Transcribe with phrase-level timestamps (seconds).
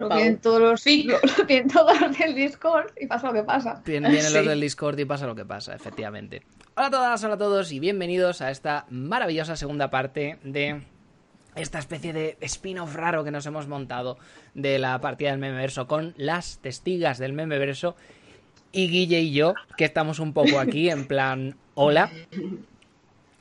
[0.00, 3.42] Lo tienen todos los lo, lo tienen todos los del Discord y pasa lo que
[3.42, 3.82] pasa.
[3.84, 6.42] Vienen, vienen los del Discord y pasa lo que pasa, efectivamente.
[6.76, 10.82] Hola a todas, hola a todos y bienvenidos a esta maravillosa segunda parte de
[11.56, 14.18] esta especie de spin-off raro que nos hemos montado
[14.54, 17.96] de la partida del memeverso con las testigas del memeverso
[18.70, 22.08] y Guille y yo, que estamos un poco aquí en plan hola,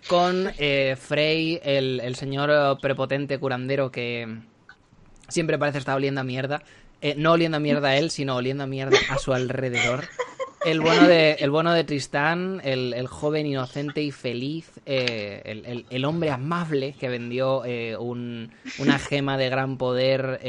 [0.08, 4.40] con eh, Frey, el, el señor eh, prepotente curandero que
[5.28, 6.62] siempre parece estar oliendo a mierda.
[7.02, 10.06] Eh, no oliendo a mierda a él, sino oliendo a mierda a su alrededor.
[10.66, 15.86] El bueno de, el bueno de Tristán, el, el joven inocente y feliz, eh, el,
[15.90, 20.40] el- hombre amable que vendió eh, un- una gema de gran poder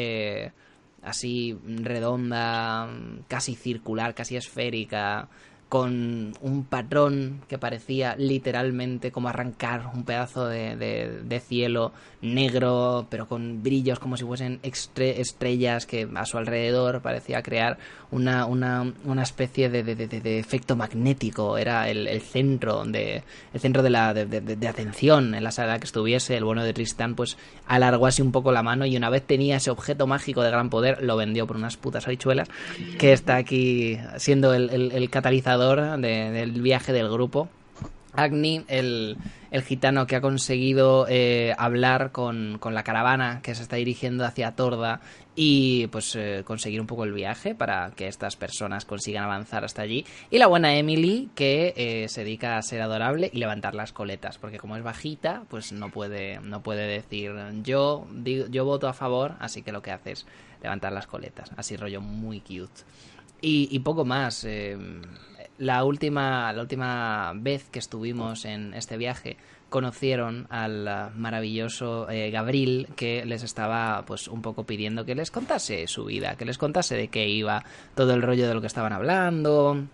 [1.03, 2.89] así redonda,
[3.29, 5.29] casi circular, casi esférica,
[5.69, 13.29] con un patrón que parecía literalmente como arrancar un pedazo de, de- cielo negro, pero
[13.29, 17.79] con brillos como si fuesen extre- estrellas que a su alrededor parecía crear
[18.11, 21.59] una, una, una especie de, de- efecto magnético.
[21.59, 23.23] Era el, el centro de
[23.53, 24.27] el centro de la de,
[24.69, 26.37] atención en la sala que estuviese.
[26.37, 29.57] El bueno de Tristán pues alargó así un poco la mano y una vez tenía
[29.59, 32.49] ese objeto mágico de gran poder lo vendió por unas putas habichuelas
[32.99, 37.49] que está aquí siendo el- el catalizador de- del viaje del grupo.
[38.15, 39.17] Agni, el,
[39.53, 44.25] el gitano que ha conseguido eh, hablar con, con la caravana que se está dirigiendo
[44.25, 45.01] hacia Torda
[45.37, 49.83] y pues eh, conseguir un poco el viaje para que estas personas consigan avanzar hasta
[49.83, 50.05] allí.
[50.31, 54.37] Y la buena Emily que eh, se dedica a ser adorable y levantar las coletas,
[54.39, 57.33] porque como es bajita, pues no puede, no puede decir
[57.63, 60.27] yo, digo- yo voto a favor, así que lo que hace es
[60.61, 62.83] levantar las coletas, así rollo muy cute.
[63.41, 64.45] Y poco más.
[65.59, 69.37] La última, la última vez que estuvimos en este viaje
[69.69, 75.31] conocieron al ah, maravilloso eh, Gabriel que les estaba pues un poco pidiendo que les
[75.31, 77.65] contase su vida, que les contase de qué iba
[77.95, 79.85] todo el rollo de lo que estaban hablando,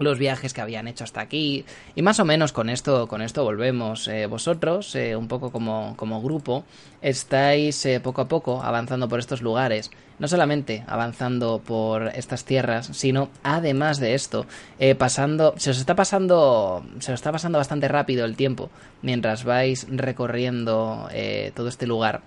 [0.00, 1.64] los viajes que habían hecho hasta aquí.
[1.94, 4.08] Y más o menos con esto con esto volvemos.
[4.08, 6.64] Eh, vosotros eh, un poco como, como grupo
[7.02, 9.90] estáis eh, poco a poco avanzando por estos lugares.
[10.18, 14.44] No solamente avanzando por estas tierras sino además de esto
[14.98, 18.68] pasando se os está pasando se os está pasando bastante rápido el tiempo
[19.00, 21.08] mientras vais recorriendo
[21.54, 22.20] todo este lugar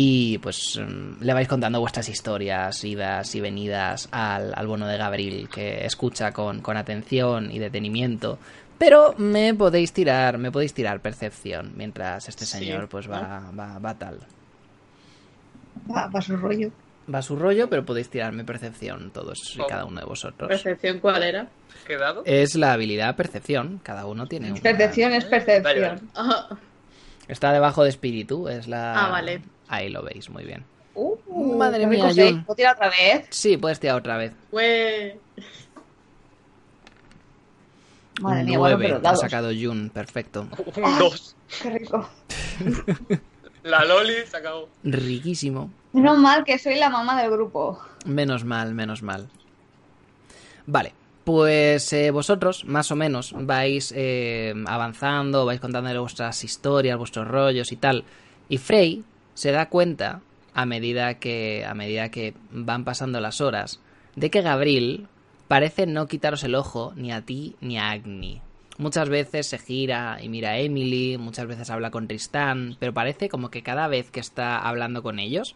[0.00, 4.96] y pues mm, le vais contando vuestras historias, idas y venidas al, al bono de
[4.96, 8.38] Gabriel, que escucha con, con atención y detenimiento.
[8.78, 13.80] Pero me podéis tirar, me podéis tirar percepción, mientras este Sí, señor pues va, va,
[13.80, 14.20] va tal.
[15.90, 16.70] Va, va su rollo.
[17.12, 19.66] Va a su rollo, pero podéis tirarme percepción todos y Oh.
[19.66, 20.48] cada uno de vosotros.
[20.48, 21.48] ¿Percepción cuál era?
[21.88, 22.22] ¿Qué dado?
[22.24, 24.60] Es la habilidad percepción, cada uno tiene una.
[24.60, 26.08] Percepción es percepción.
[27.26, 29.06] Está debajo de espíritu, es la...
[29.06, 29.42] Ah, vale.
[29.68, 30.64] Ahí lo veis, muy bien.
[30.94, 32.10] Uh, Madre mía.
[32.44, 33.26] ¿Puedo tirar otra vez?
[33.30, 34.32] Sí, puedes tirar otra vez.
[34.50, 35.18] fue...
[38.20, 40.48] Madre mía, bueno, Nueve, pero ha sacado Jun, perfecto.
[40.76, 41.36] Un 2.
[41.62, 42.08] Qué rico.
[43.62, 44.68] La Loli se acabó.
[44.82, 45.70] Riquísimo.
[45.92, 47.80] Menos mal que soy la mamá del grupo.
[48.06, 49.28] Menos mal, menos mal.
[50.66, 50.92] Vale,
[51.24, 57.70] pues eh, vosotros, más o menos, vais eh, avanzando, vais contándole vuestras historias, vuestros rollos
[57.72, 58.04] y tal.
[58.48, 59.04] Y Frey
[59.38, 60.20] se da cuenta,
[60.52, 63.78] a medida que, a medida que van pasando las horas,
[64.16, 65.06] de que Gabriel
[65.46, 68.42] parece no quitaros el ojo ni a ti ni a Agni.
[68.78, 73.28] Muchas veces se gira y mira a Emily, muchas veces habla con Tristán, pero parece
[73.28, 75.54] como que cada vez que está hablando con ellos,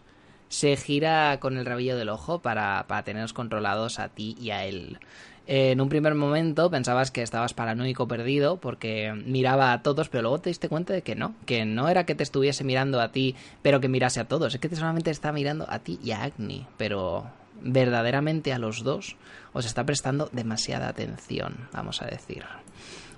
[0.48, 4.64] se gira con el rabillo del ojo para, para teneros controlados a ti y a
[4.64, 5.00] él.
[5.46, 10.40] En un primer momento pensabas que estabas paranoico perdido porque miraba a todos, pero luego
[10.40, 13.34] te diste cuenta de que no, que no era que te estuviese mirando a ti,
[13.60, 16.22] pero que mirase a todos, es que te solamente está mirando a ti y a
[16.22, 17.26] Agni, pero
[17.60, 19.16] verdaderamente a los dos
[19.52, 22.44] os está prestando demasiada atención, vamos a decir.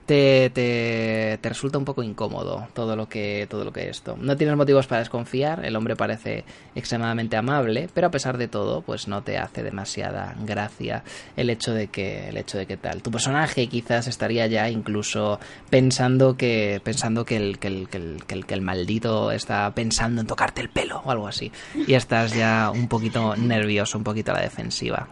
[0.07, 4.17] Te, te, te resulta un poco incómodo todo lo que todo lo que esto.
[4.21, 8.83] No tienes motivos para desconfiar, el hombre parece extremadamente amable, pero a pesar de todo,
[8.83, 11.05] pues no te hace demasiada gracia
[11.37, 13.03] el hecho de que el hecho de que tal.
[13.03, 15.41] Tu personaje quizás estaría ya incluso
[15.71, 20.27] pensando que pensando que el que el, que el, que el, maldito está pensando en
[20.27, 24.35] tocarte el pelo o algo así y estás ya un poquito nervioso, un poquito a
[24.35, 25.09] la defensiva.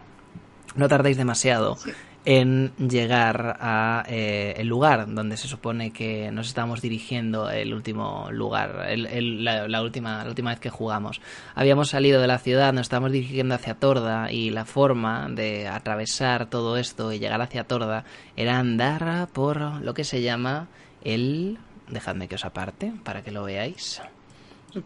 [0.75, 1.77] No tardéis demasiado
[2.25, 8.29] en llegar a eh, el lugar donde se supone que nos estamos dirigiendo el último
[8.31, 11.21] lugar el, la, última la última vez que jugamos.
[11.55, 16.47] Habíamos salido de la ciudad nos estábamos dirigiendo hacia Torda y la forma de atravesar
[16.47, 18.05] todo esto y llegar hacia Torda
[18.37, 20.69] era andar por lo que se llama
[21.03, 21.59] el
[21.89, 24.01] dejadme que os aparte para que lo veáis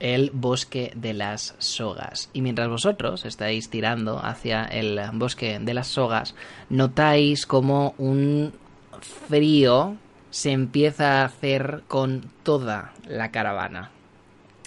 [0.01, 2.31] el bosque de las sogas.
[2.33, 6.35] Y mientras vosotros estáis tirando hacia el bosque de las sogas,
[6.69, 8.53] notáis como un
[9.01, 9.97] frío
[10.31, 13.91] se empieza a hacer con toda la caravana.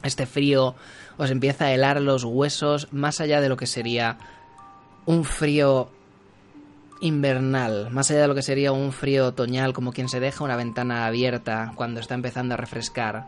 [0.04, 0.76] Este frío
[1.18, 4.18] os empieza a helar los huesos más allá de lo que sería
[5.06, 5.90] un frío
[7.02, 10.56] invernal, más allá de lo que sería un frío otoñal como quien se deja una
[10.56, 13.26] ventana abierta cuando está empezando a refrescar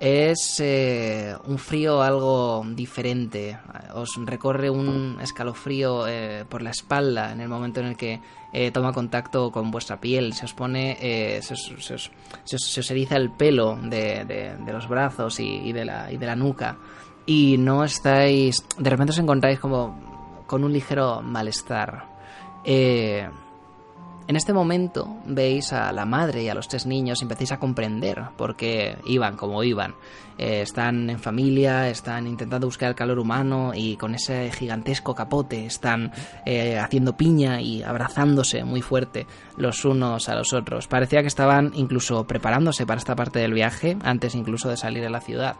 [0.00, 3.58] es eh, un frío algo diferente.
[3.94, 8.20] Os recorre un escalofrío eh, por la espalda en el momento en el que
[8.52, 10.32] eh, toma contacto con vuestra piel.
[10.34, 10.96] Se os pone.
[11.42, 12.10] Se os, se, os, se, os,
[12.44, 16.16] se, os, eriza el pelo de, de, de los brazos y, y, de la, y
[16.16, 16.76] de la nuca.
[17.26, 18.64] Y no estáis.
[18.78, 22.12] De repente os encontráis como con un ligero malestar.
[22.64, 23.28] Eh
[24.26, 27.58] en este momento veis a la madre y a los tres niños y empecéis a
[27.58, 29.94] comprender por qué iban como iban.
[30.38, 35.66] Eh, están en familia, están intentando buscar el calor humano y con ese gigantesco capote
[35.66, 36.12] están
[36.44, 39.26] eh, haciendo piña y abrazándose muy fuerte
[39.56, 40.88] los unos a los otros.
[40.88, 45.10] Parecía que estaban incluso preparándose para esta parte del viaje antes incluso de salir de
[45.10, 45.56] la ciudad.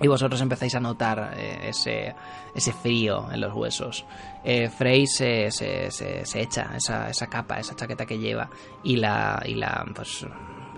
[0.00, 2.14] Y vosotros empezáis a notar eh, ese,
[2.54, 4.04] ese frío en los huesos.
[4.42, 8.48] Eh, Frey se, se, se, se, echa esa, esa capa, esa chaqueta que lleva
[8.82, 10.26] y la, y la, pues,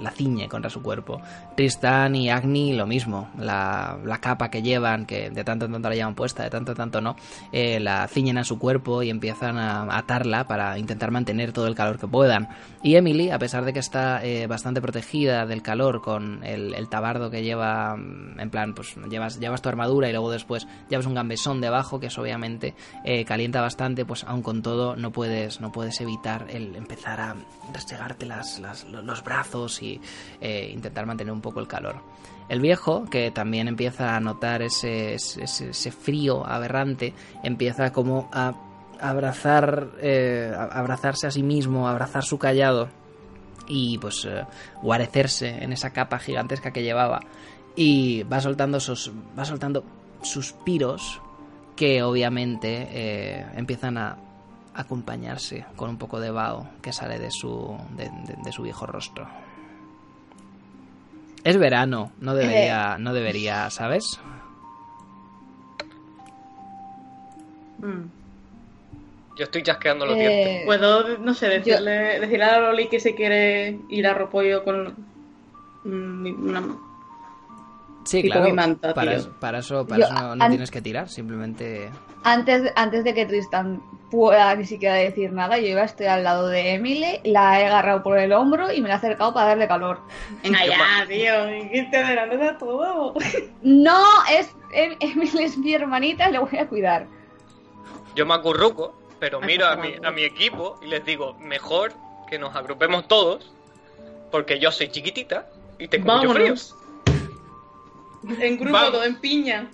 [0.02, 1.20] la ciñe contra su cuerpo.
[1.56, 5.88] Tristan y Agni lo mismo, la, la, capa que llevan, que de tanto en tanto
[5.88, 7.16] la llevan puesta, de tanto en tanto no,
[7.52, 11.75] eh, la ciñen a su cuerpo y empiezan a atarla para intentar mantener todo el
[11.75, 12.49] calor que puedan.
[12.82, 17.31] Y Emily, a pesar de que está eh, bastante protegida del calor con el, tabardo
[17.31, 21.60] que lleva, en plan, pues llevas, llevas tu armadura y luego después llevas un gambesón
[21.60, 26.00] debajo, que eso obviamente eh, calienta bastante, pues aun con todo no puedes, no puedes
[26.00, 27.37] evitar el empezar a
[27.72, 29.91] restregarte las, las, los brazos y
[30.40, 31.96] eh, intentar mantener un poco el calor.
[32.48, 38.54] El viejo, que también empieza a notar ese, ese, frío aberrante, empieza como a
[39.00, 42.88] abrazar, eh, a abrazarse a sí mismo, a abrazar su callado
[43.68, 44.44] y pues eh,
[44.82, 47.20] guarecerse en esa capa gigantesca que llevaba
[47.74, 49.84] y va soltando sus, va soltando
[50.22, 51.20] suspiros
[51.74, 54.18] que obviamente empiezan a
[54.74, 59.26] acompañarse con un poco de vaho que sale de su, de su viejo rostro.
[61.44, 64.20] Es verano, no debería, no debería, ¿sabes?
[67.78, 68.04] Mm.
[69.36, 70.66] Yo estoy chasqueando los Eh, dientes.
[70.66, 74.94] Puedo, no sé, decirle, decirle a Loli que se quiere ir a Repollo con
[75.84, 76.62] una...
[78.04, 78.54] Sí, Tipo claro.
[78.54, 81.90] manta, para, eso, para eso, para Yo, eso no, tienes que tirar, simplemente.
[82.25, 86.22] Antes, antes de que Tristan pueda ni siquiera decir nada, yo iba a estoy al
[86.22, 89.49] lado de Emily, la he agarrado por el hombro y me la he acercado para
[89.49, 90.00] darle calor.
[90.43, 93.14] Venga Qué ya, tío, que te a todo.
[93.62, 94.00] No,
[94.31, 97.06] es Em- Emily es mi hermanita y le voy a cuidar.
[98.14, 101.92] Yo me acurruco, pero miro a mi, a mi equipo y les digo, mejor
[102.28, 103.52] que nos agrupemos todos,
[104.30, 105.47] porque yo soy chiquitita
[105.78, 106.54] y tengo mucho frío.
[108.41, 109.69] En grupo, todo en piña.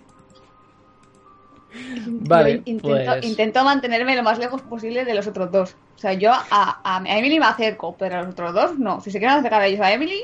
[2.07, 5.77] Vale, Yo intento, pues- intento mantenerme lo más lejos posible de los otros dos.
[5.97, 9.01] O sea, yo a, a, Emily me acerco, pero a los otros dos no.
[9.01, 10.23] Si se quieren acercar a ellos a Emily,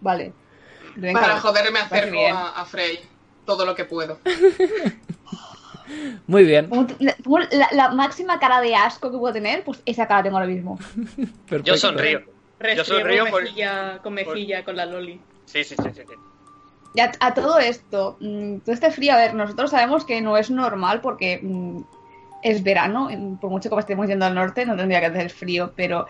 [0.00, 0.32] vale.
[0.96, 2.98] Venga, Para joder me parece acerco a, a Frey
[3.46, 4.18] todo lo que puedo.
[6.26, 6.68] Muy bien.
[7.00, 10.36] La, como la- la máxima cara de asco que puedo tener, pues esa cara tengo
[10.36, 10.78] ahora mismo.
[11.48, 11.62] Perfecto.
[11.64, 12.20] Yo sonrío.
[12.58, 15.20] Restriego sonrío por- mejilla con mejilla con la Loli.
[15.46, 16.02] Sí, sí, sí, sí.
[16.06, 16.14] sí.
[16.98, 20.50] A, a todo esto, mm, todo este frío, a ver, nosotros sabemos que no es
[20.50, 21.82] normal porque mm,
[22.42, 23.08] es verano,
[23.40, 26.06] por mucho que estemos yendo al norte, no tendría que hacer frío, pero.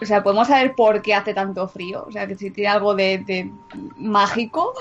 [0.00, 2.04] O sea, podemos saber por qué hace tanto frío.
[2.06, 3.50] O sea, que si tiene algo de, de
[3.96, 4.72] mágico.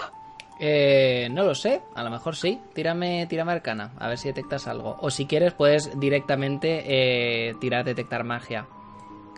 [0.60, 2.60] Eh, no lo sé, a lo mejor sí.
[2.74, 4.96] Tírame, tírame arcana, a ver si detectas algo.
[5.02, 6.84] O si quieres, puedes directamente
[7.50, 8.68] eh, tirar detectar magia,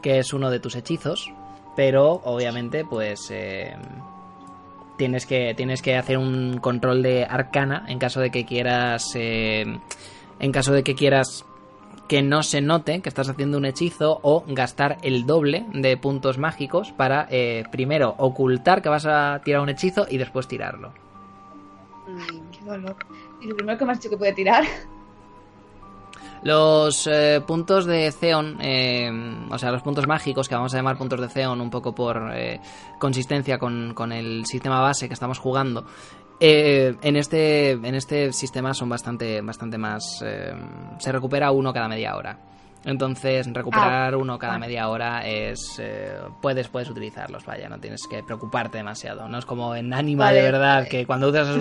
[0.01, 1.31] que es uno de tus hechizos.
[1.75, 3.73] pero obviamente pues eh,
[4.99, 9.79] tienes que tienes que hacer un control de arcana en caso de que quieras eh,
[10.39, 11.45] en caso de que quieras
[12.09, 16.37] que no se note que estás haciendo un hechizo o gastar el doble de puntos
[16.37, 20.91] mágicos para eh, primero ocultar que vas a tirar un hechizo y después tirarlo.
[22.07, 22.95] Mm, qué dolor.
[23.41, 24.65] ¿Y lo primero que me has dicho que puede tirar?
[26.43, 29.10] Los eh, puntos de Zeon, eh,
[29.51, 32.31] o sea, los puntos mágicos, que vamos a llamar puntos de Zeon un poco por
[32.34, 32.62] eh,
[32.98, 35.86] consistencia con, con el sistema base que estamos jugando,
[36.39, 40.24] eh, en, este, en este sistema son bastante, bastante más...
[40.25, 40.53] eh,
[40.98, 42.39] se recupera uno cada media hora.
[42.86, 45.77] Entonces, recuperar uno cada media hora es...
[45.79, 49.27] eh, puedes, puedes utilizarlos, vaya, no tienes que preocuparte demasiado.
[49.27, 50.38] No es como en Anima Vale.
[50.41, 51.57] de verdad, que cuando usas,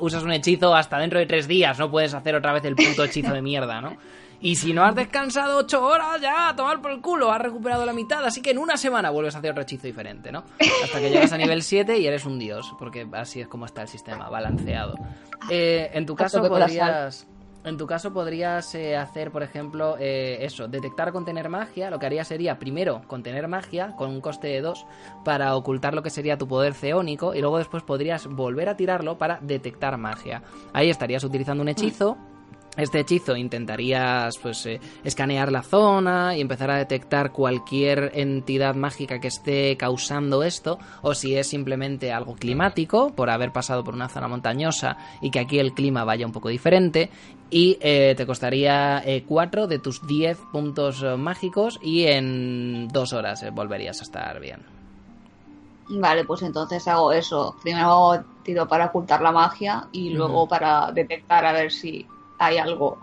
[0.00, 3.04] usas un hechizo hasta dentro de tres días no puedes hacer otra vez el puto
[3.04, 3.96] hechizo de mierda, ¿no?
[4.40, 7.86] Y si no has descansado ocho horas, ya, a tomar por el culo, has recuperado
[7.86, 10.42] la mitad, así que en una semana vuelves a hacer otro hechizo diferente, ¿no?
[10.82, 13.82] Hasta que llegas a nivel 7 y eres un dios, porque así es como está
[13.82, 14.94] el sistema, balanceado.
[15.48, 17.26] Eh, en tu caso podrías...
[17.64, 21.90] En tu caso podrías eh, hacer, por ejemplo, eh, eso, detectar contener magia.
[21.90, 24.84] Lo que haría sería primero contener magia con un coste de 2
[25.24, 29.16] para ocultar lo que sería tu poder ceónico y luego después podrías volver a tirarlo
[29.16, 30.42] para detectar magia.
[30.72, 32.16] Ahí estarías utilizando un hechizo.
[32.76, 39.20] Este hechizo intentarías pues eh, escanear la zona y empezar a detectar cualquier entidad mágica
[39.20, 44.08] que esté causando esto o si es simplemente algo climático por haber pasado por una
[44.08, 47.10] zona montañosa y que aquí el clima vaya un poco diferente
[47.52, 53.42] y eh, te costaría 4 de tus 10 puntos eh, mágicos y en 2 horas
[53.42, 54.64] eh, volverías a estar bien.
[55.90, 57.54] Vale, pues entonces hago eso.
[57.62, 62.06] Primero tiro para ocultar la magia y luego para detectar a ver si
[62.42, 62.98] hay algo.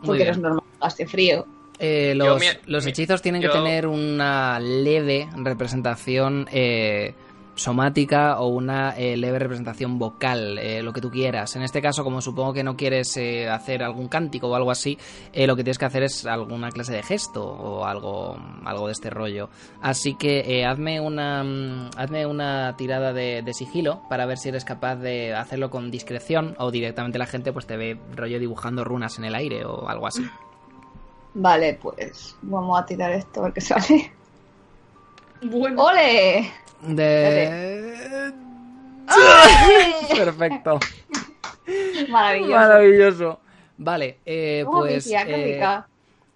[0.00, 1.46] Muy Porque no es normal que hace frío.
[1.80, 7.14] Eh, Yo los, mi- los hechizos tienen yo- que tener una leve representación eh,
[7.58, 11.56] somática o una eh, leve representación vocal, eh, lo que tú quieras.
[11.56, 14.98] En este caso, como supongo que no quieres eh, hacer algún cántico o algo así,
[15.34, 19.10] lo que tienes que hacer es alguna clase de gesto o algo, algo de este
[19.10, 19.50] rollo.
[19.82, 24.64] Así que hazme una mm, hazme una tirada de, de sigilo para ver si eres
[24.64, 29.18] capaz de hacerlo con discreción o directamente la gente pues te ve rollo dibujando runas
[29.18, 30.24] en el aire o algo así.
[31.34, 34.12] Vale, pues vamos a tirar esto a ver qué sale.
[35.42, 36.50] Bueno, ¡Ole!
[36.82, 38.32] De...
[40.16, 40.78] Perfecto.
[42.08, 42.54] Maravilloso.
[42.54, 43.40] Maravilloso.
[43.78, 45.80] Vale, eh, pues qué eh,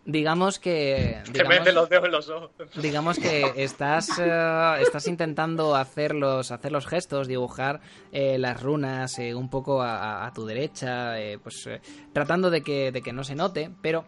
[0.05, 2.51] digamos que digamos, los dedos en los ojos.
[2.77, 7.81] digamos que estás eh, estás intentando hacer los hacer los gestos, dibujar
[8.13, 11.81] eh, las runas eh, un poco a, a- a tu derecha, eh, pues eh,
[12.13, 14.05] tratando de que de que no se note, pero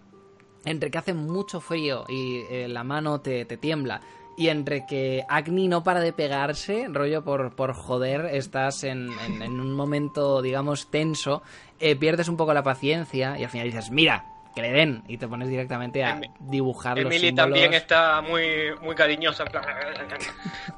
[0.64, 4.00] entre que hace mucho frío y eh, la mano te, te tiembla
[4.36, 9.42] y entre que Agni no para de pegarse, rollo por, por joder, estás en, en-
[9.42, 11.42] en un momento, digamos, tenso,
[11.80, 14.24] eh, pierdes un poco la paciencia y al final dices, mira,
[14.54, 17.50] que le den, y te pones directamente a dibujar los Emily símbolos.
[17.50, 18.42] también está muy,
[18.82, 19.44] muy cariñosa.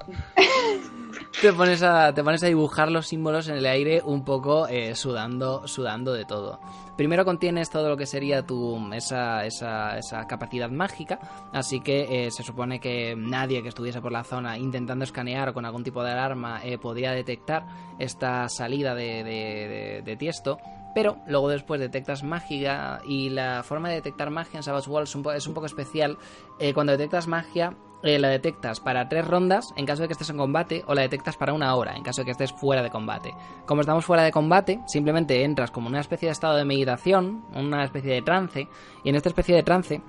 [1.41, 4.95] te pones a te pones a dibujar los símbolos en el aire un poco eh,
[4.95, 6.61] sudando sudando de todo.
[6.97, 11.19] Primero contienes todo lo que sería tu esa, esa, esa capacidad mágica.
[11.53, 15.55] Así que eh, se supone que nadie que estuviese por la zona intentando escanear o
[15.55, 17.67] con algún tipo de alarma eh, podría detectar
[17.99, 20.59] esta salida de, de, de- tiesto.
[20.95, 24.89] Pero luego después detectas magia y la forma de detectar magia en Savage
[25.23, 26.17] po- es un poco especial.
[26.59, 30.31] Eh, cuando detectas magia, eh, la detectas para tres rondas en caso de que estés
[30.31, 32.91] en combate o la detectas para una hora en caso de que estés fuera de
[32.91, 33.35] combate.
[33.65, 37.85] Como estamos fuera de combate, simplemente entras como una especie de estado de meditación, una
[37.85, 38.69] especie de trance,
[39.05, 40.03] y en esta especie de trance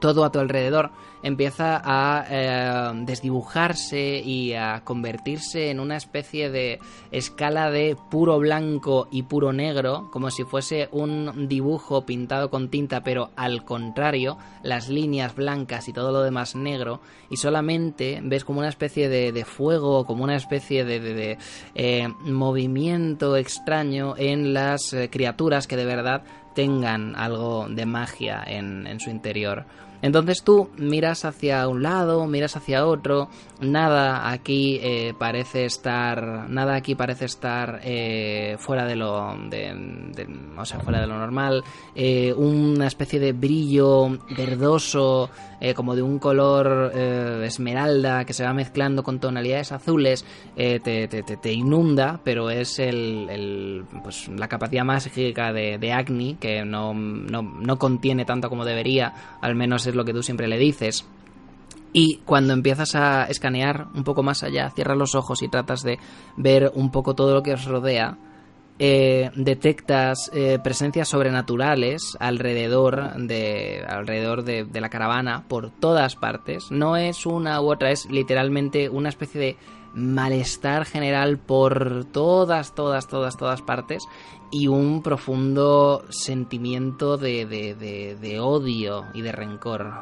[0.00, 0.90] todo a tu alrededor
[1.22, 6.78] empieza a eh, desdibujarse y a convertirse en una especie de
[7.12, 13.02] escala de puro blanco y puro negro, como si fuese un dibujo pintado con tinta,
[13.02, 18.58] pero al contrario, las líneas blancas y todo lo demás negro, y solamente ves como
[18.58, 21.38] una especie de, de fuego, como una especie de, de-
[21.74, 26.22] eh, movimiento extraño en las eh, criaturas que de verdad
[26.54, 29.64] tengan algo de magia en, en su interior.
[30.04, 33.30] Entonces tú miras hacia un lado, miras hacia otro,
[33.60, 39.34] nada aquí eh, parece estar, nada aquí parece estar eh, fuera de lo,
[40.58, 41.64] o sea, fuera de lo normal.
[41.94, 45.30] Eh, una especie de brillo verdoso,
[45.74, 50.22] como de un color esmeralda que se va mezclando con tonalidades azules,
[50.54, 57.40] te, inunda, pero es el, pues, la capacidad mágica de, de Agni, que no, no,
[57.40, 61.06] no contiene tanto como debería, al menos lo que tú siempre le dices.
[61.92, 65.98] Y cuando empiezas a escanear un poco más allá, cierras los ojos y tratas de
[66.36, 68.18] ver un poco todo lo que os rodea,
[68.80, 76.72] eh, detectas eh, presencias sobrenaturales alrededor de alrededor de, de la caravana por todas partes.
[76.72, 79.56] No es una u otra, es literalmente una especie de
[79.94, 84.04] malestar general por todas, todas, todas, todas partes
[84.50, 89.92] y un profundo sentimiento de, de, de, de odio y de rencor.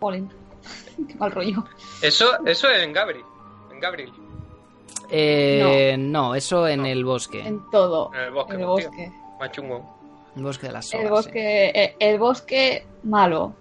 [0.00, 0.30] Jolín.
[1.08, 1.64] Qué mal rollo.
[2.02, 3.24] Eso, eso es en Gabriel.
[3.70, 4.12] En Gabriel.
[5.10, 6.34] Eh, no.
[6.34, 7.40] eso en el bosque.
[7.40, 8.10] En todo.
[8.14, 8.54] En el bosque.
[8.54, 9.12] En el pues, bosque.
[9.38, 9.98] Más chungo.
[10.34, 11.02] El bosque de las sogas.
[11.02, 11.10] El sí.
[11.10, 13.54] bosque, eh, el bosque malo.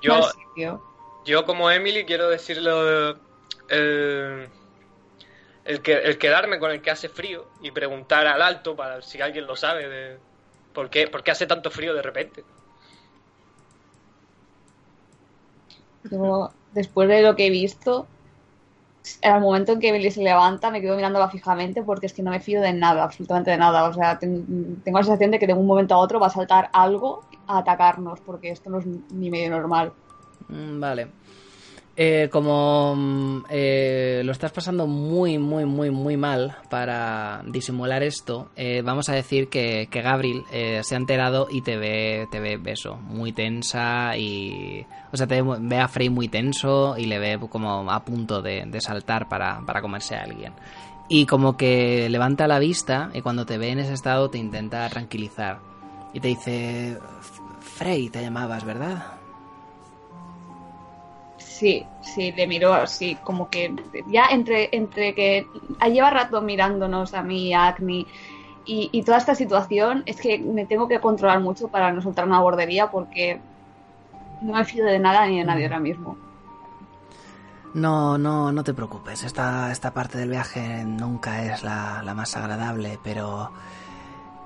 [0.00, 0.82] Yo, Mal sitio.
[1.24, 3.10] Yo como Emily quiero decirlo
[3.68, 4.48] el,
[5.64, 9.20] el, que, el quedarme con el que hace frío y preguntar al alto para si
[9.20, 10.18] alguien lo sabe de
[10.72, 12.44] por qué, por qué hace tanto frío de repente.
[16.10, 18.08] Yo, después de lo que he visto,
[19.22, 22.30] al momento en que Billy se levanta, me quedo mirándola fijamente porque es que no
[22.30, 23.88] me fío de nada, absolutamente de nada.
[23.88, 26.30] O sea, ten- tengo la sensación de que de un momento a otro va a
[26.30, 29.94] saltar algo a atacarnos porque esto no es ni medio normal.
[30.48, 31.08] Mm, Vale.
[31.96, 38.50] Eh, como mm, eh, lo estás pasando muy, muy, muy, muy mal para disimular esto,
[38.56, 42.60] eh, vamos a decir que, que Gabriel se ha enterado y te ve, te ve
[42.66, 44.84] eso, muy tensa y...
[45.12, 48.64] O sea, te ve a Frey muy tenso y le ve como a punto de,
[48.66, 50.52] de saltar para, para comerse a alguien.
[51.08, 54.88] Y como que levanta la vista y cuando te ve en ese estado te intenta
[54.88, 55.60] tranquilizar.
[56.12, 56.98] Y te dice...
[57.60, 59.13] Frey te llamabas, ¿verdad?
[61.54, 63.72] Sí, sí, le miro así, como que
[64.08, 65.46] ya entre, entre que
[65.88, 68.06] lleva rato mirándonos a mí a Acne
[68.64, 72.24] y, y toda esta situación, es que me tengo que controlar mucho para no soltar
[72.24, 73.40] una bordería porque
[74.42, 76.16] no me fío de nada ni de nadie ahora mismo.
[77.72, 79.22] No, no, no te preocupes.
[79.22, 83.52] Esta, esta parte del viaje nunca es la, la más agradable, pero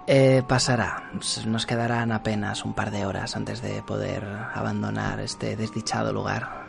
[0.07, 1.11] eh, pasará.
[1.47, 6.68] Nos quedarán apenas un par de horas antes de poder abandonar este desdichado lugar.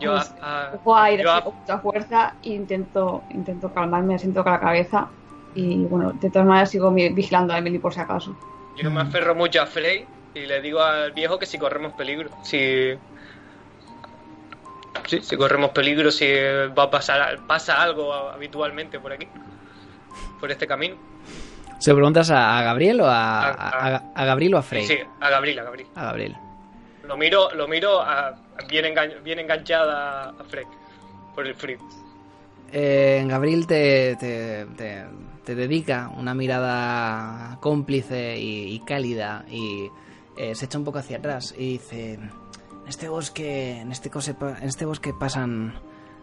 [0.00, 4.42] Yo, Pues, a- a- Cojo aire yo con mucha fuerza e intento, intento calmarme, siento
[4.42, 5.08] con la cabeza
[5.54, 8.34] y bueno, de todas maneras sigo vigilando a Emily por si acaso.
[8.76, 12.30] yo me aferro mucho a Frey y le digo al viejo que si corremos peligro,
[12.42, 12.94] si...
[15.06, 16.26] Sí, si corremos peligro, si
[16.78, 19.26] va a pasar pasa algo habitualmente por aquí,
[20.38, 20.96] por este camino.
[21.78, 24.84] ¿Se lo preguntas a, Gabriel o a, A- a, a- a Gabriel o a Frey?
[24.86, 25.88] Sí, a Gabriel, a Gabriel.
[25.96, 26.36] A Gabriel.
[27.10, 28.36] Lo miro, lo miro a-
[28.68, 30.64] bien, engan- bien enganchada a Frey
[31.34, 31.78] por el frío.
[32.72, 34.64] Eh, Gabriel te, te,
[35.44, 39.88] te- dedica una mirada cómplice y, y cálida y
[40.36, 42.30] eh, se echa un poco hacia atrás y dice en
[42.86, 45.74] este bosque en este, cose- en este bosque pasan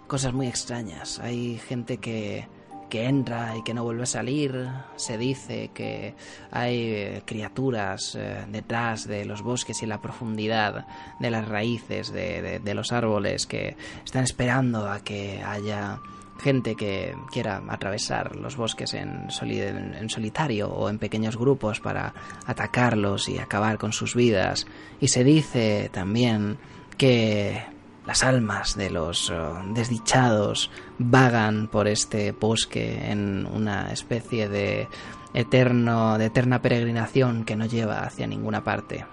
[0.07, 2.47] cosas muy extrañas hay gente que
[2.89, 6.15] que entra y que no vuelve a salir se dice que
[6.51, 10.85] hay eh, criaturas eh, detrás de los bosques y la profundidad
[11.19, 15.99] de las raíces de, de- de los árboles que están esperando a que haya
[16.39, 22.13] gente que quiera atravesar los bosques en, soli- en solitario o en pequeños grupos para
[22.45, 24.67] atacarlos y acabar con sus vidas.
[25.01, 26.57] Y se dice también
[26.97, 27.61] que
[28.07, 34.87] las almas de los oh, desdichados vagan por este bosque en una especie de
[35.33, 39.05] eterno de eterna peregrinación que no lleva hacia ninguna parte.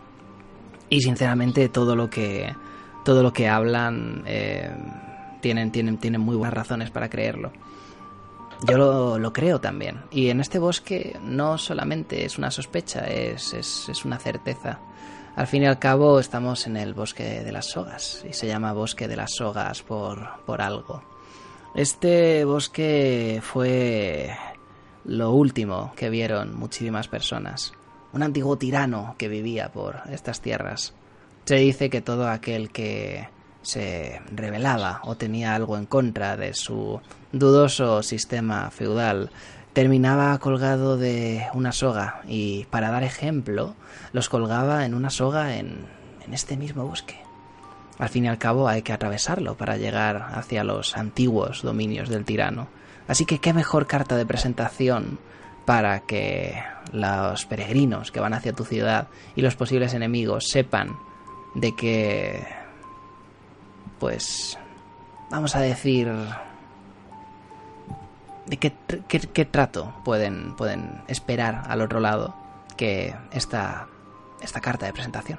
[0.88, 2.54] Y sinceramente todo lo que
[3.04, 4.70] todo lo que hablan eh,
[5.40, 7.52] tienen, tienen, tienen muy buenas razones para creerlo.
[8.66, 10.02] Yo lo, lo creo también.
[10.11, 14.78] Y en este bosque no solamente es una sospecha, es, es, es una certeza.
[15.36, 18.72] Al fin y al cabo estamos en el bosque de las sogas y se llama
[18.72, 21.02] bosque de las sogas por, por algo.
[21.74, 24.30] Este bosque fue
[25.04, 27.72] lo último que vieron muchísimas personas.
[28.12, 30.94] Un antiguo tirano que vivía por estas tierras.
[31.46, 33.28] Se dice que todo aquel que
[33.62, 37.00] se rebelaba o tenía algo en contra de su
[37.32, 39.30] dudoso sistema feudal
[39.74, 43.74] terminaba colgado de una soga y para dar ejemplo
[44.12, 45.87] los colgaba en una soga en,
[46.24, 47.16] en este mismo bosque.
[47.98, 52.24] Al fin y al cabo hay que atravesarlo para llegar hacia los antiguos dominios del
[52.24, 52.68] tirano.
[53.06, 55.18] Así que qué mejor carta de presentación
[55.64, 56.54] para que
[56.92, 60.96] los peregrinos que van hacia tu ciudad y los posibles enemigos sepan
[61.54, 62.46] de que
[63.98, 64.58] pues
[65.30, 66.12] vamos a decir
[68.46, 68.72] de qué,
[69.09, 72.35] qué- qué trato pueden, pueden esperar al otro lado
[72.76, 73.87] que esta
[74.42, 75.38] esta carta de presentación.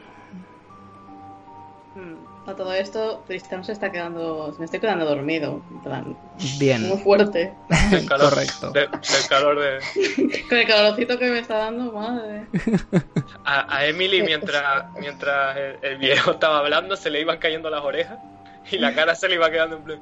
[1.96, 4.52] Mm, A todo esto, Tristan se está quedando.
[4.54, 5.62] Se me estoy quedando dormido.
[5.72, 6.18] En plan,
[6.60, 7.54] Bien, muy fuerte.
[8.08, 8.70] Calor, Correcto.
[8.72, 10.44] de- del calor de.
[10.50, 12.46] Con el calorcito que me está dando, madre.
[13.46, 17.82] A, a Emily, mientras, mientras el, el viejo estaba hablando, se le iban cayendo las
[17.82, 18.20] orejas
[18.72, 20.02] y la cara se le iba quedando en plan.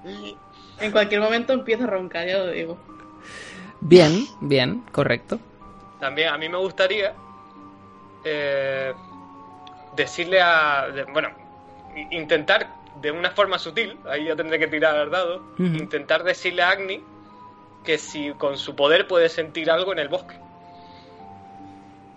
[0.80, 2.78] En cualquier momento empiezo a roncar, ya lo digo.
[3.88, 5.40] Bien, bien, correcto.
[6.00, 7.14] También a mí me gustaría
[8.26, 8.94] eh,
[9.96, 10.88] decirle a.
[10.90, 11.30] de- bueno,
[12.12, 12.68] intentar
[13.02, 17.04] de una forma sutil, ahí ya tendré que tirar al dado, intentar decirle a Agni
[17.84, 20.36] que si con su poder puede sentir algo en el bosque.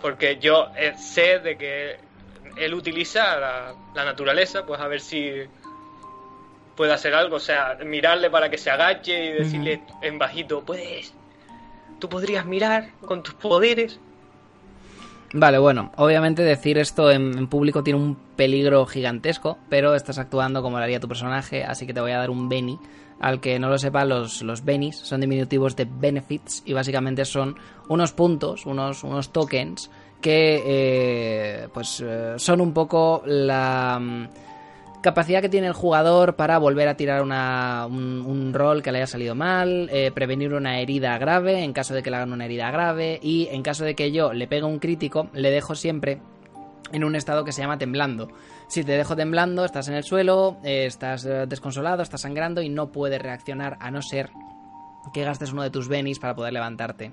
[0.00, 1.96] Porque yo eh, sé de que
[2.57, 5.33] él utiliza la, la naturaleza, pues a ver si
[6.76, 11.14] puede hacer algo, o sea, mirarle para que se agache y decirle en bajito, puedes,
[11.98, 13.98] tú podrías mirar con tus poderes.
[15.32, 20.78] Vale, bueno, obviamente decir esto en, público tiene un peligro gigantesco, pero estás actuando como
[20.78, 22.78] lo haría tu personaje, así que te voy a dar un Beni.
[23.18, 27.56] Al que no lo sepa, los, los son diminutivos de benefits y básicamente son
[27.88, 34.28] unos puntos, unos, unos tokens que eh, pues eh, son un poco la
[35.07, 39.37] capacidad que tiene el jugador para volver a tirar un rol que le haya salido
[39.37, 43.21] mal, eh, prevenir una herida grave en caso de que le hagan una herida grave
[43.23, 46.21] y en caso de que yo le pegue un crítico, le dejo siempre
[46.90, 48.33] en un estado que se llama temblando.
[48.66, 52.69] Si te dejo temblando, estás en el suelo, eh, estás eh, desconsolado, estás sangrando y
[52.69, 54.31] no puedes reaccionar a no ser
[55.14, 57.12] que gastes uno de tus benis para poder levantarte.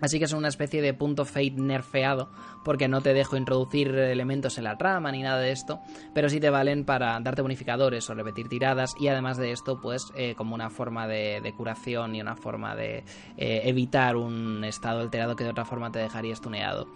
[0.00, 2.28] Así que es una especie de punto fate nerfeado,
[2.64, 5.80] porque no te dejo introducir elementos en la trama ni nada de esto,
[6.14, 10.12] pero sí te valen para darte bonificadores o repetir tiradas, y además de esto, pues
[10.14, 13.04] eh, como una forma de, curación y una forma de
[13.36, 16.88] eh, evitar un estado alterado que de otra forma te dejaría estuneado.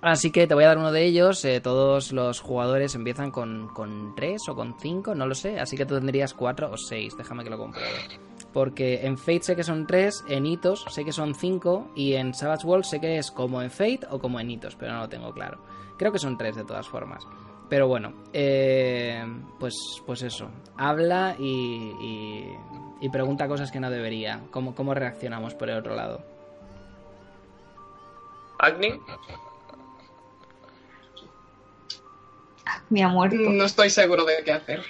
[0.00, 1.44] Así que te voy a dar uno de ellos.
[1.44, 5.58] eh, todos los jugadores empiezan con, con 3 o con 5, no lo sé.
[5.58, 7.16] Así que tú tendrías 4 o 6.
[7.16, 8.27] Déjame que lo compruebe.
[8.58, 12.34] Porque en Fate sé que son 3, en Hitos sé que son 5 y en
[12.34, 15.08] Savage World sé que es como en Fate o como en Hitos, pero no lo
[15.08, 15.60] tengo claro.
[15.96, 17.22] Creo que son 3 de todas formas.
[17.68, 19.24] Pero bueno, eh,
[19.60, 20.50] pues, pues eso.
[20.76, 21.44] Habla y,
[22.00, 22.52] y,
[23.00, 24.40] y pregunta cosas que no debería.
[24.50, 26.20] ¿Cómo, ¿Cómo reaccionamos por el otro lado?
[28.58, 29.00] Agni,
[32.90, 33.36] Me ha muerto.
[33.36, 34.82] No estoy seguro de qué hacer.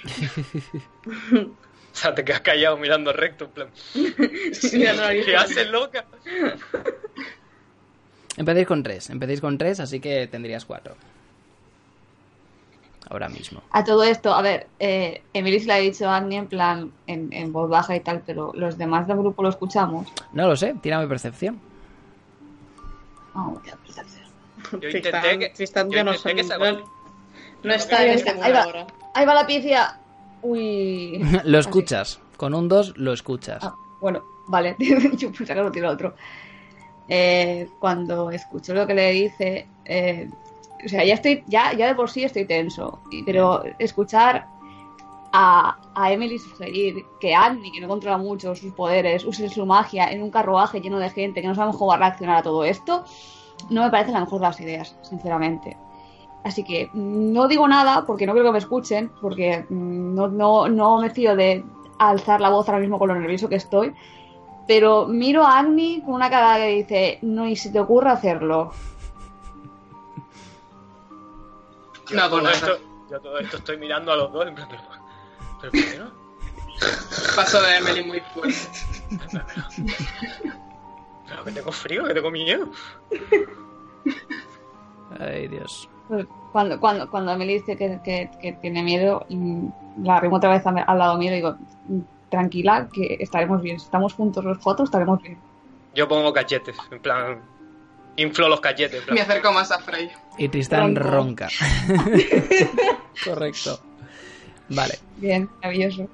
[1.93, 4.01] o sea, te quedas callado mirando recto, en plan, no,
[5.25, 6.05] ¿qué haces, loca?
[8.37, 9.09] Empecéis con 3.
[9.09, 10.95] Empecéis con 3, así que tendrías 4.
[13.09, 13.61] Ahora mismo.
[13.71, 16.91] A todo esto, a ver, eh, Emily se le ha dicho a Agni en plan,
[17.07, 20.07] en, en voz baja y tal, pero los demás del grupo lo escuchamos.
[20.31, 21.59] No lo sé, tira mi percepción.
[23.33, 24.25] Ah, voy a percepción.
[24.79, 26.83] Yo intenté que, yo no, intenté que no,
[27.63, 28.63] no está en este Ahí va.
[28.63, 28.87] ahora.
[29.15, 29.99] Ahí va la pifia.
[30.41, 31.21] Uy.
[31.43, 32.19] lo escuchas.
[32.37, 33.63] Con un 2 lo escuchas.
[33.63, 34.75] Ah, bueno, vale.
[35.17, 36.13] Yo pensaba que lo tiro otro.
[37.07, 40.29] Eh, cuando escucho lo que le dice, eh,
[40.85, 43.01] o sea, ya estoy, ya, ya de por sí estoy tenso.
[43.25, 44.47] Pero escuchar
[45.33, 50.11] a, a Emily sugerir que Annie, que no controla mucho sus poderes, use su magia
[50.11, 52.63] en un carruaje lleno de gente que no sabemos cómo va a reaccionar a todo
[52.63, 53.03] esto,
[53.69, 55.77] no me parece la mejor de las ideas, sinceramente.
[56.43, 60.27] Así que mm, no digo nada porque no creo que me escuchen, porque mm, no,
[60.27, 61.63] no, no me fío de
[61.97, 63.93] alzar la voz ahora mismo con lo nervioso que estoy.
[64.67, 68.71] Pero miro a Agni con una cara que dice, no, y si te ocurre hacerlo.
[72.07, 72.77] Yo No todo esto,
[73.09, 74.83] yo todo esto estoy mirando a los dos, en plan, pero,
[75.59, 76.29] pero ¿por qué no?
[77.35, 78.55] Paso de Emily muy fuerte.
[81.27, 82.69] Pero que tengo frío, que tengo miedo.
[85.19, 85.89] Ay, Dios.
[86.07, 89.67] Pues Cuando, cuando, cuando Emily dice que, que- que tiene miedo, mm,
[90.03, 91.55] la arrimo otra vez a- al lado mío y digo,
[91.87, 93.79] "Mm, tranquila, que estaremos bien.
[93.79, 95.37] Si estamos juntos los fotos, estaremos bien.
[95.93, 97.41] Yo pongo cachetes, en plan,
[98.15, 99.15] inflo los cachetes, en plan.
[99.15, 100.09] Me acerco más a Frey.
[100.39, 101.09] Y Tristan Ronco.
[101.11, 101.47] ronca.
[103.25, 103.79] Correcto.
[104.69, 104.95] Vale.
[105.17, 106.07] Bien, maravilloso.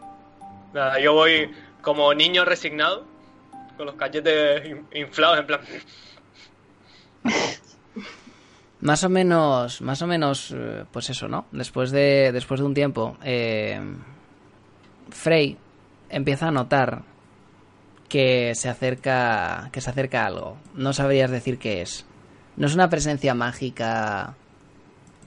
[0.73, 1.49] Nada, yo voy
[1.81, 3.05] como niño resignado,
[3.77, 5.61] con los cachetes in- inflados, en plan.
[8.85, 11.47] Más o menos, más o menos, eh, pues eso, ¿no?
[11.51, 13.81] Después de, después de un tiempo, eh,
[15.09, 15.57] Frey
[16.07, 17.01] empieza a notar
[18.07, 20.57] que se acerca, que se acerca algo.
[20.75, 22.05] No sabrías decir qué es.
[22.57, 24.35] No es una presencia mágica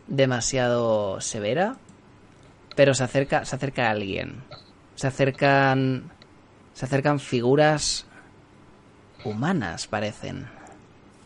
[0.07, 1.79] demasiado severa,
[2.77, 4.37] pero se acerca, se acerca a alguien.
[4.95, 6.13] Se acercan,
[6.75, 8.07] se acercan figuras
[9.25, 10.47] humanas, parecen.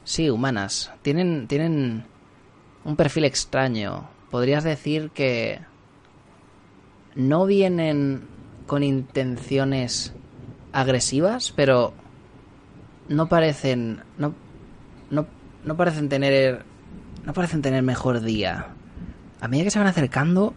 [0.05, 0.91] Sí, humanas.
[1.03, 2.11] Tienen, tienen
[2.85, 4.09] un perfil extraño.
[4.31, 5.61] Podrías decir que
[7.15, 8.27] no vienen
[8.67, 10.15] con intenciones
[10.73, 11.93] agresivas, pero
[13.09, 14.35] no parecen no
[15.11, 15.27] no,
[15.65, 16.65] no parecen tener
[17.25, 18.69] no parecen tener mejor día.
[19.41, 20.55] A medida que se van acercando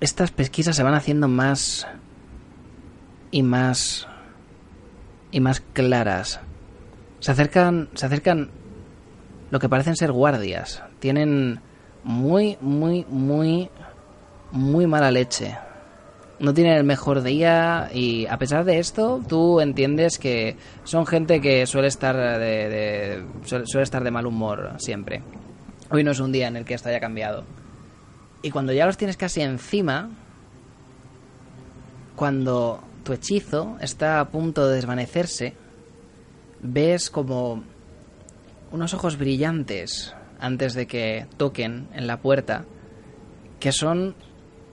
[0.00, 1.86] estas pesquisas se van haciendo más
[3.30, 4.06] y más
[5.30, 6.40] y más claras.
[7.20, 8.50] Se acercan se acercan
[9.52, 10.82] lo que parecen ser guardias.
[10.98, 11.60] Tienen
[12.04, 13.68] muy muy muy
[14.50, 15.56] muy mala leche.
[16.40, 21.40] No tienen el mejor día y a pesar de esto, tú entiendes que son gente
[21.40, 25.22] que suele estar de, de- suele, suele estar de mal humor siempre.
[25.90, 27.44] Hoy no es un día en el que esto haya cambiado.
[28.42, 30.10] Y cuando ya los tienes casi encima,
[32.16, 35.54] cuando tu hechizo está a punto de desvanecerse,
[36.60, 37.62] ves como
[38.72, 42.64] unos ojos brillantes antes de que toquen en la puerta,
[43.60, 44.14] que son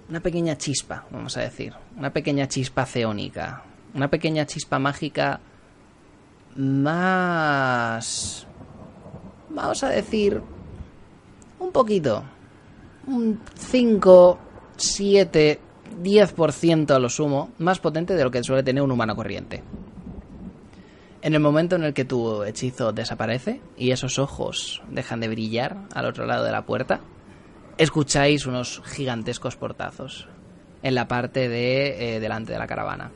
[0.09, 5.39] una pequeña chispa, vamos a decir, una pequeña chispa ceónica, una pequeña chispa mágica
[6.55, 8.47] más,
[9.49, 10.41] vamos a decir,
[11.59, 12.23] un poquito,
[13.05, 14.39] un 5,
[14.75, 15.59] 7,
[16.01, 19.61] 10% a lo sumo, más potente de lo que suele tener un humano corriente.
[21.21, 25.75] En el momento en el que tu hechizo desaparece y esos ojos dejan de brillar
[25.93, 27.01] al otro lado de la puerta,
[27.77, 30.27] escucháis unos gigantescos portazos
[30.81, 33.11] en la parte de eh, delante de la caravana.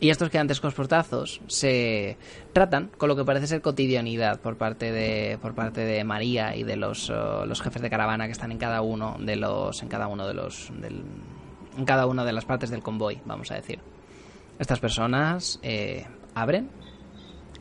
[0.00, 2.18] Y estos gigantescos portazos se
[2.52, 6.62] tratan con lo que parece ser cotidianidad por parte de por parte de María y
[6.62, 9.88] de los, oh, los jefes de caravana que están en cada uno de los en
[9.88, 13.80] cada uno de los en cada una de las partes del convoy, vamos a decir.
[14.58, 16.70] Estas personas eh, abren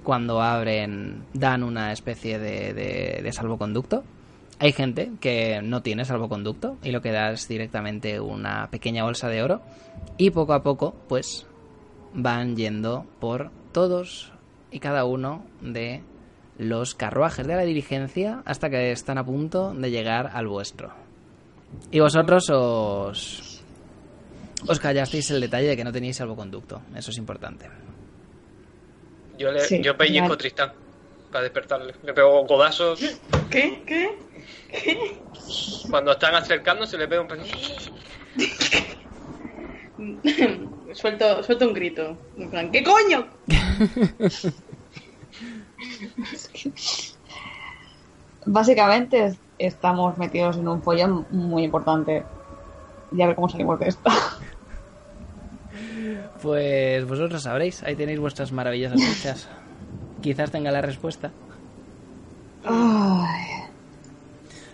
[0.07, 4.05] cuando abren dan una especie de, de- de salvoconducto.
[4.57, 9.27] Hay gente que no tiene salvoconducto y lo que da es directamente una pequeña bolsa
[9.27, 9.61] de oro
[10.17, 11.45] y poco a poco pues
[12.13, 14.31] van yendo por todos
[14.71, 16.03] y cada uno de
[16.57, 20.93] los carruajes de la diligencia hasta que están a punto de llegar al vuestro.
[21.91, 23.61] Y vosotros os
[24.69, 27.65] os callasteis el detalle de que no teníais salvoconducto, eso es importante.
[29.37, 30.33] Yo, le, Sí, yo pellizco vale.
[30.33, 30.73] a Tristán
[31.31, 31.95] para despertarle.
[32.01, 32.99] Le pego codazos.
[33.51, 33.83] ¿Qué?
[33.85, 34.09] ¿Qué?
[35.89, 37.29] Cuando están acercándose, le pego un
[40.95, 42.17] suelto, suelto un grito.
[42.37, 43.27] En plan, ¿qué coño?
[48.45, 52.25] Básicamente es- estamos metidos en un follón muy importante.
[53.11, 54.09] Y a ver cómo salimos de esto.
[56.41, 59.47] Pues vosotros sabréis, ahí tenéis vuestras maravillosas fichas.
[60.21, 61.31] Quizás tenga la respuesta.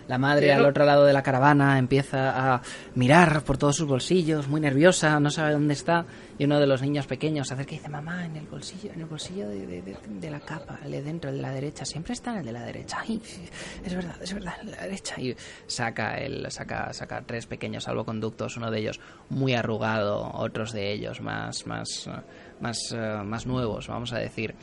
[0.08, 2.60] La madre Pero- al otro lado de la caravana empieza a
[2.94, 6.04] mirar por todos sus bolsillos, muy nerviosa, no sabe dónde está.
[6.38, 9.00] Y uno de los niños pequeños se acerca y dice, mamá, en el bolsillo, en
[9.00, 11.84] el bolsillo de, de- de- de la capa, el de dentro, el de la derecha,
[11.84, 12.98] siempre está en el de la derecha.
[13.00, 13.22] Ay,
[13.84, 15.14] es verdad, es verdad, en la derecha.
[15.20, 15.34] Y
[15.66, 21.20] saca el, saca, saca tres pequeños salvoconductos, uno de ellos muy arrugado, otros de ellos
[21.20, 22.10] más, más, eh,
[22.60, 24.54] más, eh, más nuevos, vamos a decir.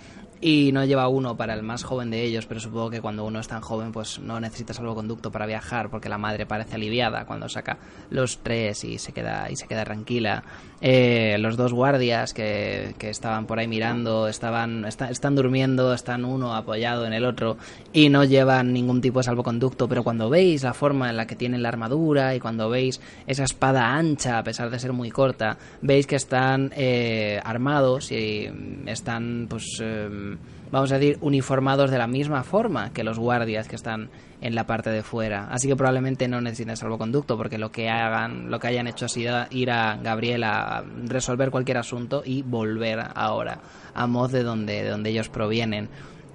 [0.43, 3.39] Y no lleva uno para el más joven de ellos, pero supongo que cuando uno
[3.39, 7.47] es tan joven, pues no necesita salvoconducto para viajar, porque la madre parece aliviada cuando
[7.47, 7.77] saca
[8.10, 10.43] los tres y se queda, y se queda tranquila.
[10.84, 16.26] Eh, los dos guardias que, que estaban por ahí mirando, estaban, está- están durmiendo, están
[16.26, 17.58] uno apoyado en el otro
[17.94, 21.36] y no llevan ningún tipo de salvoconducto, pero cuando veis la forma en la que
[21.36, 25.58] tienen la armadura y cuando veis esa espada ancha, a pesar de ser muy corta,
[25.84, 30.38] veis que están eh, armados y mm, están, pues, em,
[30.72, 34.10] vamos a decir, uniformados de la misma forma que los guardias que están
[34.42, 35.48] en la parte de fuera.
[35.52, 39.10] Así que probablemente no necesiten salvoconducto porque lo que hagan, lo que hayan hecho ha
[39.10, 43.60] sido ir a Gabriel a resolver cualquier asunto y volver ahora
[43.94, 45.90] a Moz de donde, de donde ellos provienen.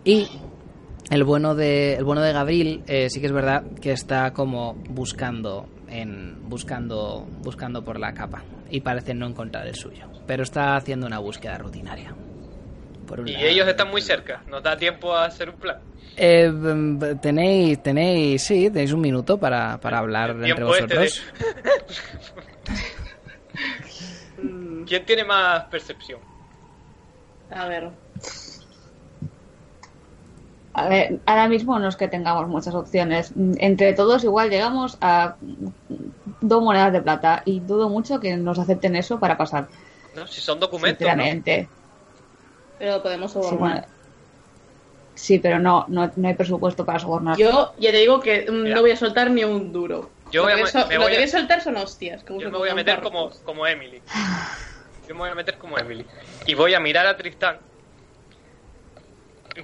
[0.04, 0.28] Y
[1.10, 4.74] el bueno de, el bueno de Gabriel eh, sí que es verdad que está como
[4.90, 10.76] buscando en buscando buscando por la capa y parece no encontrar el suyo, pero está
[10.76, 12.14] haciendo una búsqueda rutinaria.
[13.06, 13.46] Por un Y lado.
[13.46, 14.42] ellos están muy cerca.
[14.48, 15.76] Nos da tiempo a hacer un plan.
[16.16, 20.94] Eh, mm, tenéis tenéis sí tenéis un minuto para, para hablar El entre tiempo este
[20.94, 21.22] de- vosotros.
[24.86, 26.20] ¿Quién tiene más percepción?
[27.50, 27.90] A ver.
[30.74, 33.32] A ver, ahora mismo no es que tengamos muchas opciones.
[33.34, 35.66] Mm, Entre todos igual llegamos a mm,
[36.42, 39.68] dos monedas de plata y dudo mucho que nos acepten eso para pasar.
[40.14, 40.26] ¿No?
[40.26, 41.06] Si son documentos.
[41.16, 41.24] ¿no?
[42.78, 43.58] Pero podemos Sí, sobornar.
[43.58, 43.86] bueno.
[45.14, 47.38] Sí, pero no, no, no hay presupuesto para sobornar.
[47.38, 48.74] Yo ya te digo que mm, Mira.
[48.76, 50.10] no voy a soltar ni un duro.
[50.30, 51.60] Yo lo voy a que me- so- me lo voy que a- voy a soltar
[51.62, 52.22] son hostias.
[52.24, 54.02] como Yo me voy a meter como, como Emily.
[55.08, 56.06] Yo me voy a meter como Emily.
[56.46, 57.60] Y voy a mirar a Tristán.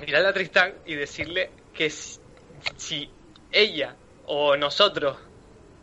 [0.01, 2.19] Mirar a Tristán y decirle que si,
[2.79, 3.15] si
[3.51, 5.19] ella o nosotros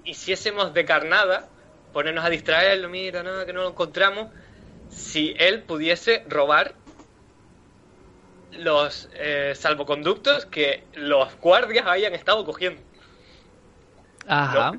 [0.04, 1.48] hiciésemos de carnada,
[1.94, 4.30] ponernos a distraerlo, mira, nada, que no lo encontramos,
[4.88, 6.79] si él pudiese robar
[8.52, 12.82] los eh, salvoconductos que los guardias hayan estado cogiendo.
[14.28, 14.74] Ajá.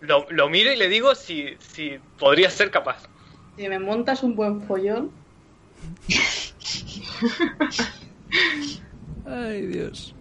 [0.00, 3.04] Lo, lo miro y le digo si, si podría ser capaz.
[3.56, 5.10] Si me montas un buen follón,
[9.26, 10.14] Ay, Dios.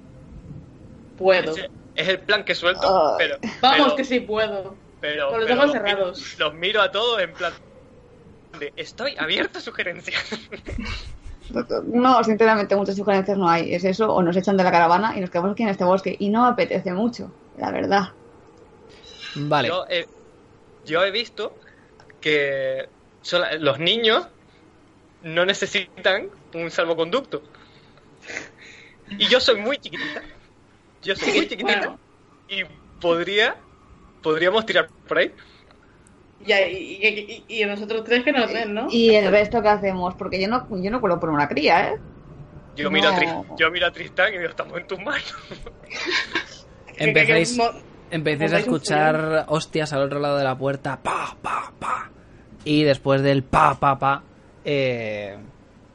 [1.18, 1.54] puedo.
[1.96, 3.16] Es el plan que suelto, Ay.
[3.18, 4.76] pero, Vamos, pero- que sí puedo.
[5.02, 6.40] pero- con los pero ojos miro- cerrados.
[6.40, 7.54] los miro a todos en plan
[8.60, 10.24] de estoy abierto a sugerencias.
[11.86, 13.74] No, sinceramente, muchas sugerencias no hay.
[13.74, 16.16] Es eso, o nos echan de la caravana y nos quedamos aquí en este bosque.
[16.20, 18.10] Y no apetece mucho, la verdad.
[19.36, 19.68] Vale.
[19.68, 20.08] Yo, he,
[20.86, 21.56] yo he visto
[22.22, 22.88] que
[23.60, 24.28] los niños
[25.24, 27.44] no necesitan un salvoconducto.
[29.10, 30.22] Y yo soy muy chiquitita.
[31.02, 31.80] Yo soy muy chiquitita.
[31.80, 32.00] Bueno.
[32.48, 32.64] Y
[33.00, 33.58] podría
[34.24, 35.32] podríamos tirar por ahí.
[36.46, 38.88] Y, y- y- y nosotros tres que nos ven, ¿no?
[38.90, 40.14] ¿Y el resto qué hacemos?
[40.16, 41.98] Porque yo no, yo no cuelo por una cría, ¿eh?
[42.76, 43.18] Yo miro, a No.
[43.18, 45.36] Tris- yo miro a Tristán y digo, estamos en tus manos.
[46.88, 51.00] Que- que- Empecéis, que empecéis a escuchar hostias al otro lado de la puerta.
[51.02, 52.12] Pa, pa, pa.
[52.66, 54.24] Y después del pa, pa, pa,
[54.64, 55.38] eh,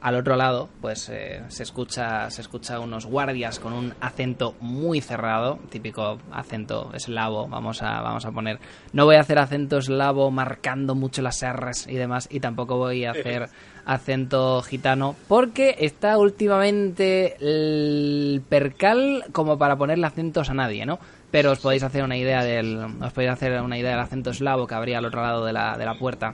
[0.01, 5.01] al otro lado, pues eh, se escucha se escucha unos guardias con un acento muy
[5.01, 8.59] cerrado, típico acento eslavo, vamos a vamos a poner.
[8.93, 13.05] No voy a hacer acento eslavo marcando mucho las R's y demás y tampoco voy
[13.05, 13.49] a hacer
[13.85, 20.99] acento gitano porque está últimamente el percal como para ponerle acentos a nadie, ¿no?
[21.31, 24.65] Pero os podéis hacer una idea del os podéis hacer una idea del acento eslavo
[24.65, 26.33] que habría al otro lado de la, de la puerta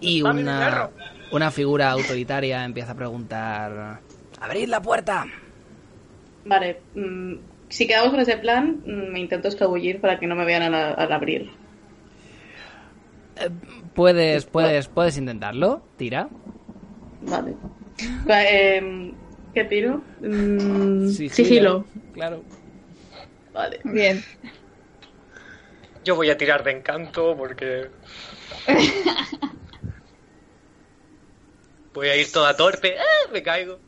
[0.00, 0.88] y una.
[1.30, 4.00] Una figura autoritaria empieza a preguntar
[4.40, 5.26] ¡Abrid la puerta!
[6.44, 7.34] Vale, mm,
[7.68, 10.74] si quedamos con ese plan, mm, me intento escabullir para que no me vean al,
[10.74, 11.50] al abrir.
[13.94, 16.28] Puedes, puedes, puedes intentarlo, tira.
[17.22, 17.54] Vale.
[18.28, 19.12] Va, em,
[19.54, 20.02] ¿Qué tiro?
[20.20, 21.84] Mm, sigilo.
[22.14, 22.42] Claro.
[23.52, 23.80] Vale.
[23.84, 24.22] Bien.
[26.04, 27.90] Yo voy a tirar de encanto porque.
[31.94, 32.94] Voy a ir toda torpe.
[32.98, 33.30] ¡Ah!
[33.32, 33.78] Me caigo.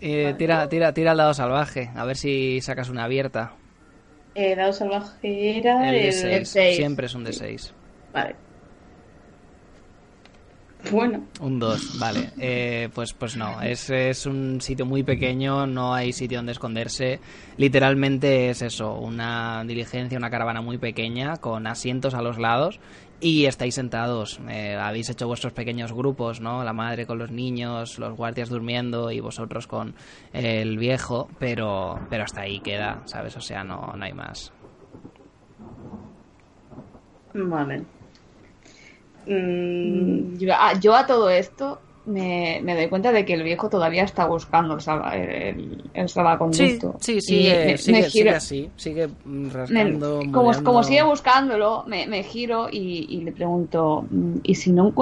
[0.00, 3.54] Eh, tira, tira, tira al dado salvaje, a ver si sacas una abierta.
[4.34, 6.12] Eh, dado salvaje era El el...
[6.12, 6.76] D6, el seis.
[6.76, 7.70] siempre es un D6.
[8.12, 8.34] Vale.
[10.90, 12.30] Bueno, Un 2, vale.
[12.40, 17.20] Eh, pues, pues no, es, es un sitio muy pequeño, no hay sitio donde esconderse.
[17.56, 22.80] Literalmente es eso, una diligencia, una caravana muy pequeña con asientos a los lados
[23.22, 24.40] y estáis sentados.
[24.48, 26.64] Eh, habéis hecho vuestros pequeños grupos, ¿no?
[26.64, 29.94] La madre con los niños, los guardias durmiendo y vosotros con
[30.32, 33.36] el viejo, pero, pero hasta ahí queda, ¿sabes?
[33.36, 34.52] O sea, no, no hay más.
[37.34, 37.86] vale.
[39.26, 43.68] Mm, Yo, a, yo a todo esto me, me doy cuenta de que el viejo
[43.68, 46.96] todavía está buscando el, salva, el, el salvaconducto.
[47.00, 49.08] sí, Y sigue, me- sigue, me sigue giro- así, sigue
[49.52, 50.20] rascando.
[50.32, 54.92] como, sigue buscándolo, me, me giro y, y le pregunto, mm, ¿y si no,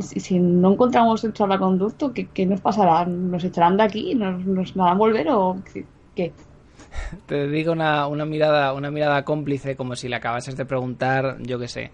[0.00, 3.04] si encontramos el salvaconducto, ¿qué, qué nos pasará?
[3.04, 4.14] ¿Nos echarán de aquí?
[4.14, 6.32] ¿Nos, nos harán volver o qué- qué?
[7.26, 11.58] Te digo una, una mirada una mirada cómplice, como si le acabases de preguntar, yo
[11.58, 11.90] qué sé.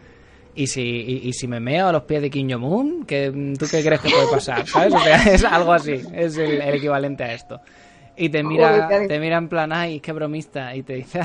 [0.57, 3.67] Y si, y, y si me meo a los pies de Kim Jong-un, ¿qué- ¿tú
[3.71, 4.67] qué crees que puede pasar?
[4.67, 4.95] ¿Sabes?
[4.95, 7.61] O sea, es algo así, es el, el equivalente a esto.
[8.17, 11.21] Y te mira, te mira en plan, ay, qué bromista, y te dice,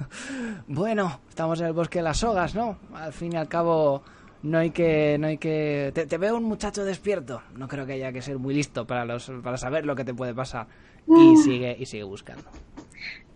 [0.68, 2.78] bueno, estamos en el bosque de las sogas, ¿no?
[2.94, 4.02] Al fin y al cabo,
[4.42, 7.42] no hay que, no hay que, te, te veo un muchacho despierto.
[7.56, 10.14] No creo que haya que ser muy listo para los, para saber lo que te
[10.14, 10.68] puede pasar.
[11.08, 12.44] Y sigue, y sigue buscando.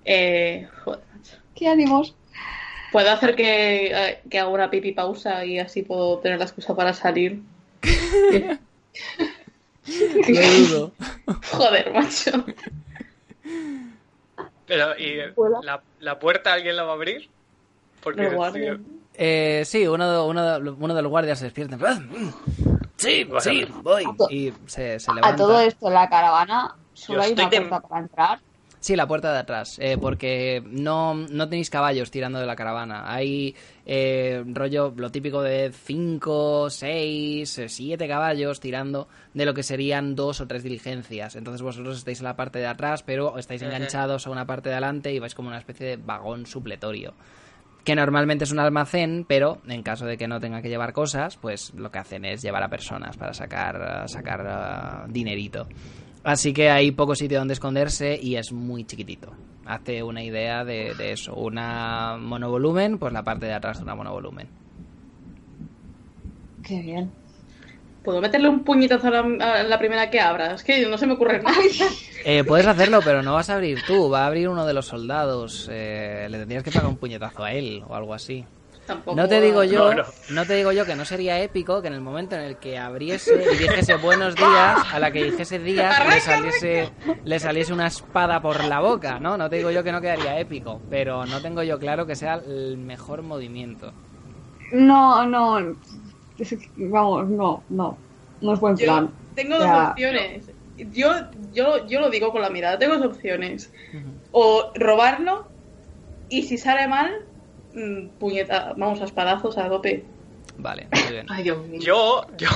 [0.05, 1.01] eh, joder.
[1.55, 2.15] ¿Qué ánimos?
[2.95, 6.77] ¿Puedo hacer que, eh, que haga una pipi pausa y así puedo tener la excusa
[6.77, 7.43] para salir?
[10.29, 10.93] Lo dudo.
[11.51, 12.45] Joder, macho.
[14.67, 15.17] Pero, ¿y
[15.65, 17.29] la, la puerta alguien la va a abrir?
[18.01, 18.23] Porque.
[19.17, 21.77] Eh, sí, uno de, uno, de, uno de los guardias se despierta.
[21.77, 22.31] "Mm,
[22.97, 24.05] Sí, sí, voy.
[24.31, 25.35] Y se, se levanta.
[25.35, 28.41] A todo esto, la caravana, solo hay una de- puerta para entrar.
[28.85, 33.11] Sí, la puerta de atrás, eh, porque no, no tenéis caballos tirando de la caravana.
[33.11, 33.57] Hay
[33.87, 40.43] eh, rollo, lo típico de 5, 6, 7 caballos tirando de lo que serían dos
[40.43, 41.35] o tres diligencias.
[41.35, 44.75] Entonces vosotros estáis en la parte de atrás, pero estáis enganchados a una parte de
[44.75, 47.15] adelante y vais como una especie de vagón supletorio.
[47.85, 51.39] Que normalmente es un almacén, pero en caso de que no tenga que llevar cosas,
[51.39, 55.69] pues lo que hacen es llevar a personas para sacar, sacar ah, dinerito.
[56.25, 59.33] Así que hay poco sitio donde esconderse y es muy chiquitito.
[59.67, 61.35] Hace una idea de, de eso.
[61.35, 64.49] Una monovolumen, pues la parte de atrás de una monovolumen.
[66.63, 67.11] Qué bien.
[68.03, 70.55] ¿Puedo meterle un puñetazo a la, a la primera que abra?
[70.55, 71.57] Es que no se me ocurre nada.
[72.27, 74.09] Eh, puedes hacerlo, pero no vas a abrir tú.
[74.09, 75.69] Va a abrir uno de los soldados.
[75.71, 78.47] Eh, le tendrías que pagar un puñetazo a él o algo así.
[78.87, 79.17] Tampoco.
[79.17, 80.47] No te digo yo, No, no, no.
[80.47, 83.35] te digo yo que no sería épico que en el momento en el que abriese
[83.53, 86.91] y dijese buenos días, a la que dijese días le saliese,
[87.25, 89.37] le saliese una espada por la boca, ¿no?
[89.39, 92.35] No te digo yo que no quedaría épico, pero no tengo yo claro que sea
[92.47, 93.93] el mejor movimiento.
[94.73, 95.77] No, no.
[96.77, 97.99] Vamos, no, no.
[98.41, 99.11] No es buen Yo plan.
[99.35, 99.91] tengo dos Ya.
[99.91, 100.51] opciones.
[100.77, 101.13] Yo,
[101.53, 102.79] yo, yo lo digo con la mirada.
[102.79, 103.73] Tengo dos opciones.
[104.33, 105.47] O robarlo
[106.29, 107.13] y si sale mal,
[107.75, 110.05] mm, puñeta, vamos a espadazos a tope.
[110.59, 111.27] Vale, muy bien.
[111.29, 111.81] Ay, Dios mío.
[111.81, 112.49] Yo, yo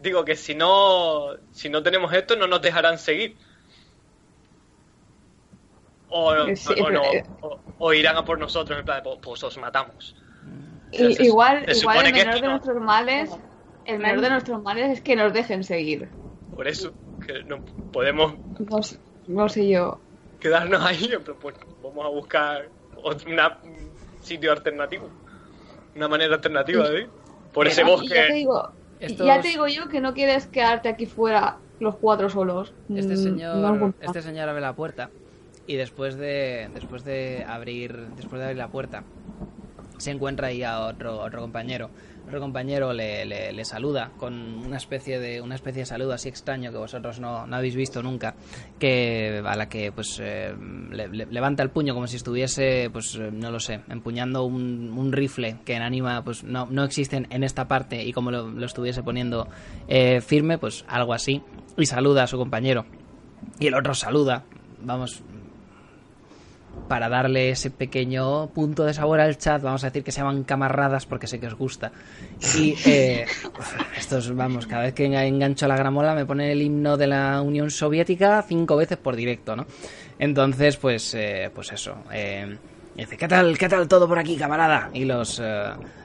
[0.00, 3.36] digo que si no, si no tenemos esto, no nos dejarán seguir.
[6.10, 9.18] O, Eh, sí, o no, pero- o, o irán a por nosotros, en plan, pues,
[9.22, 10.14] pues os matamos.
[10.90, 13.30] Se- igual, se igual el menor de no- nuestros males,
[13.84, 16.08] el menor de nuestros males es que nos dejen seguir.
[16.54, 16.94] Por eso,
[17.26, 17.62] que no
[17.92, 20.00] podemos No, sé- no sé yo.
[20.40, 22.68] quedarnos ahí, plan, pues vamos a buscar
[23.26, 23.97] una- un
[24.28, 25.08] sitio alternativo.
[25.96, 27.08] Una manera alternativa de ir.
[27.52, 28.32] Por ese Y ya te bosque.
[28.34, 28.68] digo,
[29.00, 32.72] Estos- ya te digo yo que no quieres quedarte aquí fuera los cuatro solos.
[32.94, 35.10] Este Mm, señor, no este señor abre la puerta
[35.66, 39.02] y después de, después de abrir, después de abrir la puerta,
[39.98, 41.90] se encuentra ahí a otro, otro compañero.
[42.28, 44.34] Otro compañero le, le- le saluda con
[44.66, 48.02] una especie de una especie de saludo así extraño que vosotros no, no habéis visto
[48.02, 48.34] nunca,
[48.78, 50.54] que a la que pues eh,
[50.90, 54.92] le- le- levanta el puño como si estuviese, pues eh, no lo sé, empuñando un,
[54.94, 58.46] un rifle que en anima pues no, no existen en esta parte y como lo,
[58.48, 59.48] lo estuviese poniendo
[59.88, 61.42] eh, firme, pues algo así,
[61.78, 62.84] y saluda a su compañero.
[63.58, 64.44] Y el otro saluda,
[64.82, 65.22] vamos,
[66.88, 70.44] para darle ese pequeño punto de sabor al chat, vamos a decir que se llaman
[70.44, 71.92] camarradas porque sé que os gusta.
[72.56, 73.26] Y eh,
[73.96, 77.70] estos, vamos, cada vez que engancho la gramola me pone el himno de la Unión
[77.70, 79.66] Soviética cinco veces por directo, ¿no?
[80.18, 81.96] Entonces, pues, eh, pues eso.
[82.12, 82.56] eh,
[82.96, 84.90] dice, ¿qué tal, qué tal todo por aquí, camarada?
[84.92, 85.40] Y los,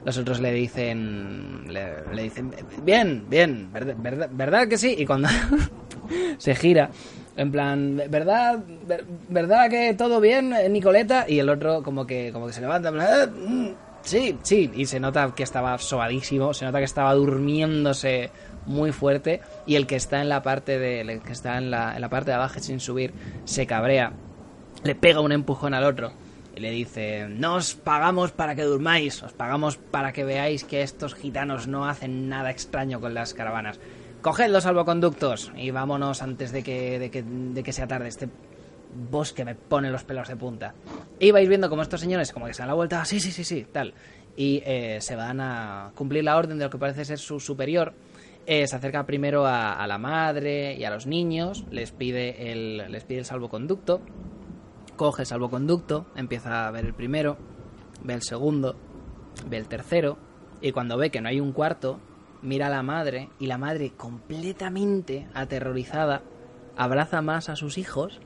[0.04, 2.52] los otros le dicen, le, le dicen,
[2.82, 4.94] bien, bien, verdad, verdad, ¿verdad que sí?
[4.98, 5.28] Y cuando
[6.38, 6.90] se gira,
[7.36, 11.24] en plan, ¿verdad, ver- verdad que todo bien, eh, Nicoleta?
[11.28, 13.68] Y el otro como que, como que se levanta, en plan, "Eh, mm,
[14.02, 18.30] sí, sí, y se nota que estaba sobadísimo, se nota que estaba durmiéndose
[18.66, 22.00] muy fuerte y el que está en la parte de, que está en la, en
[22.00, 23.12] la parte de abajo sin subir
[23.44, 24.12] se cabrea,
[24.84, 26.12] le pega un empujón al otro
[26.56, 30.82] y le dice, no os pagamos para que durmáis, os pagamos para que veáis que
[30.82, 33.80] estos gitanos no hacen nada extraño con las caravanas.
[34.24, 38.08] Coged los salvoconductos y vámonos antes de que, de que, de que sea tarde.
[38.08, 38.26] Este
[39.10, 40.72] bosque me pone los pelos de punta.
[41.20, 43.30] Y vais viendo como estos señores como que se dan la vuelta, "Ah, sí, sí,
[43.30, 43.92] sí, sí, tal.
[44.34, 47.92] Y eh, se van a cumplir la orden de lo que parece ser su superior.
[48.46, 52.90] Eh, se acerca primero a, a la madre y a los niños, les pide el,
[52.90, 54.00] les pide el salvoconducto,
[54.96, 57.36] coge el salvoconducto, empieza a ver el primero,
[58.02, 58.74] ve el segundo,
[59.50, 60.16] ve el tercero,
[60.62, 62.00] y cuando ve que no hay un cuarto,
[62.44, 66.22] mira a la madre, y la madre, completamente aterrorizada,
[66.76, 68.20] abraza más a sus hijos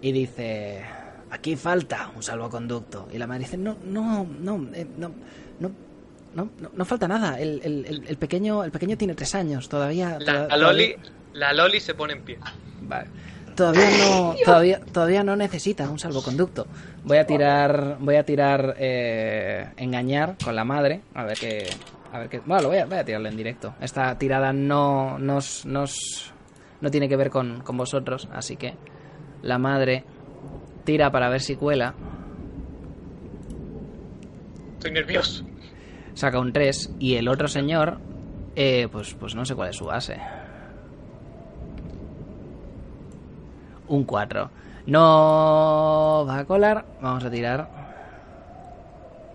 [0.00, 0.82] y dice,
[1.30, 3.08] aquí falta un salvoconducto.
[3.12, 5.10] Y la madre dice, no, no, no, eh, no,
[5.60, 5.70] no,
[6.34, 7.38] no, no, no falta nada.
[7.40, 10.18] El, el- el- pequeño, el pequeño tiene tres años, todavía...
[10.20, 10.94] La, toda- la Loli,
[11.34, 12.38] la Loli se pone en pie.
[12.82, 13.08] Vale.
[13.56, 16.66] Todavía no, todavía, todavía no necesita un salvoconducto.
[17.04, 21.66] Voy a tirar, voy a tirar eh, engañar con la madre, a ver qué,
[22.12, 22.40] a ver qué.
[22.40, 23.74] Bueno, lo voy a, voy a tirarlo en directo.
[23.80, 26.32] Esta tirada no nos, nos,
[26.80, 28.74] no tiene que ver con, con vosotros, así que
[29.42, 30.04] la madre
[30.84, 31.94] tira para ver si cuela,
[34.74, 35.44] Estoy nervioso.
[36.14, 37.98] saca un 3 y el otro señor,
[38.56, 40.18] eh, pues, pues no sé cuál es su base.
[43.88, 44.50] Un 4.
[44.86, 46.86] No va a colar.
[47.02, 47.68] Vamos a tirar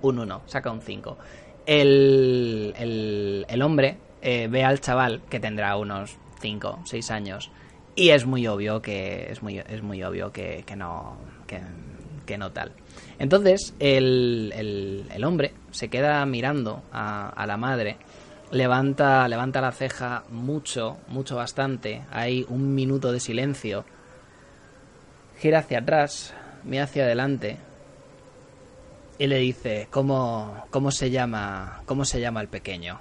[0.02, 0.42] un 1.
[0.46, 1.18] Saca un 5.
[1.66, 7.52] El, el, el hombre eh, ve al chaval, que tendrá unos 5, 6 años,
[7.96, 9.32] Y es muy obvio que.
[9.32, 11.18] Es muy, es muy obvio que, que no.
[11.48, 12.72] Que, no tal.
[13.20, 17.98] Entonces, el, el, el hombre se queda mirando a, a la madre.
[18.52, 22.02] Levanta, levanta la ceja mucho, mucho bastante.
[22.12, 23.86] Hay un minuto de silencio.
[25.38, 27.58] Gira hacia atrás, mira hacia adelante.
[29.18, 33.00] Y le dice, ¿cómo, cómo se llama, cómo se llama el pequeño?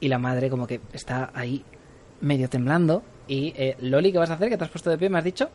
[0.00, 1.64] Y la madre como que está ahí
[2.20, 3.02] medio temblando.
[3.28, 4.48] Y eh, Loli, ¿qué vas a hacer?
[4.48, 5.08] ¿Que te has puesto de pie?
[5.08, 5.48] ¿Me has dicho?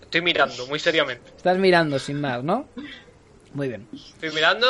[0.00, 1.32] Estoy mirando, muy seriamente.
[1.36, 2.68] Estás mirando sin más, ¿no?
[3.52, 3.88] Muy bien.
[3.92, 4.66] Estoy mirando,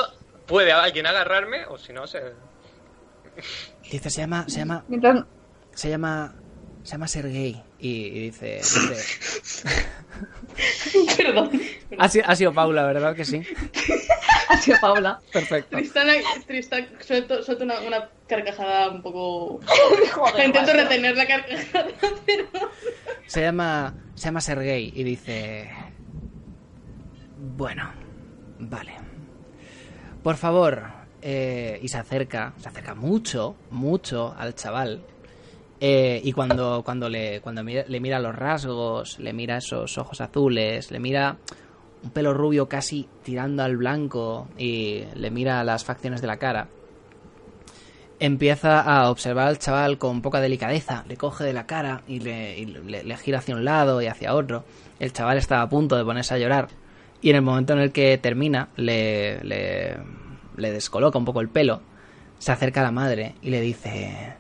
[0.47, 2.21] puede alguien agarrarme o si no se...
[3.91, 5.25] Dice, se llama, se llama, Mientras...
[5.75, 6.35] se llama,
[6.85, 7.61] se llama Sergei.
[7.81, 9.19] Y, y dice, dice-
[11.17, 11.51] Perdón.
[11.99, 13.43] ha, sido, ha sido Paula, ¿verdad que sí?
[14.49, 15.21] Ha sido Paula.
[15.33, 15.77] Perfecto.
[15.77, 16.07] Tristán,
[16.47, 19.59] Tristán suelto, suelto una, una carcajada un poco...
[20.13, 21.87] Joder, Intento retener la carcajada,
[22.27, 22.45] pero...
[23.27, 25.71] Se llama, se llama Sergei y dice,
[27.57, 27.91] bueno,
[28.59, 28.93] vale.
[30.23, 30.83] Por favor,
[31.23, 35.03] eh, y se acerca, se acerca mucho, mucho al chaval.
[35.81, 40.21] Eh, y cuando, cuando, le, cuando mira- le mira los rasgos, le mira esos ojos
[40.21, 41.37] azules, le mira
[42.03, 46.69] un pelo rubio casi tirando al blanco y le mira las facciones de la cara,
[48.21, 52.59] empieza a observar al chaval con poca delicadeza, le coge de la cara y le,
[52.59, 54.65] y le- gira hacia un lado y hacia otro.
[55.01, 56.69] El chaval está a punto de ponerse a llorar
[57.21, 59.97] y en el momento en el que termina le, le,
[60.57, 61.81] le descoloca un poco el pelo,
[62.39, 64.35] se acerca a la madre y le dice,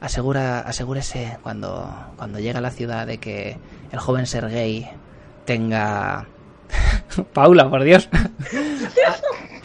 [0.00, 3.58] asegura, asegúrese cuando, cuando llegue a la ciudad de que
[3.92, 4.88] el joven Sergei
[5.44, 6.26] tenga...
[7.32, 8.08] Paula, por Dios.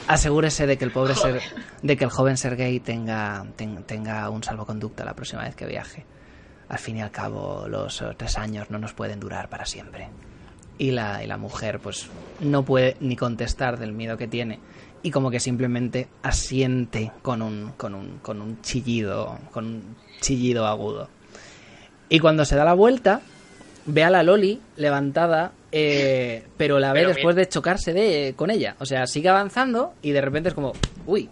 [0.07, 1.41] Asegúrese de que el pobre ser,
[1.81, 6.05] de que el joven Sergei tenga, ten- tenga un salvoconducto la próxima vez que viaje.
[6.69, 10.09] Al fin y al cabo, los eh, tres años no nos pueden durar para siempre.
[10.77, 12.09] Y la, y la mujer, pues,
[12.39, 14.59] no puede ni contestar del miedo que tiene.
[15.03, 20.67] Y como que simplemente asiente con un, con un, con un chillido, con un chillido
[20.67, 21.09] agudo.
[22.09, 23.21] Y cuando se da la vuelta,
[23.85, 28.51] ve a la Loli levantada, eh, pero la ve Pero después de chocarse de, con
[28.51, 28.75] ella.
[28.79, 30.73] O sea, sigue avanzando y de repente es como,
[31.07, 31.29] uy,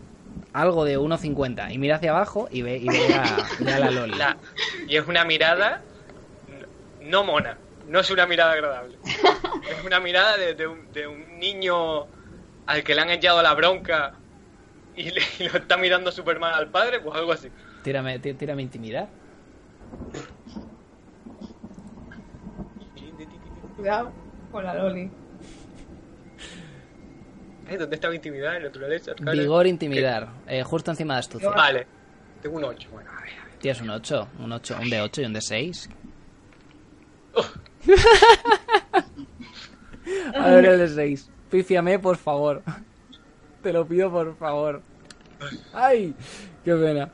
[0.54, 1.72] algo de 1,50.
[1.72, 4.18] Y mira hacia abajo y ve, y ve, a, ve a la Loli.
[4.18, 4.38] La-
[4.88, 5.84] y es una mirada
[7.02, 7.58] no mona,
[7.88, 8.98] no es una mirada agradable.
[9.70, 12.06] Es una mirada de, de un, de un niño
[12.70, 14.14] al que le han echado la bronca
[14.96, 17.50] y, le- y lo está mirando súper mal al padre, pues algo así.
[17.84, 19.10] Tírame, tí- tírame intimidad.
[23.76, 24.12] Cuidado
[24.52, 25.10] con la Loli.
[27.70, 29.14] Eh, ¿Dónde está mi intimidad en naturaleza?
[29.20, 30.28] Vigor, intimidar.
[30.48, 31.50] Eh, justo encima de astucia.
[31.50, 31.88] Vale,
[32.42, 32.90] tengo un 8.
[32.92, 33.54] Bueno, a ver, a ver.
[33.60, 35.90] Tienes un 8, un 8, un de 8 y un de 6.
[40.36, 41.30] A ver el de 6.
[41.50, 42.64] Pífiame, por favor.
[43.64, 44.82] Te lo pido, por favor.
[45.74, 46.14] ¡Ay!
[46.64, 47.12] ¡Qué pena!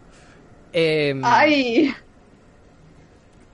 [0.74, 1.94] Em, ¡Ay!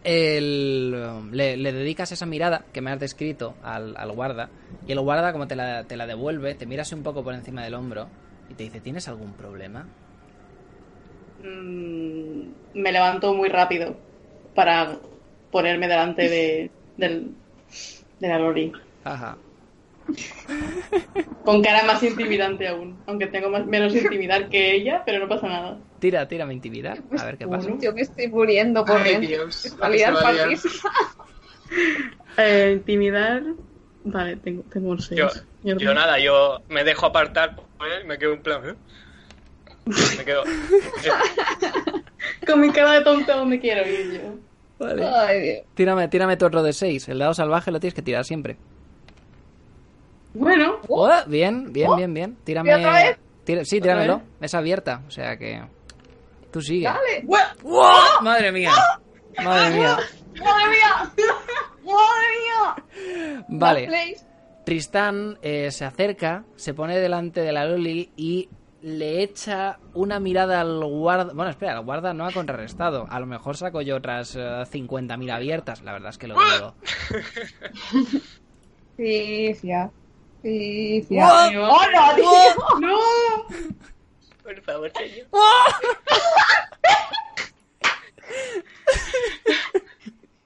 [0.03, 4.49] el- le, le dedicas esa mirada que me has descrito al, al guarda
[4.87, 7.63] y el guarda como te la, te la devuelve, te miras un poco por encima
[7.63, 8.07] del hombro
[8.49, 9.85] y te dice, ¿tienes algún problema?
[11.37, 13.95] Mm, me levanto muy rápido
[14.53, 14.99] para
[15.51, 17.35] ponerme delante de, del,
[18.19, 18.71] de la Lori.
[19.03, 19.37] Ajá.
[21.45, 23.01] Con cara más intimidante aún.
[23.07, 25.79] Aunque tengo más, menos intimidad que ella, pero no pasa nada.
[25.99, 26.99] Tira, tira, me intimidar.
[27.17, 27.69] A ver qué pasa.
[27.79, 29.25] Yo me estoy muriendo por Ay.
[29.25, 29.75] Dios.
[32.37, 33.43] Eh, intimidar.
[34.03, 35.19] Vale, tengo, tengo un 6.
[35.63, 38.69] Yo, yo nada, yo me dejo apartar por él y me quedo en plan.
[38.69, 38.75] ¿eh?
[39.85, 40.43] Me quedo.
[42.47, 44.35] Con mi cara de tonta donde quiero ir yo.
[44.79, 45.05] Vale.
[45.05, 45.65] Ay, Dios.
[45.75, 47.09] Tírame, tírame tu otro de 6.
[47.09, 48.57] El dado salvaje lo tienes que tirar siempre.
[50.33, 52.37] Bueno, Oh, bien, bien, bien, bien.
[52.43, 52.69] Tírame.
[52.69, 53.19] ¿Y otra vez?
[53.43, 54.17] Tira- sí, ¿Otra tíramelo.
[54.19, 54.25] vez?
[54.41, 55.61] Es abierta, o sea que.
[56.51, 56.85] Tú sigue.
[56.85, 57.23] Dale.
[57.63, 57.83] ¡Wow!
[58.21, 58.71] Madre mía.
[59.43, 59.97] Madre mía.
[60.39, 61.11] ¡Madre mía!
[61.83, 63.45] ¡Madre mía!
[63.49, 64.15] Vale.
[64.65, 68.47] Tristán eh, se acerca, se pone delante de la Loli y
[68.81, 71.33] le echa una mirada al guarda.
[71.33, 73.07] Bueno, espera, el guarda no ha contrarrestado.
[73.09, 75.81] A lo mejor saco yo otras eh, 50.000 abiertas.
[75.81, 76.75] La verdad es que lo digo.
[78.97, 79.91] Pifia.
[80.41, 81.25] Pifia.
[81.25, 81.63] ¡Wow!
[81.69, 82.79] ¡Oh, no, tío!
[82.79, 82.97] no.
[84.43, 85.27] Por favor, señor.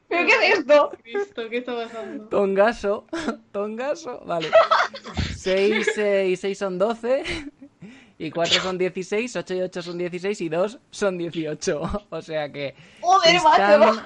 [0.08, 0.92] ¿Pero qué es esto?
[1.04, 2.26] Cristo, ¿qué está pasando?
[2.26, 3.06] Tongaso.
[3.52, 4.22] Tongaso.
[4.26, 4.50] Vale.
[5.36, 7.24] 6 y 6 son 12.
[8.18, 9.36] Y 4 son 16.
[9.36, 10.42] 8 y 8 son 16.
[10.42, 12.06] Y 2 son 18.
[12.10, 12.76] O sea que.
[13.02, 14.02] ¡Joder, Tristán, macho!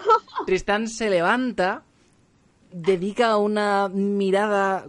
[0.46, 1.84] Tristán se levanta
[2.72, 4.86] dedica una mirada,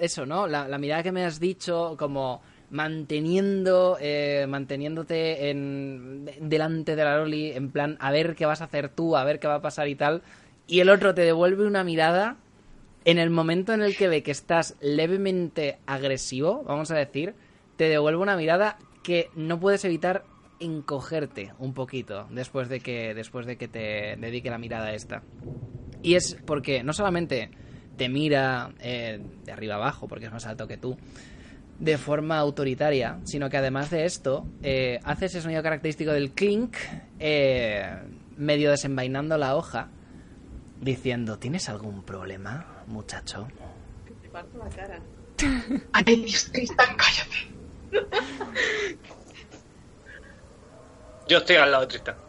[0.00, 0.46] eso, ¿no?
[0.46, 7.52] La, mirada que me has dicho, como manteniendo, eh, manteniéndote en, delante de la Loli,
[7.52, 9.88] en plan, a ver qué vas a hacer tú, a ver qué va a pasar
[9.88, 10.22] y tal.
[10.66, 12.36] Y el otro te devuelve una mirada
[13.04, 17.34] en el momento en el que ve que estás levemente agresivo, vamos a decir,
[17.76, 20.24] te devuelve una mirada que no puedes evitar
[20.60, 25.22] encogerte un poquito después de que después de que te dedique la mirada esta.
[26.04, 27.50] Y es porque no solamente
[27.96, 30.98] te mira eh, de arriba abajo, porque es más alto que tú,
[31.78, 36.76] de forma autoritaria, sino que además de esto, eh, hace ese sonido característico del clink,
[37.18, 37.90] eh,
[38.36, 39.88] medio desenvainando la hoja,
[40.78, 43.48] diciendo, ¿tienes algún problema, muchacho?
[44.20, 45.00] Te parto la cara.
[45.92, 48.06] Ay, Dios, Tristan, cállate.
[51.28, 52.23] Yo estoy al lado de Tristan.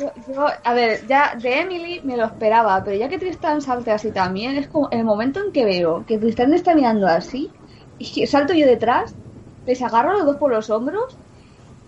[0.00, 3.90] Yo- yo- a ver, ya de Emily me lo esperaba, pero ya que Tristan salte
[3.90, 7.52] así también, es como el momento en que veo que Tristan me está mirando así,
[7.98, 9.16] y salto yo detrás,
[9.64, 11.18] les agarro a los dos por los hombros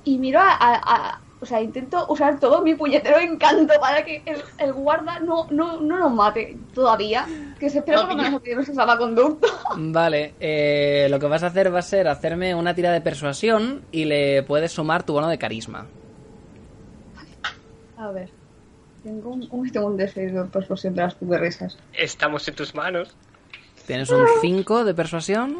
[0.04, 4.22] y miro a, a- a- o sea, intento usar todo mi puñetero encanto para que
[4.26, 7.26] el, el guarda no, no, no nos mate todavía,
[7.58, 9.46] que se espera por lo menos que no se salvaconducto.
[9.78, 13.86] Vale, eh, lo que vas a hacer va a ser hacerme una tira de persuasión
[13.90, 15.90] y le puedes sumar tu bono de carisma.
[17.96, 18.30] A ver,
[19.02, 21.78] tengo un, un, tengo un D6 de persuasión de las risas.
[21.92, 23.14] Estamos en tus manos.
[23.86, 25.56] Tienes un 5 de persuasión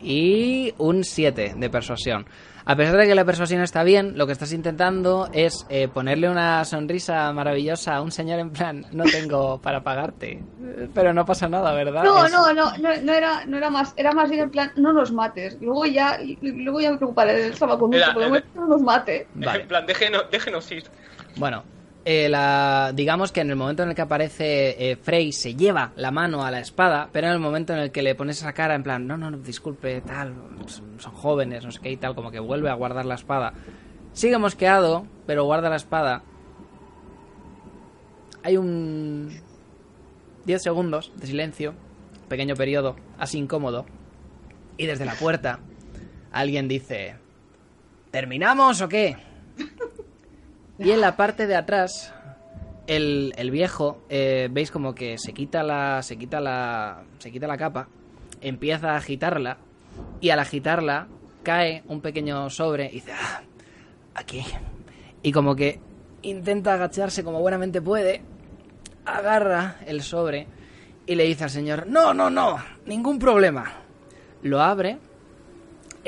[0.00, 2.26] y un 7 de persuasión.
[2.64, 6.28] A pesar de que la persuasión está bien, lo que estás intentando es eh, ponerle
[6.28, 10.42] una sonrisa maravillosa a un señor en plan, no tengo para pagarte.
[10.94, 12.04] Pero no pasa nada, ¿verdad?
[12.04, 14.70] No, Es- no, no, no, no era, no era más, era más bien en plan,
[14.76, 15.56] no nos mates.
[15.62, 19.26] Luego ya, luego ya me preocuparé del salvaconducto, Era- pero no nos mate.
[19.34, 19.62] Vale.
[19.62, 20.84] En plan, déjenos, déjenos ir.
[21.38, 21.62] Bueno,
[22.04, 25.92] eh, la, digamos que en el momento en el que aparece eh, Frey se lleva
[25.94, 28.52] la mano a la espada, pero en el momento en el que le pones esa
[28.52, 30.34] cara en plan, no, no, no, disculpe, tal,
[30.66, 33.52] son jóvenes, no sé qué y tal, como que vuelve a guardar la espada.
[34.14, 36.24] Sigue mosqueado, pero guarda la espada.
[38.42, 39.30] Hay un
[40.44, 41.74] 10 segundos de silencio,
[42.28, 43.86] pequeño periodo, así incómodo,
[44.76, 45.60] y desde la puerta
[46.32, 47.14] alguien dice,
[48.10, 49.16] ¿terminamos o qué?
[50.78, 52.14] Y en la parte de atrás,
[52.86, 56.02] el, el viejo, eh, veis como que se quita la.
[56.02, 57.02] se quita la.
[57.18, 57.88] se quita la capa,
[58.40, 59.58] empieza a agitarla,
[60.20, 61.08] y al agitarla
[61.42, 63.42] cae un pequeño sobre y dice, "Ah,
[64.14, 64.44] aquí.
[65.22, 65.80] Y como que
[66.22, 68.22] intenta agacharse como buenamente puede,
[69.04, 70.46] agarra el sobre
[71.06, 73.64] y le dice al señor, no, no, no, ningún problema.
[74.42, 74.98] Lo abre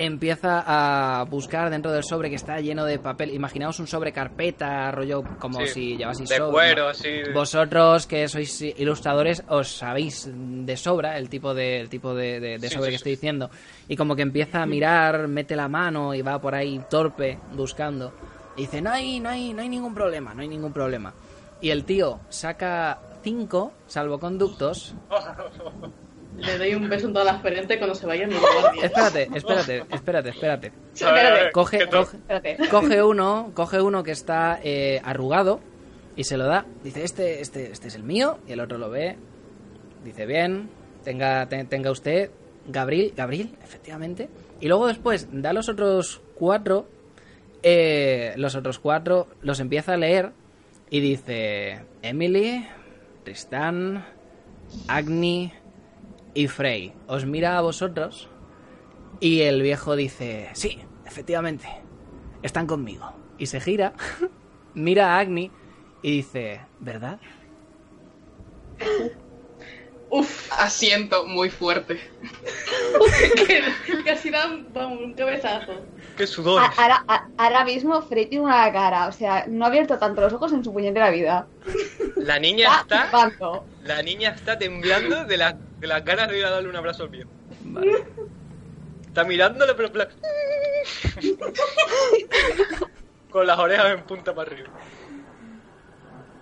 [0.04, 3.34] empieza a buscar dentro del sobre que está lleno de papel.
[3.34, 6.50] Imaginaos un sobre carpeta, rollo como Sí, si llevaseis de sobre.
[6.52, 7.08] cuero, así.
[7.34, 12.58] Vosotros que sois ilustradores os sabéis de sobra el tipo de, el tipo de, de-
[12.58, 13.50] de Sí, sobre sí, que estoy diciendo.
[13.88, 18.12] Y como que empieza a mirar, mete la mano y va por ahí torpe buscando.
[18.56, 21.12] Y dice, no hay, no hay, no hay ningún problema, no hay ningún problema.
[21.60, 24.94] Y el tío saca cinco salvoconductos
[26.38, 28.84] Le doy un beso en toda la frente cuando se vayan mis guardias.
[28.84, 30.72] Espérate, espérate, espérate, espérate.
[31.52, 32.68] Coge, coge, Espérate.
[32.70, 35.60] coge uno, coge uno que está eh, arrugado
[36.16, 36.64] y se lo da.
[36.82, 38.38] Dice, este, este, este es el mío.
[38.48, 39.16] Y el otro lo ve.
[40.04, 40.70] Dice, bien,
[41.04, 42.30] tenga, te- tenga usted,
[42.66, 44.28] Gabriel, Gabriel, efectivamente.
[44.60, 46.88] Y luego después da los otros cuatro.
[47.62, 50.30] eh, los otros cuatro los empieza a leer
[50.88, 52.66] y dice, Emily,
[53.24, 54.06] Tristan,
[54.88, 55.52] Agni
[56.34, 56.92] y Frey.
[57.06, 58.28] Os mira a vosotros
[59.20, 61.66] y el viejo dice, sí, efectivamente,
[62.42, 63.12] están conmigo.
[63.38, 63.94] Y se gira,
[64.74, 65.50] mira a Agni
[66.02, 67.20] y dice, ¿verdad?
[70.10, 72.00] Uf, Asiento muy fuerte.
[73.46, 73.62] que,
[74.04, 74.66] casi vamos,
[75.00, 75.72] un cabezazo.
[76.16, 76.60] Qué sudor.
[76.62, 80.52] A- Ahora, mismo Frey tiene una cara, o sea, no ha abierto tanto los ojos
[80.52, 81.46] en su puñetera vida.
[82.16, 83.08] La niña Está.
[83.84, 87.04] La niña está temblando de, la, de las ganas de ir a darle un abrazo
[87.04, 87.30] al viejo.
[87.62, 88.04] Vale.
[89.06, 90.08] Está mirándole, pero en plan.
[93.30, 94.70] Con las orejas en punta para arriba.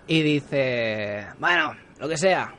[0.07, 2.55] Y dice, bueno, lo que sea.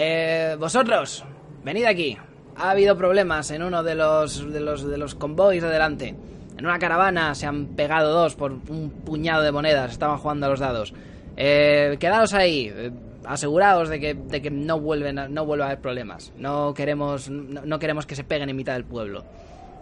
[0.00, 1.24] Eh, vosotros,
[1.64, 2.16] venid aquí.
[2.56, 6.14] Ha habido problemas en uno de los, de los, de los convoys de delante.
[6.56, 9.90] En una caravana se han pegado dos por un puñado de monedas.
[9.90, 10.94] Estaban jugando a los dados.
[11.36, 12.72] Eh, quedaos ahí.
[12.72, 12.92] eh,
[13.24, 16.32] aseguraos de que, de que no, vuelven no vuelva a haber problemas.
[16.36, 19.24] No queremos, no, queremos que se peguen en mitad del pueblo.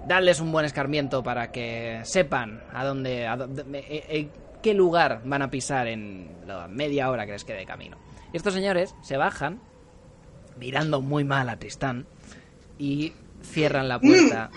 [0.09, 4.29] Dadles un buen escarmiento para que sepan a dónde, a dónde- eh, eh,
[4.63, 7.99] qué lugar van a pisar en la media hora que les quede de camino.
[8.33, 9.61] Y estos señores se bajan
[10.59, 12.07] mirando muy mal a Tristán
[12.79, 14.51] y cierran la puerta.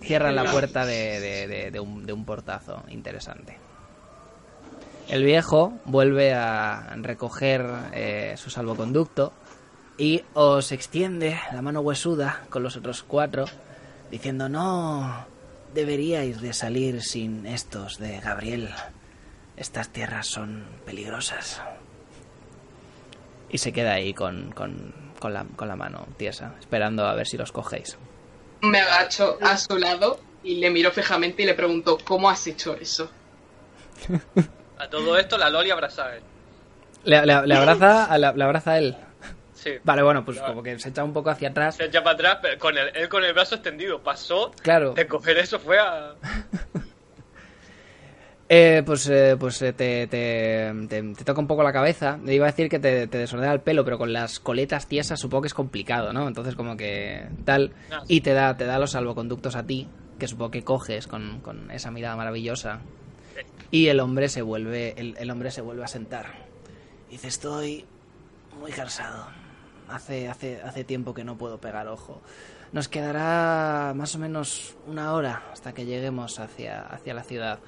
[0.00, 3.58] Cierran la puerta de, un portazo interesante.
[5.08, 9.32] El viejo vuelve a recoger eh, su salvoconducto
[9.96, 13.46] y os extiende la mano huesuda con los otros cuatro,
[14.10, 15.26] diciendo no,
[15.74, 18.68] deberíais de salir sin estos de Gabriel.
[19.56, 21.60] Estas tierras son peligrosas.
[23.50, 27.26] Y se queda ahí con, con, con la, con la mano tiesa, esperando a ver
[27.26, 27.98] si los cogéis.
[28.62, 32.74] Me agacho a su lado y le miro fijamente y le pregunto, ¿cómo has hecho
[32.76, 33.10] eso?
[34.78, 36.22] A todo esto, la Loli abraza a él.
[37.04, 38.96] Le, le- le abraza, a la- le abraza a él.
[39.54, 39.72] Sí.
[39.82, 40.52] Vale, bueno, pues Claro.
[40.52, 41.74] como que se echa un poco hacia atrás.
[41.76, 44.00] Se echa para atrás, pero con el, él con el brazo extendido.
[44.02, 44.92] Pasó Claro.
[44.94, 46.14] de coger eso, fue a.
[48.50, 52.18] Eh, pues eh, pues eh, te, te, te- te toca un poco la cabeza.
[52.24, 55.42] Le iba a decir que te, desordena el pelo, pero con las coletas tiesas supongo
[55.42, 56.26] que es complicado, ¿no?
[56.26, 57.72] Entonces como que tal.
[57.90, 59.86] Ah, Y te da, te da los salvoconductos a ti,
[60.18, 62.80] que supongo que coges con, con esa mirada maravillosa.
[63.70, 66.26] Y el hombre se vuelve, el, el hombre se vuelve a sentar.
[67.10, 67.84] Dice, estoy
[68.58, 69.26] muy cansado.
[69.90, 72.22] Hace, hace, hace tiempo que no puedo pegar ojo.
[72.72, 77.58] Nos quedará más o menos una hora hasta que lleguemos hacia, hacia la ciudad.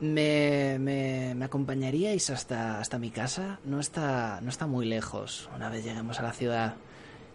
[0.00, 3.60] ¿Me, me, me acompañaríais hasta, hasta mi casa?
[3.64, 6.76] No está, no está muy lejos una vez lleguemos a la ciudad.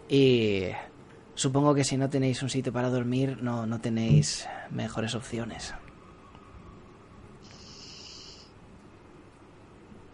[0.10, 0.66] Y
[1.36, 5.74] supongo que si no tenéis un sitio para dormir, no, no tenéis mejores opciones.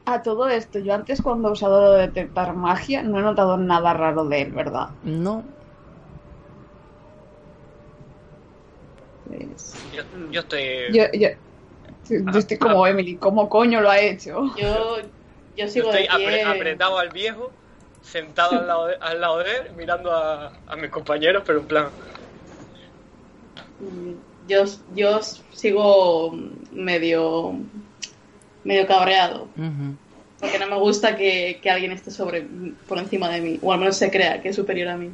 [0.07, 3.57] A todo esto, yo antes cuando he usado lo de detectar magia no he notado
[3.57, 4.89] nada raro de él, ¿verdad?
[5.03, 5.43] No,
[9.23, 10.61] Pues, Yo, yo estoy.
[10.93, 11.29] yo, yo,
[12.09, 14.45] yo estoy como Emily, ¿cómo coño lo ha hecho?
[14.57, 15.03] Yo, yo
[15.55, 16.43] yo sigo estoy de pie.
[16.45, 17.51] apre- apretado al viejo,
[18.01, 21.65] sentado al lado de, al lado de él, mirando a, a mis compañeros, pero en
[21.67, 21.89] plan.
[23.79, 24.13] Mm,
[24.47, 25.19] Yo, yo
[25.53, 26.37] sigo
[26.71, 27.53] medio
[28.63, 29.47] medio cabreado.
[30.39, 32.45] Porque no me gusta que, que alguien esté sobre
[32.87, 33.59] por encima de mí.
[33.61, 35.09] O al menos se crea que es superior a mí.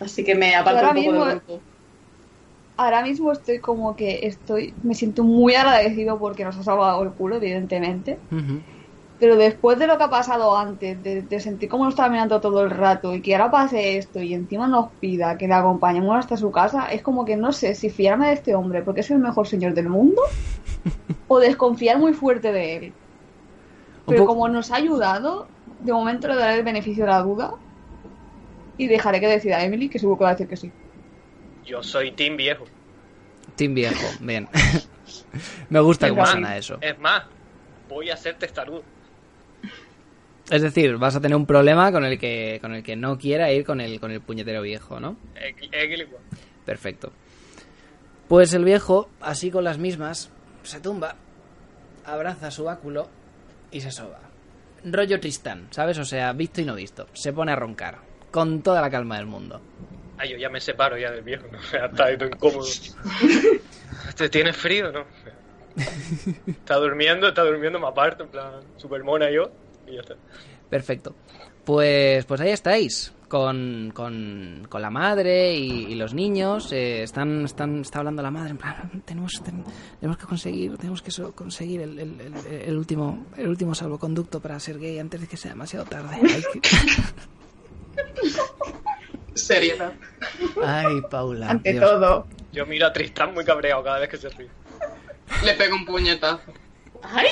[0.00, 1.60] Así que me aparto un poco del mismo- grupo.
[2.78, 7.10] Ahora mismo estoy como que estoy, me siento muy agradecido porque nos ha salvado el
[7.10, 8.20] culo, evidentemente.
[9.18, 12.40] Pero después de lo que ha pasado antes, de, de sentir cómo nos estaba mirando
[12.40, 16.16] todo el rato y que ahora pase esto y encima nos pida que le acompañemos
[16.16, 19.10] hasta su casa, es como que no sé si fiarme de este hombre porque es
[19.10, 20.22] el mejor señor del mundo
[21.26, 22.92] o desconfiar muy fuerte de él.
[24.06, 25.48] Pero como nos ha ayudado,
[25.80, 27.54] de momento le daré el beneficio de la duda
[28.76, 30.70] y dejaré que decida Emily, que seguro que va a decir que sí.
[31.68, 32.64] Yo soy Team Viejo.
[33.56, 34.48] Team viejo, bien.
[35.70, 36.78] Me gusta cómo suena eso.
[36.80, 37.24] Es más,
[37.88, 38.82] voy a ser testarudo.
[40.50, 43.52] Es decir, vas a tener un problema con el que, con el que no quiera
[43.52, 45.16] ir con el, con el puñetero viejo, ¿no?
[46.64, 47.12] Perfecto.
[48.28, 50.30] Pues el viejo, así con las mismas,
[50.62, 51.16] se tumba,
[52.04, 53.08] abraza su báculo
[53.70, 54.20] y se soba.
[54.84, 55.98] Rollo Tristán, ¿sabes?
[55.98, 57.08] O sea, visto y no visto.
[57.12, 57.98] Se pone a roncar,
[58.30, 59.60] con toda la calma del mundo.
[60.18, 61.58] Ay, yo ya me separo ya del viejo, ¿no?
[61.86, 62.66] Está ahí todo incómodo.
[64.16, 65.04] ¿Te tienes frío, no?
[66.46, 69.50] Está durmiendo, está durmiendo, me aparto, en plan, super mona yo,
[69.86, 70.14] y ya está.
[70.68, 71.14] Perfecto.
[71.64, 76.72] Pues, pues ahí estáis, con, con, con la madre y, y los niños.
[76.72, 79.62] eh, están, están, está hablando la madre, en plan, tenemos, ten-
[80.00, 84.40] tenemos que conseguir, tenemos que so- conseguir el, el- el- el último, el último salvoconducto
[84.40, 86.16] para ser gay antes de que sea demasiado tarde.
[86.16, 86.68] Hay que-
[89.38, 89.92] Seriedad.
[90.64, 91.50] Ay, Paula.
[91.50, 91.84] Ante Dios.
[91.84, 92.26] todo.
[92.52, 94.48] Yo miro a Tristán muy cabreado cada vez que se ríe.
[95.44, 96.40] Le pego un puñetazo.
[97.02, 97.28] ¡Ay!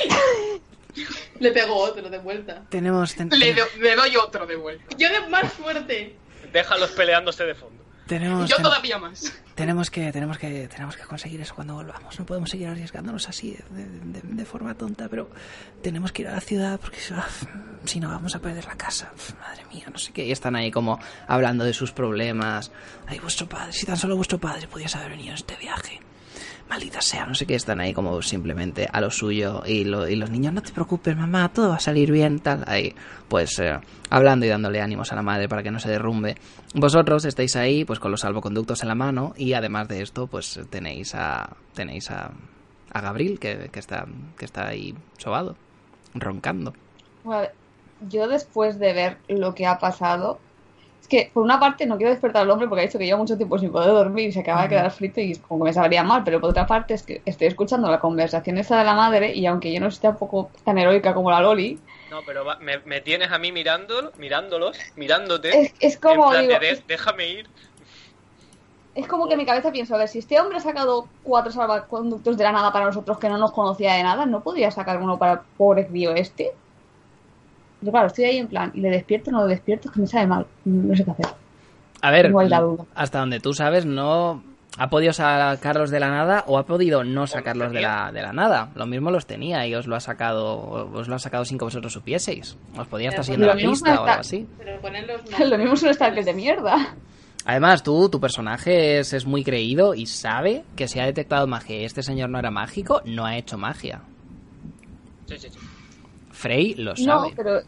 [1.39, 2.63] Le pego otro de vuelta.
[2.69, 4.83] Tenemos, ten- Le, do- le doy otro de vuelta.
[4.97, 6.15] Yo de más fuerte.
[6.51, 7.83] Déjalos peleándose de fondo.
[8.07, 9.31] Tenemos, Yo ten- todavía más.
[9.55, 12.17] tenemos que, tenemos que, tenemos que conseguir eso cuando volvamos.
[12.19, 15.29] No podemos seguir arriesgándonos así de, de- de- forma tonta, pero
[15.83, 17.13] tenemos que ir a la ciudad porque si,
[17.85, 19.11] si no vamos a perder la casa.
[19.39, 20.25] Madre mía, no sé qué.
[20.25, 22.71] Y están ahí como hablando de sus problemas.
[23.07, 25.99] Ay, vuestro padre, si tan solo vuestro padre pudiese haber venido en este viaje.
[26.69, 30.29] Maldita sea, no sé qué, están ahí como simplemente a lo suyo y, lo- los
[30.29, 32.93] niños, no te preocupes, mamá, todo va a salir bien, tal, ahí,
[33.29, 36.35] pues eh, hablando y dándole ánimos a la madre para que no se derrumbe.
[36.75, 40.59] Vosotros estáis ahí, pues con los salvoconductos en la mano y además de esto, pues
[40.69, 42.31] tenéis a tenéis a,
[42.91, 44.05] a Gabriel que, que está
[44.37, 45.55] que está ahí sobado,
[46.15, 46.73] roncando.
[48.09, 50.39] Yo después de ver lo que ha pasado,
[51.07, 53.37] que por una parte no quiero despertar al hombre porque ha dicho que lleva mucho
[53.37, 56.03] tiempo sin poder dormir y se acaba de quedar frito y como que me sabría
[56.03, 59.33] mal, pero por otra parte es que estoy escuchando la conversación esa de la madre
[59.33, 61.79] y aunque yo no esté tampoco tan heroica como la Loli,
[62.09, 65.61] No, pero va- me, me tienes a mí mirándolo, mirándolos, mirándote.
[65.61, 67.49] Es, es como, plan digo, de, es, "De- déjame ir.
[68.95, 71.51] es como que en mi cabeza pienso, a ver, si este hombre ha sacado cuatro
[71.51, 75.01] salvaconductos de la nada para nosotros que no nos conocía de nada, ¿no podría sacar
[75.01, 76.59] uno para el pobre crío este?
[77.81, 80.07] Yo claro, estoy ahí en plan, y le despierto, no le despierto, es que me
[80.07, 81.27] sabe mal, no sé qué hacer.
[82.01, 82.31] A ver,
[82.95, 84.43] hasta donde tú sabes, no
[84.77, 88.33] ha podido sacarlos de la nada o ha podido no sacarlos de la, de la
[88.33, 88.69] nada.
[88.75, 90.59] Lo mismo los tenía y os lo ha sacado,
[90.93, 92.55] os lo ha sacado sin que vosotros supieseis.
[92.77, 94.47] Os podía estar siguiendo lo la pista o está- algo así.
[94.59, 96.95] Pero ponerlos Lo mismo son stalkers de mierda.
[97.45, 101.81] Además, tú, tu personaje es, es muy creído y sabe que si ha detectado magia
[101.81, 104.01] y este señor no era mágico, no ha hecho magia.
[105.27, 105.59] Sí, sí, sí.
[106.37, 107.33] Frey lo No, sabe.
[107.35, 107.59] pero.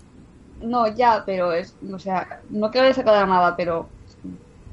[0.62, 1.76] No, ya, pero es.
[1.94, 2.70] O sea, no
[3.12, 3.88] de la nada, pero.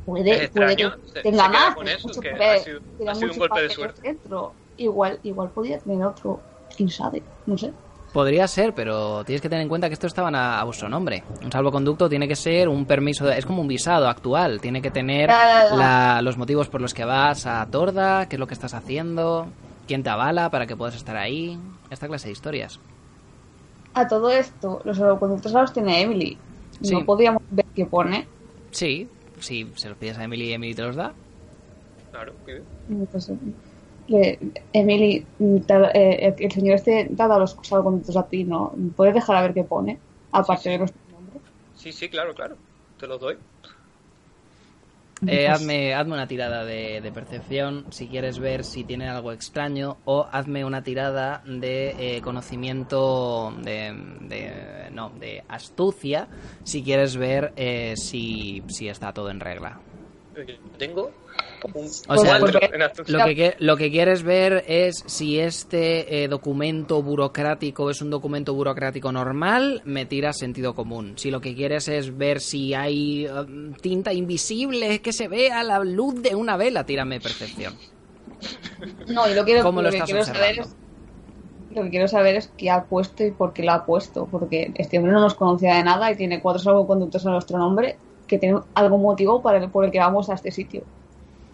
[0.05, 1.74] Puede, puede que se- tenga se más.
[1.74, 3.68] con tiene eso, mucho que papel, ha sido- tiene ha sido un muchos golpe de
[3.68, 4.03] papeles suerte.
[4.03, 4.53] Dentro.
[4.76, 6.40] Igual, igual podría tener otro.
[6.76, 7.72] Quién sabe, no sé.
[8.12, 11.24] Podría ser, pero tienes que tener en cuenta que estos estaban a, a vuestro nombre.
[11.44, 14.61] Un salvoconducto tiene que ser un permiso, de- es como un visado actual.
[14.61, 18.47] Tiene que tener la- los motivos por los que vas a Torda, qué es lo
[18.47, 19.49] que estás haciendo,
[19.88, 21.59] quién te avala para que puedas estar ahí.
[21.90, 22.78] Esta clase de historias.
[23.97, 24.99] A todo esto, los
[25.53, 26.38] ahora los tiene Emily.
[26.82, 26.92] Sí.
[26.94, 28.26] No podríamos ver qué pone.
[28.70, 29.09] Sí,
[29.40, 31.14] si se los pides a Emily y Emily te los da.
[32.11, 32.32] Claro.
[32.44, 32.62] que-
[33.11, 33.32] Pues,
[34.09, 34.38] le-
[34.74, 35.24] Emily,
[35.94, 38.72] eh, el señor este te ha dado los salvoconductos a ti, ¿no?
[38.94, 39.99] ¿Puedes dejar a ver qué pone?
[40.30, 40.70] Aparte Sí, sí.
[40.72, 41.40] de nuestro nombre.
[41.74, 42.57] Sí, sí, claro, claro.
[42.99, 43.38] Te los doy.
[45.23, 49.33] Eh, Pues- hazme, hazme una tirada de, de percepción si quieres ver si tiene algo
[49.33, 56.29] extraño o hazme una tirada de eh, conocimiento de, de- no de astucia
[56.64, 59.81] si quieres ver eh, si, si está todo en regla.
[60.37, 61.11] Yo tengo
[61.74, 62.43] un O sea, en.
[63.07, 68.55] Lo que, lo que quieres ver es si este eh, documento burocrático es un documento
[68.55, 71.14] burocrático normal, me tiras sentido común.
[71.16, 73.30] Si lo que quieres es ver si hay eh,
[73.80, 77.74] tinta invisible que se vea la luz de una vela, tírame percepción.
[79.09, 80.76] No, y lo, quiero, ¿Cómo lo que quiero saber es,
[81.74, 84.26] lo que quiero saber es qué ha puesto y por qué lo ha puesto.
[84.30, 87.97] Porque este hombre no nos conocía de nada y tiene cuatro salvoconductos a nuestro nombre
[88.27, 90.83] que tienen algún motivo para el- por el que vamos a este sitio.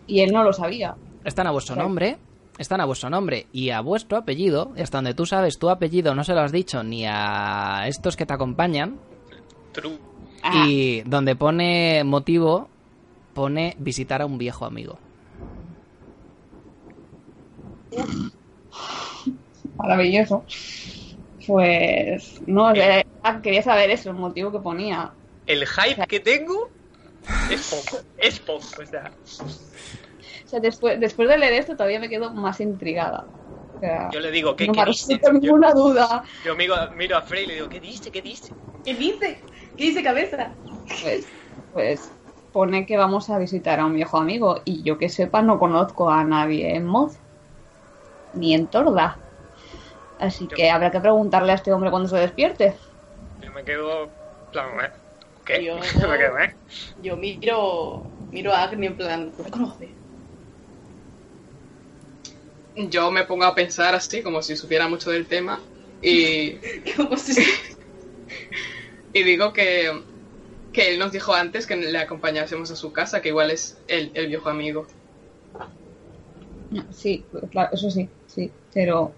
[0.07, 0.95] Y él no lo sabía.
[1.25, 2.18] Están a vuestro nombre,
[2.59, 6.14] están a vuestro nombre y a vuestro apellido, y hasta donde tú sabes tu apellido
[6.14, 8.99] no se lo has dicho ni a estos que te acompañan,
[9.73, 9.99] True.
[10.43, 12.68] Ah, y donde pone motivo,
[13.33, 14.99] pone visitar a un viejo amigo.
[19.77, 20.45] maravilloso.
[21.47, 23.05] Pues no, sé,
[23.43, 25.11] quería saber eso, el motivo que ponía.
[25.47, 26.70] El hype que tengo
[27.51, 28.03] es poco.
[28.18, 28.66] Es poco.
[28.82, 29.12] O sea,
[30.45, 33.26] O sea, después, después de leer esto todavía me quedo más intrigada.
[33.76, 35.20] O sea, yo le digo, ¿qué, no qué dice?
[35.22, 36.22] Yo, ninguna duda.
[36.45, 38.11] yo miro, miro a Frey y le digo, ¿qué dice?
[38.11, 38.53] ¿Qué dice?
[38.84, 39.40] ¿Qué dice?
[39.76, 40.53] ¿Qué dice cabeza?
[41.03, 41.26] Pues,
[41.72, 42.12] pues
[42.53, 46.11] pone que vamos a visitar a un viejo amigo y yo que sepa no conozco
[46.11, 47.16] a nadie en Moz
[48.34, 49.18] ni en Torda.
[50.18, 52.74] Así que habrá que preguntarle a este hombre cuando se despierte.
[53.40, 54.09] Yo me quedo.
[54.53, 55.02] plan, ¿eh?
[55.45, 55.64] ¿Qué?
[55.64, 56.55] Yo- me quedo, ¿eh?
[56.99, 59.95] Yo miro, miro a Agni en plan, ¿lo conoce?
[62.74, 65.62] Yo me pongo a pensar así, como si supiera mucho del tema,
[66.01, 66.59] y,
[66.97, 67.34] Como si-
[69.12, 70.03] y digo que,
[70.72, 74.12] que él nos dijo antes que le acompañásemos a su casa, que igual es el,
[74.14, 74.88] el viejo amigo.
[76.93, 79.12] Sí, claro, eso sí, sí, pero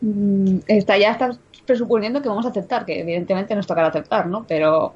[0.00, 4.44] mm, está ya estás presuponiendo que vamos a aceptar, que evidentemente nos tocará aceptar, ¿no?
[4.46, 4.94] Pero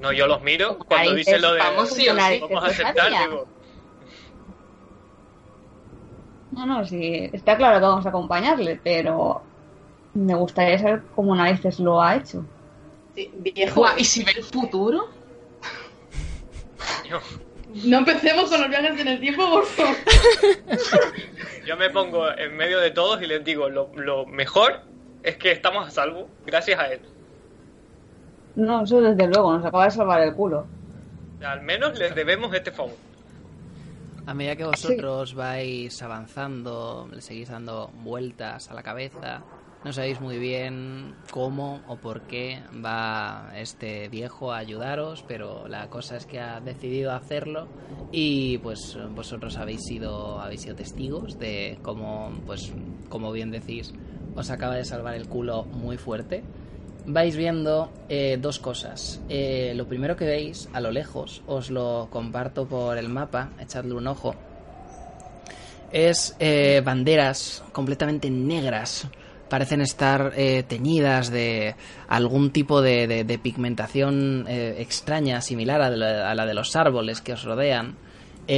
[0.00, 1.58] No, yo los miro cuando Ahí dice es- lo de.
[1.58, 2.06] vamos sí.
[2.08, 3.46] Vamos a aceptar, digo.
[6.52, 9.42] no, no, sí, está claro que vamos a acompañarle, pero
[10.14, 12.44] me gustaría saber cómo narices lo ha hecho.
[13.14, 13.84] Sí, viejo.
[13.96, 15.08] ¿Y si ve el futuro?
[17.08, 17.20] Yo,
[17.84, 19.94] No empecemos con los viajes en el tiempo, por favor.
[21.66, 24.80] yo me pongo en medio de todos y les digo, lo, lo mejor
[25.22, 27.00] es que estamos a salvo gracias a él.
[28.56, 30.66] No, eso desde luego, nos acaba de salvar el culo.
[31.44, 32.94] Al menos les debemos este favor.
[34.26, 39.42] A medida que vosotros vais avanzando, le seguís dando vueltas a la cabeza,
[39.86, 45.88] no sabéis muy bien cómo o por qué va este viejo a ayudaros, pero la
[45.88, 47.68] cosa es que ha decidido hacerlo
[48.10, 52.72] y pues vosotros habéis sido habéis sido testigos de cómo pues
[53.08, 53.92] como bien decís
[54.36, 56.44] os acaba de salvar el culo muy fuerte.
[57.06, 59.20] Vais viendo eh, dos cosas.
[59.28, 63.94] Eh, lo primero que veis a lo lejos, os lo comparto por el mapa, echadle
[63.94, 64.34] un ojo.
[65.90, 69.08] Es eh, banderas completamente negras
[69.48, 70.32] parecen estar
[70.66, 71.76] teñidas de
[72.08, 77.44] algún tipo de, pigmentación extraña, similar a la, a la de los árboles que os
[77.44, 77.94] rodean,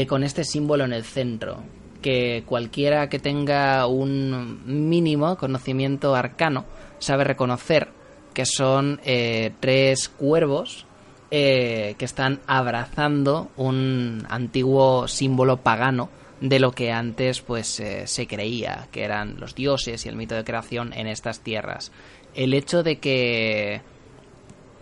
[0.09, 1.62] con este símbolo en el centro,
[2.01, 6.64] que cualquiera que tenga un mínimo conocimiento arcano
[6.99, 7.88] sabe reconocer
[8.34, 10.86] que son eh, tres cuervos
[11.30, 16.09] eh, que están abrazando un antiguo símbolo pagano
[16.40, 20.34] de lo que antes pues eh, se creía que eran los dioses y el mito
[20.36, 21.90] de creación en estas tierras.
[22.34, 23.82] El hecho de que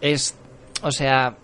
[0.01, 0.37] es,
[0.83, 1.37] o sea,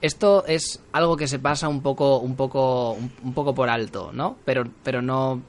[0.00, 4.36] esto es algo que se pasa un poco, un poco, un, poco por alto, ¿no?
[4.44, 5.42] Pero, pero no,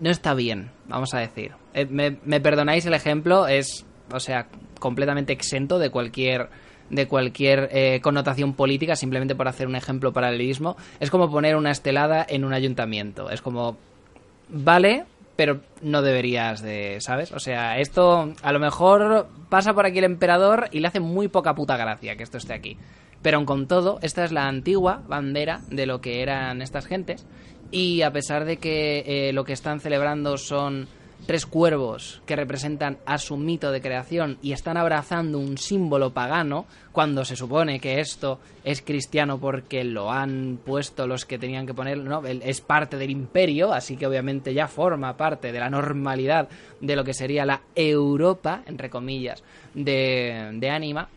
[0.00, 1.52] no está bien, vamos a decir.
[1.74, 4.48] Eh, me, me perdonáis el ejemplo, es, o sea,
[4.78, 6.48] completamente exento de cualquier
[6.90, 11.72] de cualquier eh, connotación política simplemente por hacer un ejemplo paralelismo es como poner una
[11.72, 13.76] estelada en un ayuntamiento es como
[14.48, 15.04] vale
[15.36, 20.04] pero no deberías de sabes o sea esto a lo mejor pasa por aquí el
[20.04, 22.76] emperador y le hace muy poca puta gracia que esto esté aquí.
[23.22, 27.26] Pero con todo esta es la antigua bandera de lo que eran estas gentes
[27.70, 30.88] y a pesar de que eh, lo que están celebrando son
[31.24, 36.66] tres cuervos que representan a su mito de creación y están abrazando un símbolo pagano
[36.92, 41.74] cuando se supone que esto es cristiano porque lo han puesto los que tenían que
[41.74, 42.26] ponerlo, ¿no?
[42.26, 46.48] Es parte del imperio, así que obviamente ya forma parte de la normalidad
[46.80, 49.42] de lo que sería la Europa, entre comillas,
[49.74, 51.08] de, de Anima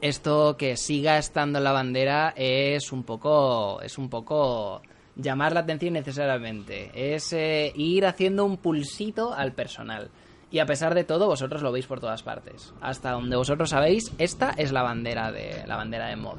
[0.00, 4.82] esto que siga estando en la bandera es un poco es un poco
[5.16, 10.10] llamar la atención necesariamente es eh, ir haciendo un pulsito al personal.
[10.50, 12.72] Y a pesar de todo vosotros lo veis por todas partes.
[12.80, 16.38] Hasta donde vosotros sabéis esta es la bandera de la bandera de Mod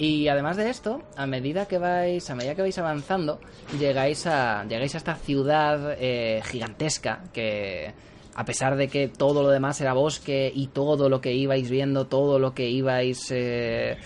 [0.00, 3.38] y además de esto, a medida que vais, a medida que vais avanzando,
[3.78, 7.92] llegáis a, llegáis a esta ciudad eh, gigantesca que,
[8.34, 12.06] a pesar de que todo lo demás era bosque y todo lo que ibais viendo,
[12.06, 13.98] todo lo que ibais eh,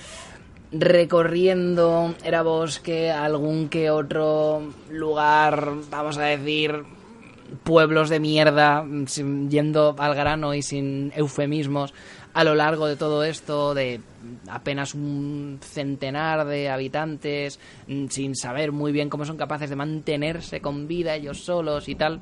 [0.74, 6.82] recorriendo era bosque, algún que otro lugar, vamos a decir,
[7.62, 8.84] pueblos de mierda,
[9.48, 11.94] yendo al grano y sin eufemismos,
[12.32, 14.00] a lo largo de todo esto, de
[14.48, 20.60] apenas un centenar de habitantes, mm, sin saber muy bien cómo son capaces de mantenerse
[20.60, 22.20] con vida ellos solos y tal.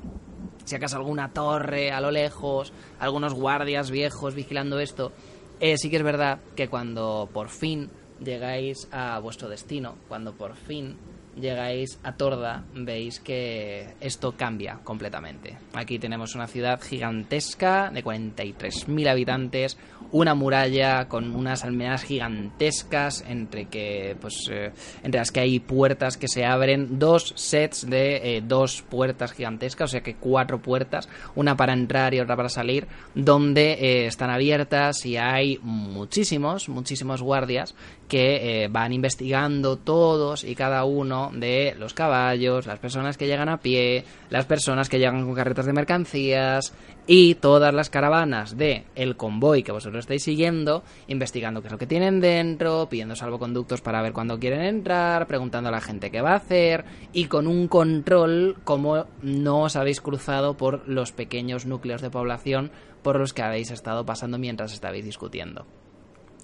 [0.65, 5.11] Si acaso alguna torre a lo lejos, algunos guardias viejos vigilando esto.
[5.59, 7.89] Eh, sí que es verdad que cuando por fin
[8.23, 10.97] llegáis a vuestro destino, cuando por fin
[11.39, 15.57] llegáis a Torda, veis que esto cambia completamente.
[15.73, 19.77] Aquí tenemos una ciudad gigantesca de 43.000 habitantes,
[20.11, 24.71] una muralla con unas almenas gigantescas entre que pues eh,
[25.01, 29.89] entre las que hay puertas que se abren, dos sets de eh, dos puertas gigantescas,
[29.89, 34.29] o sea que cuatro puertas, una para entrar y otra para salir, donde eh, están
[34.29, 37.73] abiertas y hay muchísimos, muchísimos guardias
[38.07, 43.49] que eh, van investigando todos y cada uno de los caballos, las personas que llegan
[43.49, 46.73] a pie, las personas que llegan con carretas de mercancías
[47.05, 51.77] y todas las caravanas de el convoy que vosotros estáis siguiendo, investigando qué es lo
[51.77, 56.21] que tienen dentro, pidiendo salvoconductos para ver cuándo quieren entrar, preguntando a la gente qué
[56.21, 61.65] va a hacer y con un control como no os habéis cruzado por los pequeños
[61.65, 65.65] núcleos de población por los que habéis estado pasando mientras estabais discutiendo.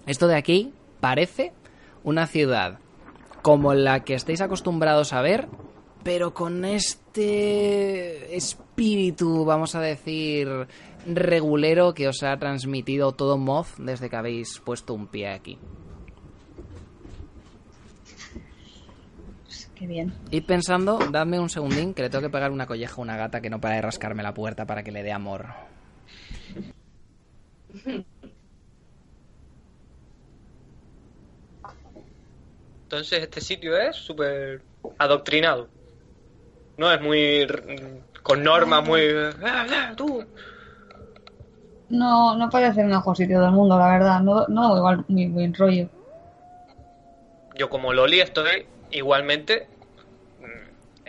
[0.06, 1.52] Esto de aquí parece
[2.04, 2.78] una ciudad
[3.42, 5.48] como la que estáis acostumbrados a ver,
[6.02, 10.48] pero con este espíritu, vamos a decir,
[11.06, 15.58] regulero que os ha transmitido todo Moz desde que habéis puesto un pie aquí.
[19.74, 20.12] Qué bien.
[20.30, 23.40] Y pensando, dadme un segundín que le tengo que pegar una colleja a una gata
[23.40, 25.46] que no para de rascarme la puerta para que le dé amor.
[32.90, 34.62] Entonces este sitio es súper
[34.98, 35.68] adoctrinado.
[36.76, 37.46] No es muy...
[38.24, 39.02] con normas muy...
[39.44, 40.24] "Ah, ah, tú".
[41.88, 44.20] No, no parece el mejor sitio del mundo, la verdad.
[44.22, 45.88] No, no igual muy buen rollo.
[47.54, 49.68] Yo como Loli estoy igualmente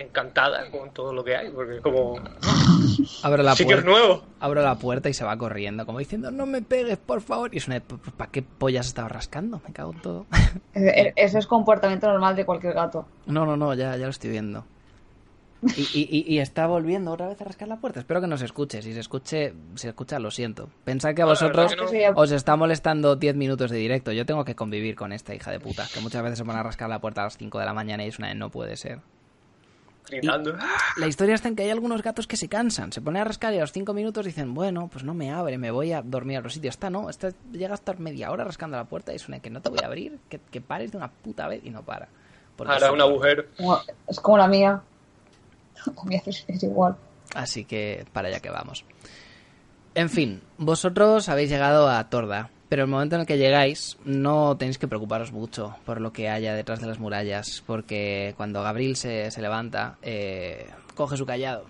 [0.01, 2.19] encantada con todo lo que hay, porque es como
[3.23, 3.89] Abro la sitios puerta.
[3.99, 4.23] nuevos.
[4.39, 7.53] Abro la puerta y se va corriendo, como diciendo, no me pegues, por favor.
[7.53, 7.79] Y es una...
[7.79, 9.61] ¿Para qué pollas estaba rascando?
[9.67, 10.25] Me cago en todo.
[10.73, 13.05] Eso es comportamiento normal de cualquier gato.
[13.25, 14.65] No, no, no, ya, ya lo estoy viendo.
[15.77, 17.99] Y, y- y- y está volviendo otra vez a rascar la puerta.
[17.99, 18.81] Espero que no se escuche.
[18.81, 20.69] Si se escuche, si se escucha, lo siento.
[20.85, 22.13] Pensad que a vosotros que no.
[22.19, 24.11] os está molestando 10 minutos de directo.
[24.11, 26.63] Yo tengo que convivir con esta hija de puta, que muchas veces se pone a
[26.63, 28.75] rascar la puerta a las 5 de la mañana y es una de no puede
[28.75, 29.01] ser.
[30.09, 30.55] Gritando.
[30.97, 33.53] La historia está en que hay algunos gatos que se cansan, se ponen a rascar
[33.53, 36.37] y a los cinco minutos dicen, bueno, pues no me abre, me voy a dormir
[36.37, 36.69] a otro sitio.
[36.69, 39.61] Esta no, esta llega a estar media hora rascando la puerta y suena que no
[39.61, 42.07] te voy a abrir, que, que pares de una puta vez y no para.
[42.55, 43.45] Porque Ahora es- un agujero.
[44.07, 44.81] Es como la mía.
[45.85, 46.95] La mía es igual.
[47.33, 48.85] Así que para allá que vamos.
[49.95, 54.55] En fin, vosotros habéis llegado a Torda, pero el momento en el que llegáis no
[54.55, 58.95] tenéis que preocuparos mucho por lo que haya detrás de las murallas, porque cuando Gabriel
[58.95, 61.65] se, se levanta, eh, coge su callado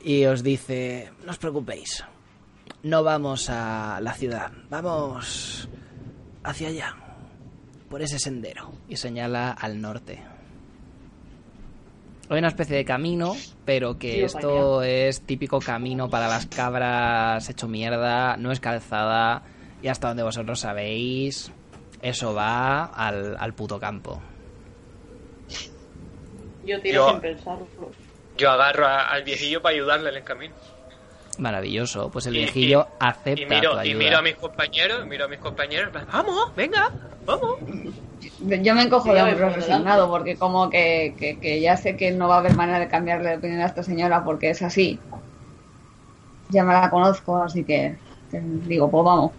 [0.00, 2.04] y os dice, no os preocupéis,
[2.84, 5.68] no vamos a la ciudad, vamos
[6.44, 6.94] hacia allá,
[7.90, 10.22] por ese sendero, y señala al norte.
[12.28, 13.34] Hay una especie de camino,
[13.64, 19.42] pero que esto es típico camino para las cabras hecho mierda, no es calzada,
[19.82, 21.50] y hasta donde vosotros sabéis,
[22.02, 24.20] eso va al, al puto campo.
[26.64, 27.66] Yo tiro Yo- sin pensarlo.
[28.36, 30.54] Yo agarro a- al viejillo para ayudarle en el camino.
[31.38, 33.98] Maravilloso, pues el Y- viejillo y- acepta Y tu miro, y ayuda.
[34.04, 36.90] miro a mis compañeros, miro a mis compañeros, vamos, venga,
[37.24, 37.56] vamos.
[38.40, 42.28] Yo me encojo de hombros resignado porque como que, que, que ya sé que no
[42.28, 44.98] va a haber manera de cambiarle de opinión a esta señora porque es así.
[46.50, 47.96] Ya me la conozco, así que,
[48.30, 49.32] que digo, pues vamos.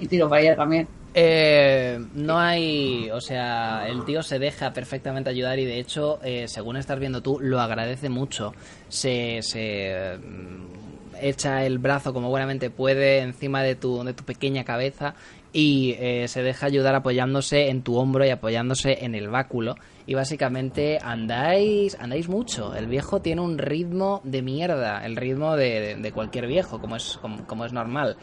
[0.00, 0.88] Y tiro para también.
[1.12, 6.46] Eh, no hay, o sea, el tío se deja perfectamente ayudar y de hecho, eh,
[6.46, 8.52] según estás viendo tú, lo agradece mucho.
[8.88, 14.62] Se, se mm, echa el brazo como buenamente puede encima de tu, de tu pequeña
[14.64, 15.14] cabeza
[15.52, 19.74] y eh, se deja ayudar apoyándose en tu hombro y apoyándose en el báculo.
[20.06, 22.74] Y básicamente andáis, andáis mucho.
[22.74, 26.96] El viejo tiene un ritmo de mierda, el ritmo de, de- de cualquier viejo, como
[26.96, 28.16] es, como- como es normal.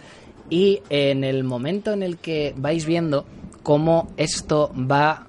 [0.50, 3.26] Y en el momento en el que vais viendo
[3.64, 5.28] cómo esto va,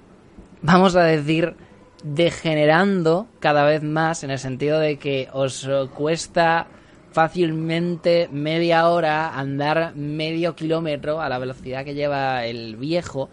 [0.62, 1.56] vamos a decir,
[2.04, 6.68] degenerando cada vez más, en el sentido de que os cuesta
[7.10, 13.28] fácilmente media hora andar medio kilómetro a la velocidad que lleva el viejo,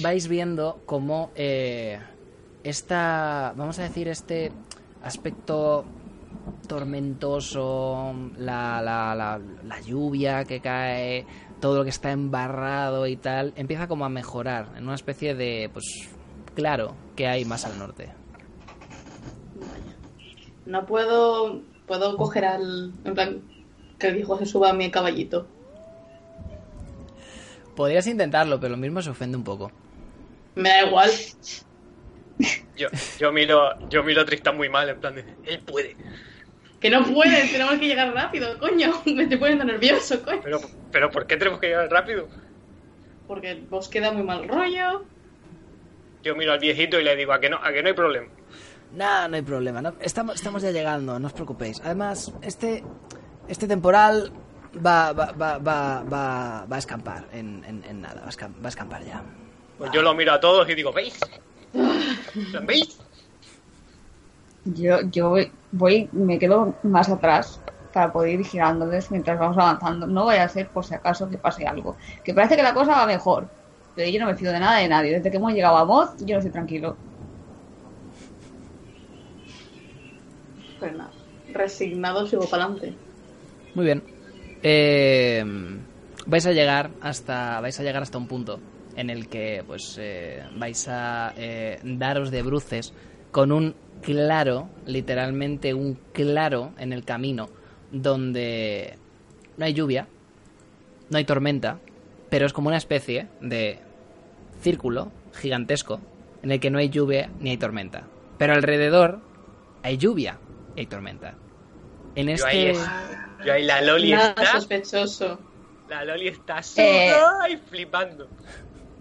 [0.00, 1.98] vais viendo cómo eh,
[2.64, 4.52] esta, vamos a decir, este
[5.02, 5.84] aspecto
[6.66, 11.26] tormentoso, la, la, la, la lluvia que cae,
[11.60, 15.70] todo lo que está embarrado y tal, empieza como a mejorar en una especie de,
[15.72, 16.08] pues,
[16.54, 18.10] claro, que hay más al norte.
[20.66, 21.62] No puedo.
[21.86, 22.92] Puedo coger al.
[23.04, 23.42] En plan,
[23.98, 25.46] que el viejo se suba a mi caballito.
[27.74, 29.72] Podrías intentarlo, pero lo mismo se ofende un poco.
[30.54, 31.10] Me da igual.
[32.76, 32.88] Yo,
[33.18, 35.96] yo miro, yo miro a Tristan muy mal, en plan de, él puede.
[36.80, 38.92] Que no puedes, tenemos que llegar rápido, coño.
[39.06, 40.40] Me estoy poniendo nervioso, coño.
[40.44, 40.60] Pero,
[40.92, 42.28] pero ¿por qué tenemos que llegar rápido?
[43.26, 45.04] Porque vos queda muy mal rollo.
[46.22, 48.28] Yo miro al viejito y le digo, a que no, a que no hay problema.
[48.94, 49.82] Nada, no hay problema.
[49.82, 51.80] no- estamos, estamos ya llegando, no os preocupéis.
[51.84, 52.82] Además, este,
[53.48, 54.32] este temporal
[54.84, 58.54] va, va, va, va, va, va a escampar en, en- en nada, va a, escam-
[58.62, 59.22] va a escampar ya.
[59.78, 61.18] Pues yo lo miro a todos y digo, ¿veis?
[62.66, 62.98] ¿Veis?
[64.64, 65.36] Yo, yo
[65.72, 67.60] voy, voy- me quedo más atrás
[67.92, 70.06] para poder ir vigilándoles mientras vamos avanzando.
[70.06, 71.96] No vaya a ser por si acaso que pase algo.
[72.24, 73.48] Que parece que la cosa va mejor.
[73.96, 75.12] Pero yo no me fío de nada de nadie.
[75.12, 76.96] Desde que hemos llegado a Moz, yo no estoy tranquilo.
[80.78, 81.10] Pues nada.
[81.52, 82.94] Resignado sigo para adelante.
[83.74, 84.02] Muy bien.
[84.62, 85.44] Eh,
[86.26, 88.60] vais a llegar hasta vais a llegar hasta un punto
[88.96, 92.92] en el que pues eh, vais a eh, daros de bruces
[93.30, 97.48] con un claro, literalmente un claro en el camino
[97.90, 98.94] donde
[99.56, 100.06] no hay lluvia,
[101.10, 101.78] no hay tormenta,
[102.30, 103.78] pero es como una especie de
[104.60, 106.00] círculo gigantesco
[106.42, 108.04] en el que no hay lluvia ni hay tormenta.
[108.38, 109.18] Pero alrededor
[109.82, 110.38] hay lluvia
[110.76, 111.34] y hay tormenta.
[112.14, 112.90] En Yo este ahí, es-
[113.44, 115.38] yo ahí la Loli Nada está, sospechoso.
[115.88, 116.62] la Loli está Eh.
[116.62, 118.28] sola y flipando.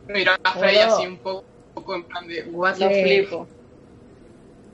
[0.07, 3.47] Mira a Freya así un poco, un poco en plan de, what Lo Eh, flipo.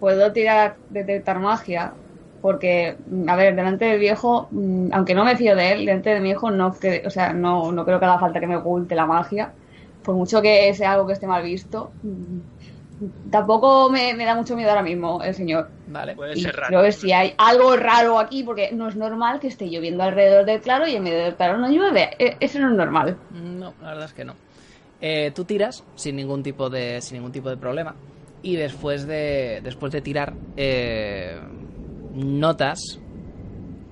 [0.04, 1.94] Puedo tirar detectar magia.
[2.42, 6.10] Porque, mm, a ver, delante del viejo, mm, aunque no me fío de él, delante
[6.10, 8.58] de mi hijo no, cre- o sea, no, no creo que haga falta que me
[8.58, 9.54] oculte la magia.
[10.04, 11.94] Por mucho que sea algo que esté mal visto.
[12.02, 12.40] mm,
[13.32, 15.70] Tampoco me, me da mucho miedo ahora mismo el señor.
[15.88, 16.16] Vale.
[16.16, 16.82] Puede Y ser raro.
[16.82, 20.60] ver si hay algo raro aquí, porque no es normal que esté lloviendo alrededor del
[20.60, 22.10] claro y en medio del claro no llueve.
[22.20, 23.16] E- Eso no es normal.
[23.32, 24.34] No, la verdad es que no.
[25.00, 27.96] Eh, tú tiras sin ningún tipo de sin ningún tipo de problema
[28.44, 31.40] y después de después de tirar eh,
[32.14, 33.00] notas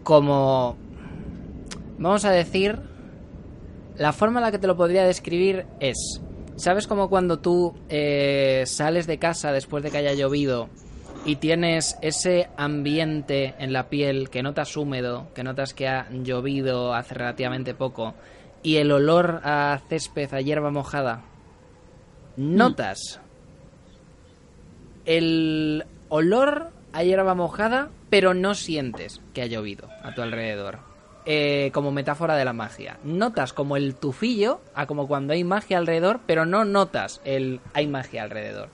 [0.04, 0.78] como
[1.98, 2.78] vamos a decir
[3.98, 6.22] la forma en la que te lo podría describir es
[6.58, 10.70] sabes como cuando tú eh, sales de casa después de que haya llovido
[11.26, 16.94] y tienes ese ambiente en la piel que notas húmedo, que notas que ha llovido
[16.94, 18.16] hace relativamente poco,
[18.64, 21.24] y el olor a césped, a hierba mojada,
[22.38, 23.22] notas
[25.06, 30.80] el olor a hierba mojada, pero no sientes que ha llovido a tu alrededor.
[31.26, 32.98] Eh, como metáfora de la magia.
[33.04, 37.86] Notas como el tufillo, a como cuando hay magia alrededor, pero no notas el hay
[37.88, 38.70] magia alrededor.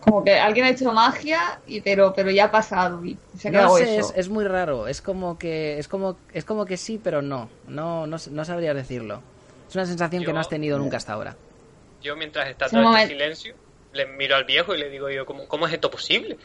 [0.00, 3.52] Como que alguien ha hecho magia, y pero, pero ya ha pasado y se ha
[3.52, 4.10] No quedado sé, eso.
[4.12, 4.86] es, es muy raro.
[4.86, 7.48] Es como que es como es como que sí, pero no.
[7.68, 9.22] No no, no sabría decirlo.
[9.68, 11.36] Es una sensación que no has tenido nunca hasta ahora.
[12.02, 13.54] Yo mientras está todo este silencio,
[13.94, 16.36] le miro al viejo y le digo yo, ¿cómo, cómo es esto posible?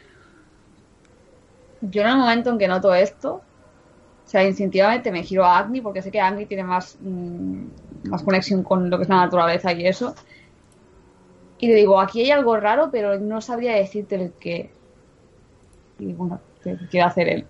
[1.81, 5.81] Yo en el momento en que noto esto, o sea, instintivamente me giro a Agni
[5.81, 7.63] porque sé que Agni tiene más, mm,
[8.09, 10.13] más conexión con lo que es la naturaleza y eso.
[11.57, 14.71] Y le digo, aquí hay algo raro, pero no sabría decirte el qué.
[15.97, 17.45] Y bueno, ¿qué quiere hacer él?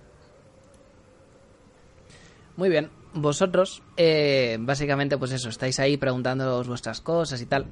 [2.55, 2.89] Muy bien.
[3.13, 7.65] Vosotros, eh, básicamente, pues eso, estáis ahí preguntándoos vuestras cosas y tal.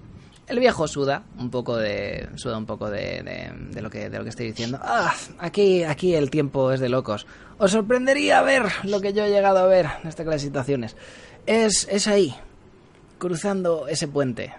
[0.48, 2.30] El viejo suda un poco de.
[2.36, 4.80] suda un poco de, de, de lo que de lo que estoy diciendo.
[4.82, 7.28] Ah, aquí, aquí el tiempo es de locos.
[7.58, 10.96] Os sorprendería ver lo que yo he llegado a ver en esta clase de situaciones.
[11.46, 12.34] Es, es ahí,
[13.18, 14.54] cruzando ese puente.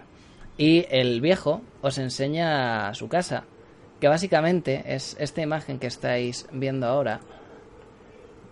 [0.57, 3.45] Y el viejo os enseña su casa,
[3.99, 7.21] que básicamente es esta imagen que estáis viendo ahora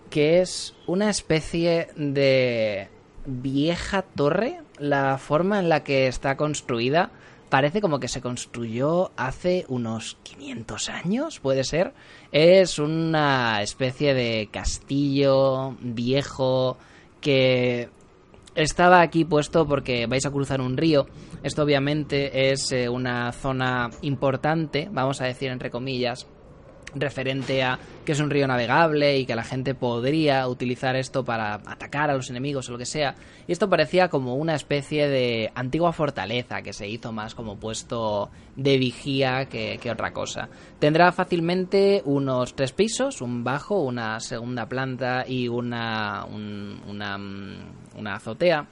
[0.08, 2.88] que es una especie de
[3.26, 4.60] vieja torre.
[4.78, 7.10] La forma en la que está construida
[7.48, 11.94] parece como que se construyó hace unos 500 años, puede ser.
[12.32, 16.76] Es una especie de castillo viejo
[17.20, 17.88] que
[18.54, 21.06] estaba aquí puesto porque vais a cruzar un río.
[21.42, 26.26] Esto obviamente es eh, una zona importante, vamos a decir entre comillas,
[26.94, 31.54] referente a que es un río navegable y que la gente podría utilizar esto para
[31.54, 33.14] atacar a los enemigos o lo que sea.
[33.46, 38.30] Y esto parecía como una especie de antigua fortaleza que se hizo más como puesto
[38.56, 40.48] de vigía que, otra cosa.
[40.78, 47.56] Tendrá fácilmente unos tres pisos, un bajo, una segunda planta y una, un- una, mm,
[47.98, 48.66] una azotea.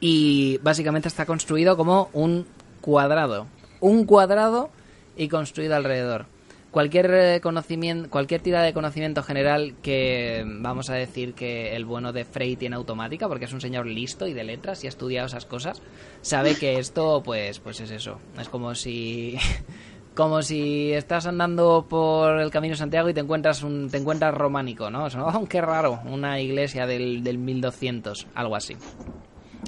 [0.00, 2.46] Y básicamente está construido como un
[2.80, 3.46] cuadrado.
[3.80, 4.70] Un cuadrado
[5.16, 6.26] y construido alrededor.
[6.70, 12.12] Cualquier eh, conocimiento, cualquier tirada de conocimiento general que vamos a decir que el bueno
[12.12, 15.26] de Frey tiene automática, porque es un señor listo y de letras y ha estudiado
[15.26, 15.82] esas cosas,
[16.20, 18.20] sabe que esto, pues, pues es eso.
[18.38, 19.36] Es como si,
[20.14, 24.32] como si estás andando por el Camino de Santiago y te encuentras un, te encuentras
[24.32, 25.08] románico, ¿no?
[25.08, 28.76] Es, "Oh, qué raro, una iglesia del, del 1200, algo así.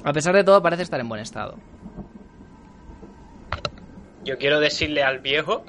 [0.05, 1.57] A pesar de todo, parece estar en buen estado.
[4.25, 5.65] Yo quiero decirle al viejo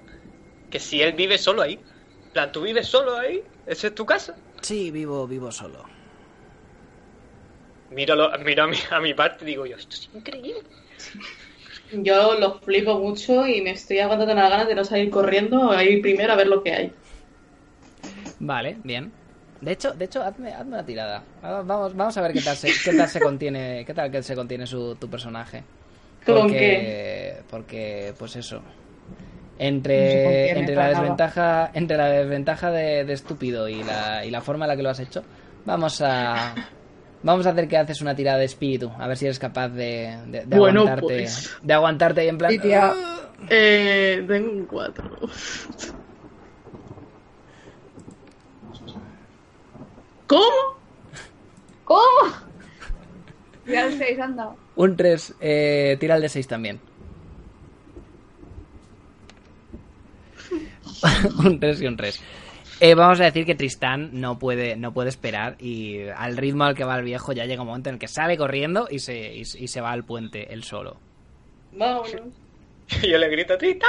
[0.74, 4.08] que si él vive solo ahí, en plan, tú vives solo ahí, esa es tu
[4.08, 4.36] casa.
[4.62, 5.86] Sí, vivo, vivo solo.
[7.91, 10.64] Míralo, miro a mi, a mi parte y digo yo, esto es increíble.
[11.91, 15.84] Yo lo flipo mucho y me estoy aguantando las ganas de no salir corriendo a
[15.84, 16.91] ir primero a ver lo que hay.
[18.40, 19.12] Vale, bien.
[19.62, 21.24] De hecho, de hecho, hazme, hazme una tirada.
[21.44, 24.34] Vamos, vamos a ver qué tal se, qué tal se contiene, qué tal que se
[24.34, 25.64] contiene su, tu personaje.
[26.26, 28.64] ¿Con Porque, porque, pues eso.
[29.60, 34.66] Entre, entre la desventaja, entre la desventaja de, de estúpido y la, y la forma
[34.66, 35.24] en la que lo has hecho,
[35.64, 36.56] vamos a,
[37.22, 40.18] vamos a hacer que haces una tirada de espíritu, a ver si eres capaz de,
[40.28, 41.52] de, de Bueno, aguantarte, pues.
[41.62, 42.52] de aguantarte ahí en plan.
[42.52, 42.94] Sí, tía.
[43.50, 45.12] Eh, tengo un 4.
[50.28, 50.44] ¿Cómo?
[51.86, 52.34] ¿Cómo?
[53.68, 54.50] Ya el 6, anda.
[54.76, 56.80] Un 3, eh, tira el de 6 también.
[61.46, 62.22] un 3 y un 3.
[62.80, 66.76] Eh, vamos a decir que Tristán no puede, no puede esperar y al ritmo al
[66.76, 69.34] que va el viejo ya llega un momento en el que sale corriendo y se,
[69.34, 70.98] y, y se va al puente él solo.
[71.74, 72.12] Vámonos.
[73.02, 73.88] Y yo le grito, Trita.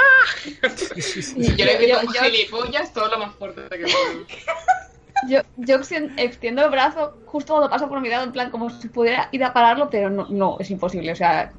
[1.35, 4.25] Y yo le grito yo- yo- gilipollas todo lo más fuerte que puedo.
[5.29, 8.69] Yo, yo extien- extiendo el brazo justo cuando pasa por mi lado, en plan, como
[8.69, 11.13] si pudiera ir a pararlo, pero no, no es imposible.
[11.13, 11.51] O sea,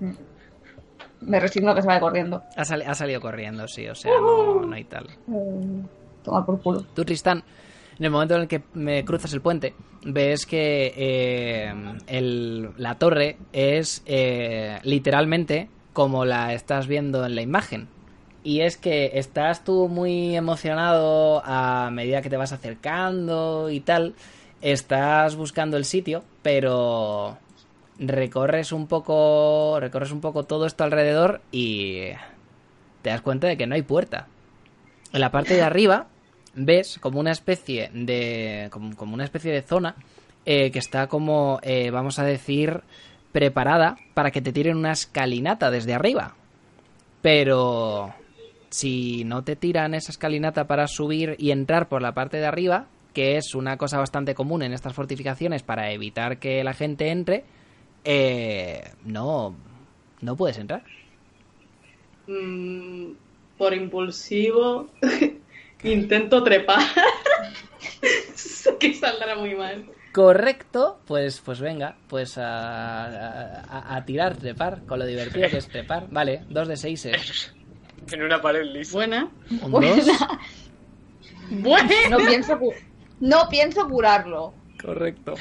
[1.21, 2.43] me resigno a que se vaya corriendo.
[2.57, 5.07] Ha, sali- ha salido corriendo, sí, o sea, no, no hay tal.
[5.33, 5.83] Eh,
[6.23, 6.85] Toma por culo.
[6.95, 7.43] Tú, Tristán,
[7.99, 9.75] en el momento en el que me cruzas el puente,
[10.05, 11.75] ves que eh,
[12.07, 17.89] el- la torre es eh, literalmente como la estás viendo en la imagen.
[18.45, 24.15] Y es que estás tú muy emocionado a medida que te vas acercando y tal.
[24.61, 27.39] Estás buscando el sitio, pero
[27.99, 29.79] recorres un poco.
[29.81, 32.09] Recorres un poco todo esto alrededor y
[33.03, 34.27] te das cuenta de que no hay puerta.
[35.13, 36.09] en la parte de arriba
[36.57, 39.95] ves como una especie de como, como una especie de zona
[40.45, 42.81] eh, que está como eh, vamos a decir
[43.31, 46.35] preparada para que te tiren una escalinata desde arriba
[47.21, 48.15] pero
[48.71, 52.87] si no te tiran esa escalinata para subir y entrar por la parte de arriba
[53.13, 57.45] que es una cosa bastante común en estas fortificaciones para evitar que la gente entre
[58.07, 59.55] eh, no
[60.23, 60.83] no puedes entrar
[62.29, 63.13] Mm,
[63.59, 64.89] por impulsivo,
[65.85, 66.81] intento trepar.
[68.81, 69.85] que saldrá muy mal.
[70.13, 75.69] Correcto, pues, pues venga, pues a, a- a tirar, trepar, con lo divertido que es
[75.69, 76.09] trepar.
[76.11, 77.53] Vale, dos de seis es
[78.13, 78.93] En una pared lisa.
[78.95, 79.29] Buena.
[79.63, 79.97] un Buena.
[79.97, 80.07] dos.
[81.51, 81.91] Buena.
[82.11, 82.59] No pienso,
[83.21, 84.55] no pienso curarlo.
[84.83, 85.35] Correcto.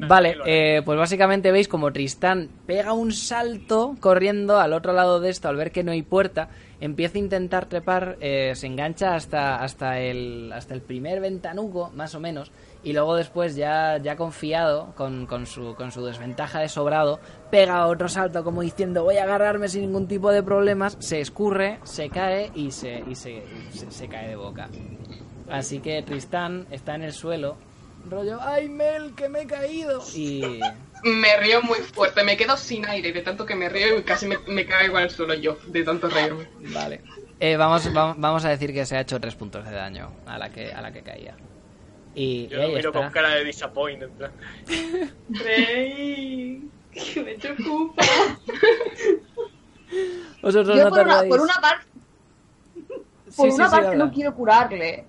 [0.00, 5.30] Vale, eh, pues básicamente veis como Tristán pega un salto corriendo al otro lado de
[5.30, 6.48] esto al ver que no hay puerta,
[6.80, 12.14] empieza a intentar trepar, eh, se engancha hasta, hasta, el, hasta el primer ventanuco, más
[12.14, 12.52] o menos,
[12.84, 17.18] y luego después ya, ya confiado, con, con, su, con su desventaja de sobrado,
[17.50, 21.80] pega otro salto como diciendo voy a agarrarme sin ningún tipo de problemas, se escurre,
[21.82, 24.68] se cae y se, y se, se, se cae de boca.
[25.50, 27.56] Así que Tristán está en el suelo,
[28.10, 30.02] rollo, ¡ay Mel, que me he caído!
[30.14, 30.60] Y...
[31.04, 34.26] Me río muy fuerte, me quedo sin aire de tanto que me río y casi
[34.26, 36.48] me, me caigo al suelo yo, de tanto reírme.
[36.74, 37.02] Vale.
[37.38, 40.38] Eh, vamos, va- vamos a decir que se ha hecho tres puntos de daño a
[40.38, 41.36] la que, a la que caía.
[42.16, 43.00] Y, y Yo lo ahí miro está.
[43.00, 44.02] con cara de disappoint.
[44.02, 44.32] en plan.
[45.30, 46.68] Rey.
[46.90, 48.02] Que me preocupa.
[50.42, 51.30] Vosotros Yo no por una, tardáis.
[51.30, 51.86] por una parte,
[53.28, 54.04] Sí, por sí, una sí, parte habla.
[54.04, 55.04] no quiero curarle.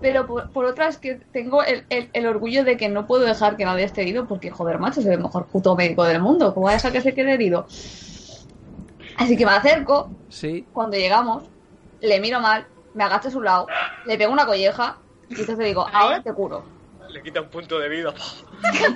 [0.00, 3.24] Pero por, por otra es que tengo el, el- el orgullo de que no puedo
[3.24, 6.52] dejar que nadie esté herido porque, joder, macho, soy el mejor puto médico del mundo.
[6.52, 7.66] ¿Cómo voy a dejar que se quede herido?
[9.16, 10.66] Así que me acerco, Sí.
[10.72, 11.44] cuando llegamos,
[12.00, 13.66] le miro mal, me agacho a su lado,
[14.04, 14.98] le pego una colleja
[15.30, 16.64] y entonces digo, ahora te curo.
[17.08, 18.12] Le quita un punto de vida.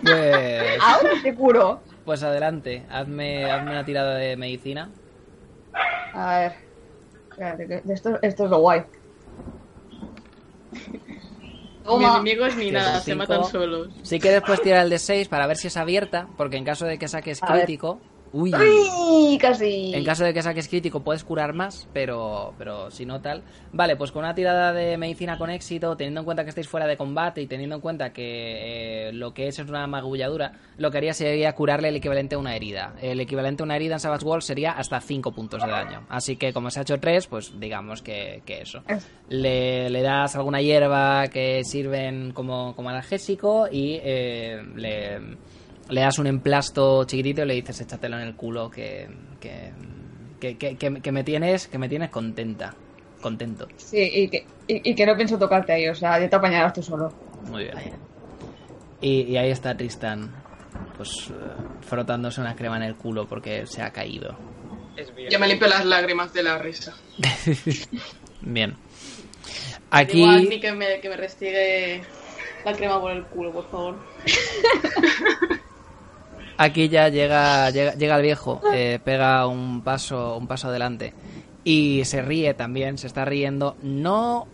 [0.02, 1.80] Pues, Ahora te curo.
[2.04, 2.84] pues adelante.
[2.90, 4.90] Hazme, hazme una tirada de medicina.
[6.12, 6.52] A ver.
[7.30, 8.82] Espérate, que esto, esto es lo guay.
[11.98, 12.20] Mis Toma.
[12.20, 13.88] enemigos ni nada, se matan solos.
[14.02, 16.86] Sí que después tira el de 6 para ver si es abierta, porque en caso
[16.86, 18.00] de que saques crítico...
[18.32, 18.52] Uy.
[18.54, 19.38] ¡Uy!
[19.38, 19.92] Casi.
[19.94, 23.42] En caso de que saques crítico puedes curar más, pero, pero si no tal.
[23.72, 26.86] Vale, pues con una tirada de medicina con éxito, teniendo en cuenta que estáis fuera
[26.86, 30.90] de combate y teniendo en cuenta que eh, lo que es es una magulladura, lo
[30.90, 32.94] que haría sería curarle el equivalente a una herida.
[33.00, 36.06] El equivalente a una herida en Savage World sería hasta 5 puntos de daño.
[36.08, 38.82] Así que como se ha hecho 3, pues digamos que, que eso.
[39.28, 45.20] Le, le das alguna hierba que sirven como, como analgésico y eh, le
[45.90, 49.08] le das un emplasto chiquitito y le dices échatelo en el culo que
[49.40, 49.72] que,
[50.40, 52.74] que, que- que- que me tienes que me tienes contenta
[53.20, 56.36] contento Sí, y que, y, y que no pienso tocarte ahí, o sea, ya te
[56.36, 57.12] apañarás tú solo.
[57.50, 57.76] muy bien
[59.00, 60.30] y, y ahí está Tristan
[60.96, 61.32] pues eh,
[61.82, 64.36] frotándose una crema en el culo porque se ha caído
[64.96, 65.30] Es bien.
[65.30, 66.94] Ya me limpio las lágrimas de la risa.
[68.42, 68.74] bien
[69.90, 72.02] aquí Agni que me, que me restigue
[72.64, 73.96] la crema por el culo, por favor.
[76.62, 81.14] Aquí ya llega, llega, llega el viejo, eh, pega un paso, un paso adelante
[81.64, 84.46] y se ríe también, se está riendo, no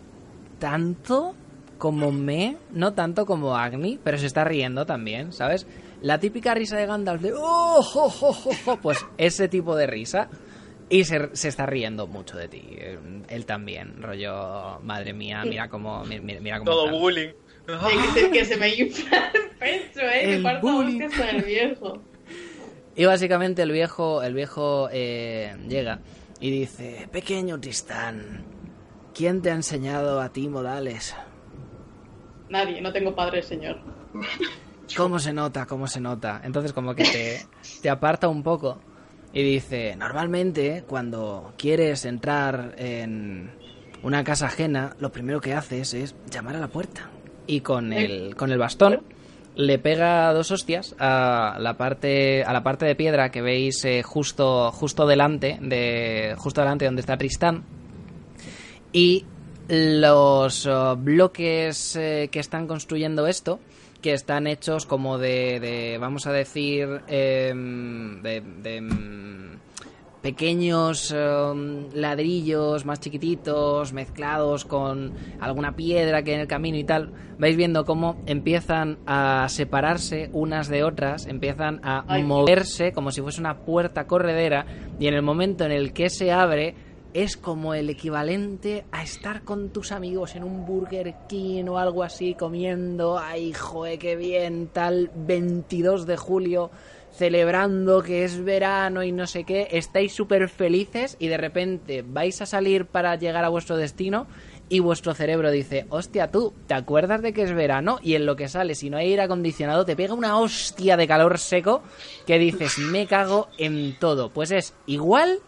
[0.60, 1.34] tanto
[1.78, 5.66] como me, no tanto como Agni, pero se está riendo también, ¿sabes?
[6.00, 10.28] La típica risa de Gandalf de ¡Oh, jo, jo", pues ese tipo de risa
[10.88, 15.68] y se, se está riendo mucho de ti, eh, él también, rollo, madre mía, mira
[15.68, 16.96] cómo, mi- mi- mira cómo Todo está".
[16.96, 17.30] bullying.
[17.68, 20.34] Ay, que, se, que se me infla el pecho, eh.
[20.34, 21.08] El bullying.
[21.10, 22.02] con el viejo.
[22.94, 26.00] Y básicamente el viejo, el viejo eh, llega
[26.40, 28.44] y dice, pequeño Tristán,
[29.14, 31.14] ¿quién te ha enseñado a ti modales?
[32.48, 33.80] Nadie, no tengo padre, señor.
[34.96, 35.66] ¿Cómo se nota?
[35.66, 36.40] ¿Cómo se nota?
[36.44, 37.46] Entonces como que te,
[37.82, 38.80] te aparta un poco
[39.32, 43.50] y dice, normalmente cuando quieres entrar en
[44.02, 47.10] una casa ajena, lo primero que haces es llamar a la puerta.
[47.46, 49.02] Y con el, con el bastón
[49.56, 54.02] le pega dos hostias a la parte, a la parte de piedra que veis eh,
[54.02, 57.64] justo, justo delante de, justo delante donde está Tristán.
[58.92, 59.24] Y
[59.68, 63.58] los eh, bloques eh, que están construyendo esto,
[64.02, 69.58] que están hechos como de, de, vamos a decir, em, de, de, em,
[70.26, 76.82] pequeños em, ladrillos más chiquititos mezclados con alguna piedra que hay en el camino y
[76.82, 82.24] tal, vais viendo cómo empiezan a separarse unas de otras, empiezan a Ay.
[82.24, 84.66] moverse como si fuese una puerta corredera
[84.98, 86.74] y en el momento en el que se abre
[87.14, 92.02] es como el equivalente a estar con tus amigos en un Burger King o algo
[92.02, 96.72] así comiendo, ay, joe, qué bien, tal 22 de julio
[97.16, 102.40] celebrando que es verano y no sé qué, estáis súper felices y de repente vais
[102.42, 104.26] a salir para llegar a vuestro destino
[104.68, 107.98] y vuestro cerebro dice, hostia tú, ¿te acuerdas de que es verano?
[108.02, 111.06] Y en lo que sale, si no hay aire acondicionado, te pega una hostia de
[111.06, 111.82] calor seco
[112.26, 114.30] que dices, me cago en todo.
[114.30, 115.38] Pues es igual,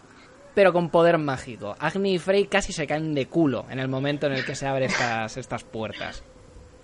[0.55, 1.75] pero con poder mágico.
[1.81, 4.67] Agni y Frey casi se caen de culo en el momento en el que se
[4.67, 6.23] abren estas, estas puertas.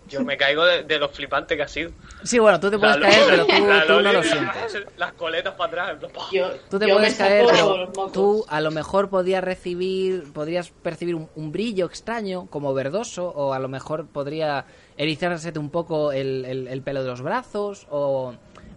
[0.08, 1.90] Yo me caigo de, de lo flipante que ha sido.
[2.22, 4.86] Sí, bueno, tú te puedes La caer, Loli- pero tú, la tú no lo sientes.
[4.96, 5.90] Las coletas para atrás.
[5.92, 6.26] en plan, ¡pah!
[6.32, 11.30] Yo, Tú te puedes caer, pero tú a lo mejor podrías recibir, podrías percibir un,
[11.34, 14.66] un brillo extraño, como verdoso, o a lo mejor podría
[14.96, 18.34] erizarse un poco el, el- el pelo de los brazos, o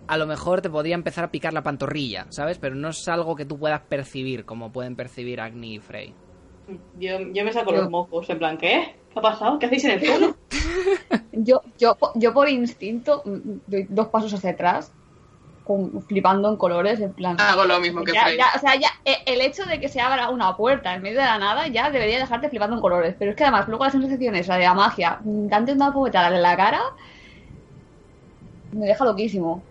[0.08, 2.58] a lo mejor te podría empezar a picar la pantorrilla, ¿sabes?
[2.60, 6.14] Pero no es algo que tú puedas percibir, como pueden percibir Agni y Frey.
[6.98, 8.96] Yo, yo me saco Yo- los mocos, en plan, ¿qué?
[9.12, 9.58] ¿Qué ha pasado?
[9.60, 10.36] ¿Qué hacéis en el suelo?
[11.40, 14.92] Yo, yo, yo por instinto mm, doy dos pasos hacia atrás,
[15.64, 17.38] con, flipando en colores, en plan.
[17.40, 20.02] Hago lo mismo que ya, ya, o sea, ya eh, el hecho de que se
[20.02, 23.16] abra una puerta en medio de la nada ya debería dejarte flipando en colores.
[23.20, 26.28] Pero es que además, luego la sensación esa de la magia, mm, darte una puerta
[26.28, 26.82] en la cara,
[28.72, 29.62] me deja loquísimo.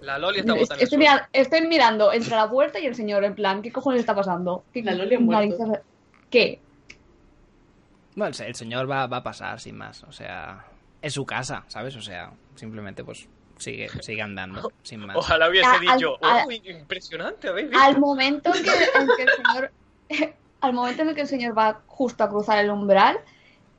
[0.00, 0.84] La Loli está Es- botando.
[0.84, 4.14] Estoy, mira- estoy mirando entre la puerta y el señor, en plan, ¿qué cojones está
[4.14, 4.64] pasando?
[4.72, 5.56] ¿Qué La Loli ha muerto.
[5.64, 5.80] narices-
[6.30, 6.60] ¿Qué?
[8.14, 10.64] Bueno, el se- el señor va, va a pasar sin más, o sea,
[11.02, 11.94] es su casa, ¿sabes?
[11.96, 13.28] O sea, simplemente pues
[13.58, 15.16] sigue, sigue andando, sin más.
[15.16, 17.84] Ojalá hubiese Al- dicho, al- uy, impresionante, ¿habéis visto?
[17.84, 19.70] Al momento en que, en que el señor.
[20.62, 23.18] Al momento en el que el señor va justo a cruzar el umbral,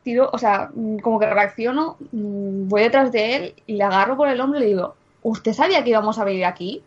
[0.04, 4.16] tiro, o sea, mm, como que reacciono, mm, voy detrás de él y le agarro
[4.16, 4.96] por el hombro y le digo,
[5.30, 6.84] ¿usted sabía que íbamos a venir aquí?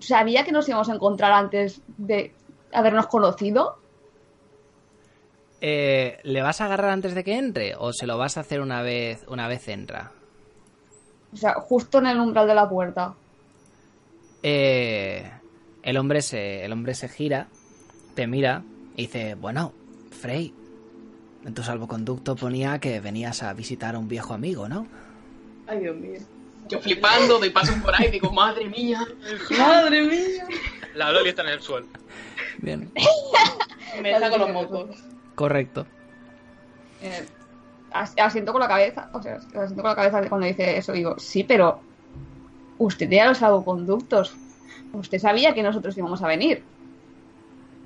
[0.00, 2.32] ¿Sabía que nos íbamos a encontrar antes de
[2.72, 3.78] habernos conocido?
[5.60, 8.60] Eh, ¿Le vas a agarrar antes de que entre o se lo vas a hacer
[8.60, 10.12] una vez, una vez entra?
[11.32, 13.14] O sea, justo en el umbral de la puerta.
[14.42, 15.28] Eh,
[15.82, 17.48] el hombre se, el hombre se gira,
[18.14, 18.62] te mira
[18.94, 19.72] y dice, bueno,
[20.10, 20.54] Frey,
[21.44, 24.86] en tu salvoconducto ponía que venías a visitar a un viejo amigo, ¿no?
[25.66, 26.20] Ay, Dios mío.
[26.70, 29.00] Yo flipando, doy pasos por ahí, digo, madre mía.
[29.58, 30.46] ¡Madre mía!
[30.94, 31.86] La Loli está en el suelo.
[32.58, 32.90] Bien,
[34.02, 34.90] Me saco los mocos.
[35.34, 35.86] correcto.
[37.02, 37.26] Eh,
[37.92, 41.18] as- asiento con la cabeza, o sea, asiento con la cabeza cuando dice eso, digo,
[41.18, 41.80] sí, pero
[42.78, 44.34] usted tenía los salvoconductos.
[44.92, 46.62] Usted sabía que nosotros íbamos a venir.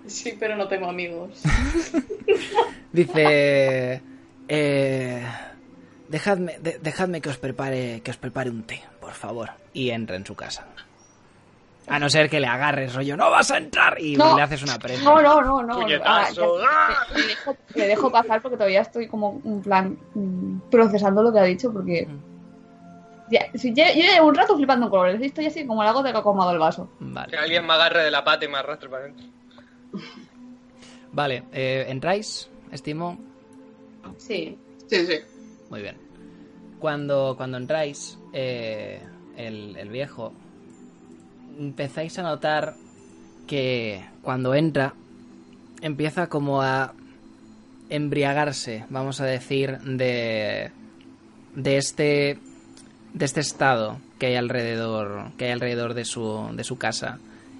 [0.06, 1.40] Sí, pero no tengo amigos.
[2.92, 4.02] Dice,
[4.48, 5.26] eh,
[6.08, 10.16] dejadme, de- dejadme que os prepare, que os prepare un té, por favor, y entra
[10.16, 10.66] en su casa.
[11.86, 14.34] A no ser que le agarres, rollo, no vas a entrar y No.
[14.36, 15.02] le haces una presa.
[15.04, 15.80] No, no, no, no.
[16.02, 21.22] Ah, ya- le, dejo, le dejo pasar porque todavía estoy como en plan mm, procesando
[21.22, 22.08] lo que ha dicho porque
[23.30, 25.20] ya, si ya- yo llevo un rato flipando en colores.
[25.20, 26.88] Estoy así como la gota que ha colmado el vaso.
[26.98, 29.26] Que Vale, alguien me agarre de la pata y me arrastre para adentro.
[31.12, 32.48] vale, eh, ¿entráis?
[32.72, 33.18] Estimo.
[34.16, 34.58] Sí.
[34.88, 35.18] Sí, sí.
[35.70, 35.96] Muy bien.
[36.78, 39.00] Cuando, cuando entráis, eh,
[39.36, 40.32] el, el viejo,
[41.58, 42.74] empezáis a notar
[43.46, 44.94] que cuando entra,
[45.80, 46.94] empieza como a
[47.88, 50.70] embriagarse, vamos a decir, de,
[51.54, 52.38] de este
[53.12, 57.18] de este estado que hay alrededor que hay alrededor de su, de su casa.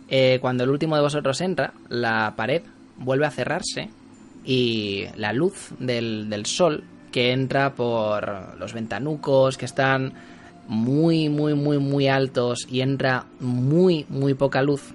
[0.09, 2.63] Eh, cuando el último de vosotros entra, la pared
[2.97, 3.89] vuelve a cerrarse
[4.45, 10.15] y la luz del, del sol que entra por los ventanucos que están
[10.67, 14.93] muy, muy, muy, muy altos y entra muy, muy poca luz.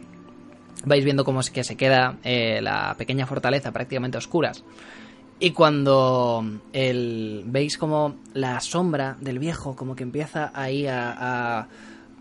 [0.83, 4.65] Vais viendo cómo es que se queda eh, la pequeña fortaleza prácticamente a oscuras.
[5.39, 6.43] Y cuando
[6.73, 11.15] el, veis como la sombra del viejo como que empieza ahí a,
[11.61, 11.67] a,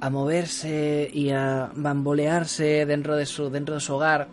[0.01, 4.29] a moverse y a bambolearse dentro de su, dentro de su hogar,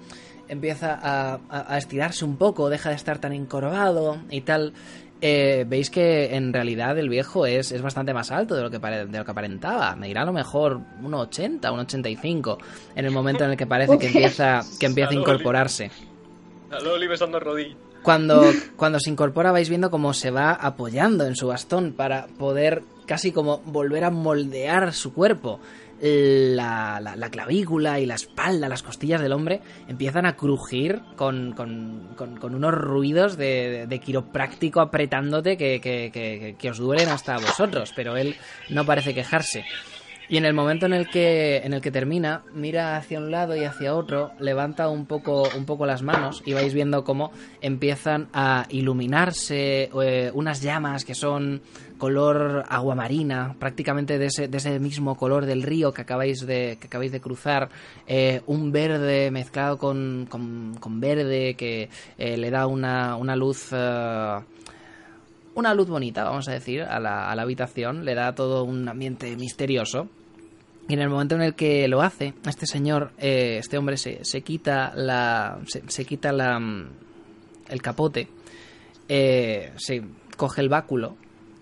[0.47, 4.73] empieza a, a- a estirarse un poco, deja de estar tan encorvado y tal.
[5.21, 8.79] Eh, veis que en realidad el viejo es, es bastante más alto de lo que
[8.79, 9.95] pare- de lo que aparentaba.
[9.95, 12.57] Me dirá a lo mejor 1,80, 1,85
[12.95, 15.91] en el momento en el que parece que empieza, que empieza a incorporarse.
[18.03, 18.43] Cuando,
[18.75, 23.31] cuando se incorpora vais viendo cómo se va apoyando en su bastón para poder casi
[23.31, 25.59] como volver a moldear su cuerpo.
[26.01, 31.53] La, la- la clavícula y la espalda, las costillas del hombre empiezan a crujir con,
[31.53, 37.09] con- con- unos ruidos de, de- de quiropráctico apretándote que, que- que- que os duelen
[37.09, 38.35] hasta a vosotros, pero él
[38.69, 39.65] no parece quejarse.
[40.27, 43.55] Y en el momento en el que en el que termina, mira hacia un lado
[43.55, 47.31] y hacia otro, levanta un poco un poco las manos y vais viendo cómo
[47.61, 51.61] empiezan a iluminarse eh, unas llamas que son
[51.97, 56.87] color aguamarina, prácticamente de ese, de ese mismo color del río que acabáis de, que
[56.87, 57.69] acabáis de cruzar,
[58.07, 63.69] eh, un verde mezclado con, con, con verde que eh, le da una, una luz...
[63.71, 64.39] eh,
[65.55, 68.89] una luz bonita, vamos a decir, a la, a la habitación, le da todo un
[68.89, 70.09] ambiente misterioso.
[70.89, 74.23] Y en el momento en el que lo hace, este señor, eh, este hombre se,
[74.25, 75.59] se quita la.
[75.65, 76.59] se, se quita la.
[77.69, 78.27] el capote.
[79.07, 80.03] eh, se
[80.35, 81.15] coge el báculo.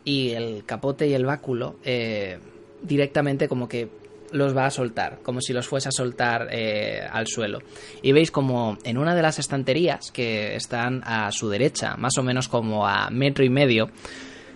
[0.05, 1.75] Y el capote y el báculo.
[1.83, 2.39] eh,
[2.83, 3.89] directamente como que
[4.31, 5.19] los va a soltar.
[5.23, 7.59] Como si los fuese a soltar eh, al suelo.
[8.01, 12.23] Y veis como en una de las estanterías que están a su derecha, más o
[12.23, 13.89] menos como a metro y medio.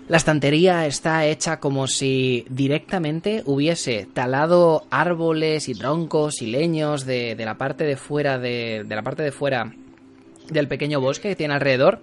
[0.07, 7.35] La estantería está hecha como si directamente hubiese talado árboles y troncos y leños de,
[7.35, 9.73] de la parte de fuera de, de la parte de fuera
[10.49, 11.99] del pequeño bosque que tiene alrededor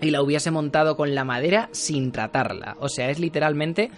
[0.00, 2.76] y la hubiese montado con la madera sin tratarla.
[2.80, 3.90] O sea, es literalmente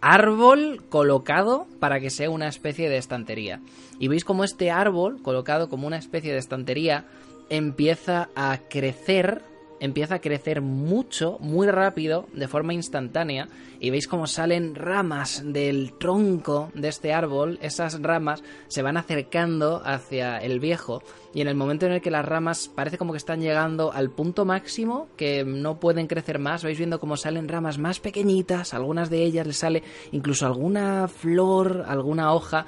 [0.00, 3.60] árbol colocado para que sea una especie de estantería.
[3.98, 7.04] Y veis como este árbol, colocado como una especie de estantería,
[7.48, 9.42] empieza a crecer,
[9.80, 13.48] empieza a crecer mucho, muy rápido, de forma instantánea,
[13.80, 19.82] y veis como salen ramas del tronco de este árbol, esas ramas se van acercando
[19.84, 21.02] hacia el viejo,
[21.34, 24.10] y en el momento en el que las ramas parece como que están llegando al
[24.10, 29.10] punto máximo, que no pueden crecer más, vais viendo como salen ramas más pequeñitas, algunas
[29.10, 29.82] de ellas les sale
[30.12, 32.66] incluso alguna flor, alguna hoja,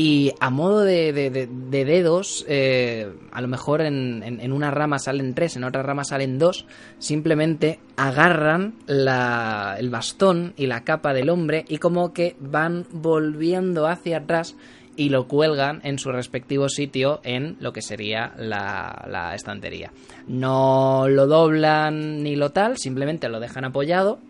[0.00, 5.00] y a modo de, de- de- de dedos, eh, a lo mejor en, una rama
[5.00, 6.66] salen tres, en otra rama salen dos,
[7.00, 14.18] simplemente agarran el bastón y la capa del hombre y como que van volviendo hacia
[14.18, 14.54] atrás
[14.94, 19.90] y lo cuelgan en su respectivo sitio en lo que sería la, la estantería.
[20.28, 24.20] No lo doblan ni lo tal, simplemente lo dejan apoyado,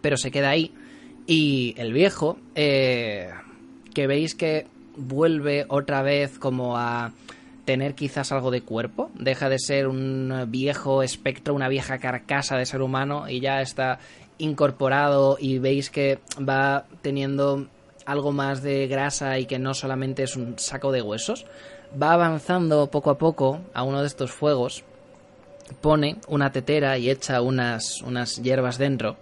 [0.00, 0.70] pero se queda ahí.
[1.26, 3.30] Y el viejo, eh,
[3.94, 4.66] que veis que
[4.96, 7.12] vuelve otra vez como a
[7.64, 12.66] tener quizás algo de cuerpo, deja de ser un viejo espectro, una vieja carcasa de
[12.66, 14.00] ser humano y ya está
[14.38, 17.68] incorporado y veis que va teniendo
[18.04, 21.46] algo más de grasa y que no solamente es un saco de huesos,
[22.00, 24.82] va avanzando poco a poco a uno de estos fuegos,
[25.80, 29.16] pone una tetera y echa unas, unas hierbas dentro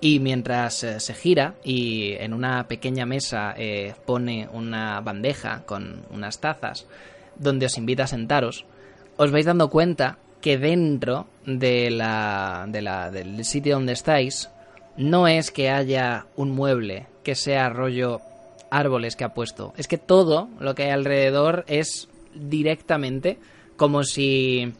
[0.00, 6.02] y mientras eh, se gira y en una pequeña mesa eh, pone una bandeja con
[6.10, 6.86] unas tazas
[7.36, 8.64] donde os invita a sentaros,
[9.16, 14.50] os vais dando cuenta que dentro de la, de la- del sitio donde estáis
[14.96, 18.20] no es que haya un mueble que sea rollo
[18.70, 23.38] árboles que ha puesto, es que todo lo que hay alrededor es directamente
[23.76, 24.72] como si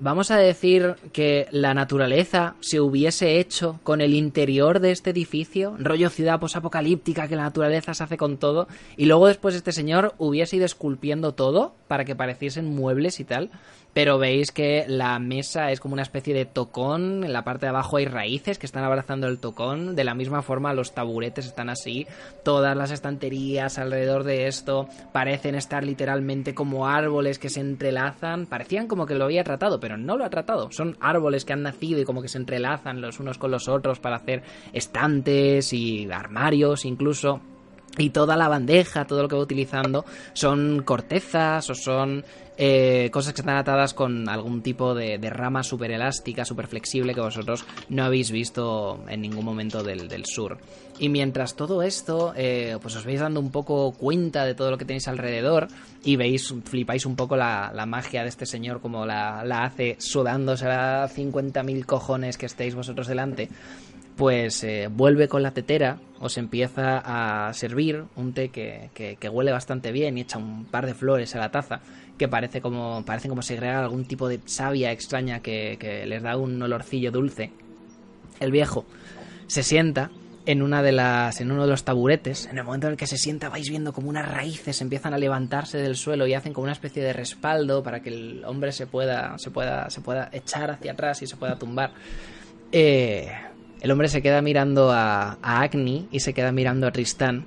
[0.00, 5.74] Vamos a decir que la naturaleza se hubiese hecho con el interior de este edificio,
[5.76, 10.14] rollo ciudad posapocalíptica que la naturaleza se hace con todo, y luego después este señor
[10.18, 13.50] hubiese ido esculpiendo todo para que pareciesen muebles y tal,
[13.92, 17.70] pero veis que la mesa es como una especie de tocón, en la parte de
[17.70, 21.70] abajo hay raíces que están abrazando el tocón, de la misma forma los taburetes están
[21.70, 22.06] así,
[22.44, 28.86] todas las estanterías alrededor de esto parecen estar literalmente como árboles que se entrelazan, parecían
[28.86, 32.00] como que lo había tratado, pero no lo ha tratado, son árboles que han nacido
[32.00, 34.42] y como que se entrelazan los unos con los otros para hacer
[34.72, 37.40] estantes y armarios incluso.
[37.96, 42.24] Y toda la bandeja, todo lo que va utilizando, son cortezas o son
[42.56, 47.20] eh, cosas que están atadas con algún tipo de, rama súper elástica, súper flexible que
[47.20, 50.58] vosotros no habéis visto en ningún momento del sur.
[51.00, 54.78] Y mientras todo esto, eh, pues os vais dando un poco cuenta de todo lo
[54.78, 55.68] que tenéis alrededor
[56.02, 59.94] y veis, flipáis un poco la, la magia de este señor como la, la hace
[60.00, 63.48] sudándose a 50.000 cojones que estéis vosotros delante
[64.16, 66.98] pues eh, vuelve con la tetera, os empieza
[67.48, 71.36] a servir un té que, que- huele bastante bien y echa un par de flores
[71.36, 71.78] a la taza,
[72.18, 76.36] que parece como, parecen como segregar algún tipo de savia extraña que, que les da
[76.36, 77.52] un olorcillo dulce.
[78.40, 78.86] El viejo
[79.46, 80.10] se sienta
[80.48, 83.06] en una de las en uno de los taburetes en el momento en el que
[83.06, 86.64] se sienta vais viendo como unas raíces empiezan a levantarse del suelo y hacen como
[86.64, 90.70] una especie de respaldo para que el hombre se pueda se pueda se pueda echar
[90.70, 91.92] hacia atrás y se pueda tumbar
[92.72, 93.30] eh,
[93.82, 97.46] el hombre se queda mirando a, a Agni y se queda mirando a Tristán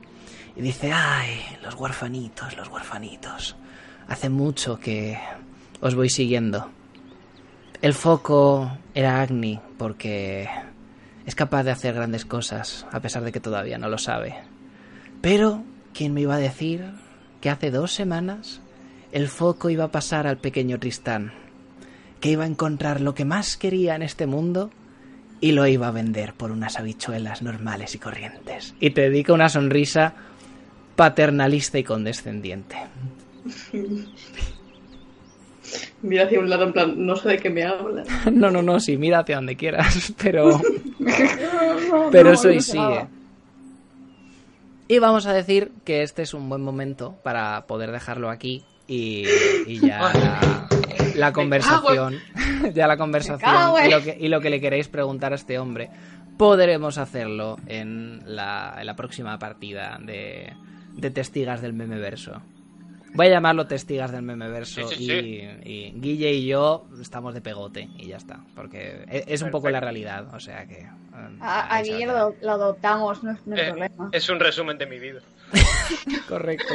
[0.56, 3.56] y dice, ay, los huerfanitos, los huerfanitos.
[4.08, 5.18] Hace mucho que
[5.80, 6.70] os voy siguiendo.
[7.82, 10.50] El foco era Agni porque
[11.32, 14.36] es capaz de hacer grandes cosas a pesar de que todavía no lo sabe.
[15.22, 15.64] Pero
[15.94, 16.84] ¿quién me iba a decir
[17.40, 18.60] que hace dos semanas
[19.14, 21.32] el foco iba a pasar al pequeño Tristán?
[22.20, 24.72] Que iba a encontrar lo que más quería en este mundo
[25.40, 28.76] y lo iba a vender por unas habichuelas normales y corrientes.
[28.82, 30.14] Y te dedica una sonrisa
[30.98, 32.76] paternalista y condescendiente.
[36.04, 38.08] Mira hacia un lado en plan, no sé de qué me hablas.
[38.32, 40.60] No, no, no, sí, mira hacia donde quieras, pero...
[42.12, 42.78] pero soy sí.
[42.78, 43.08] eh.
[44.88, 49.24] Y vamos a decir que este es un buen momento para poder dejarlo aquí y,
[49.66, 50.68] y ya la,
[51.16, 52.20] la conversación,
[52.74, 53.50] ya la conversación
[53.86, 55.90] y lo, que, y lo que le queréis preguntar a este hombre,
[56.38, 60.52] podremos hacerlo en la, en la próxima partida de,
[60.94, 62.42] de Testigas del Memeverso.
[63.14, 65.50] Voy a llamarlo Testigas del Memeverso Sí, sí, y, sí.
[65.66, 69.70] y Guille y yo estamos de pegote y ya está, porque es, es un poco
[69.70, 70.80] la realidad, o sea que...
[70.82, 70.88] eh,
[71.42, 74.10] A- a lo, lo adoptamos, no, es- no hay Eh, problema.
[74.14, 75.20] es un resumen de mi vida.
[76.30, 76.74] Correcto.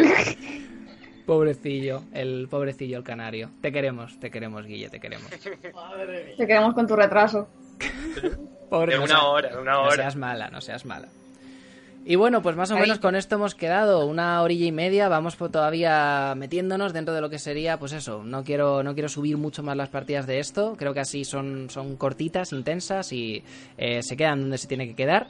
[1.24, 3.50] Pobrecillo, el pobrecillo el canario.
[3.60, 5.28] Te queremos, te queremos, Guille, te queremos.
[5.74, 6.34] Madre mía.
[6.36, 7.48] Te quedamos con tu retraso.
[8.70, 9.96] Pobre, De no una sea- hora, de una No hora.
[9.96, 11.08] seas mala, no seas mala.
[12.08, 15.08] Y bueno, pues más o menos con esto hemos quedado una orilla y media.
[15.08, 18.22] Vamos por todavía metiéndonos dentro de lo que sería, pues eso.
[18.22, 20.76] No quiero, no quiero subir mucho más las partidas de esto.
[20.78, 23.42] Creo que así son, son cortitas, intensas y
[23.76, 25.26] eh, se quedan donde se tiene que quedar.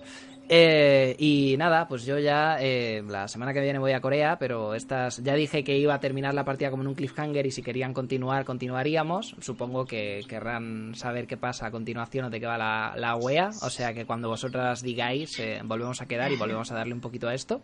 [0.48, 4.74] Eh, y nada, pues yo ya eh, la semana que viene voy a Corea, pero
[4.74, 7.62] estas ya dije que iba a terminar la partida como en un cliffhanger y si
[7.62, 9.34] querían continuar, continuaríamos.
[9.40, 13.50] Supongo que querrán saber qué pasa a continuación o de qué va la, la wea.
[13.62, 17.00] O sea que cuando vosotras digáis, eh, volvemos a quedar y volvemos a darle un
[17.00, 17.60] poquito a esto.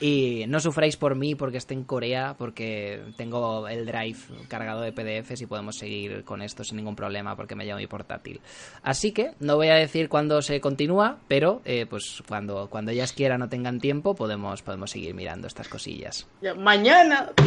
[0.00, 4.18] Y no sufráis por mí porque esté en Corea, porque tengo el drive
[4.48, 7.86] cargado de PDFs y podemos seguir con esto sin ningún problema porque me llevo mi
[7.86, 8.40] portátil.
[8.82, 13.12] Así que no voy a decir cuándo se continúa, pero eh, pues cuando, cuando ellas
[13.12, 16.26] quieran o tengan tiempo podemos, podemos seguir mirando estas cosillas.
[16.40, 17.32] Ya, mañana.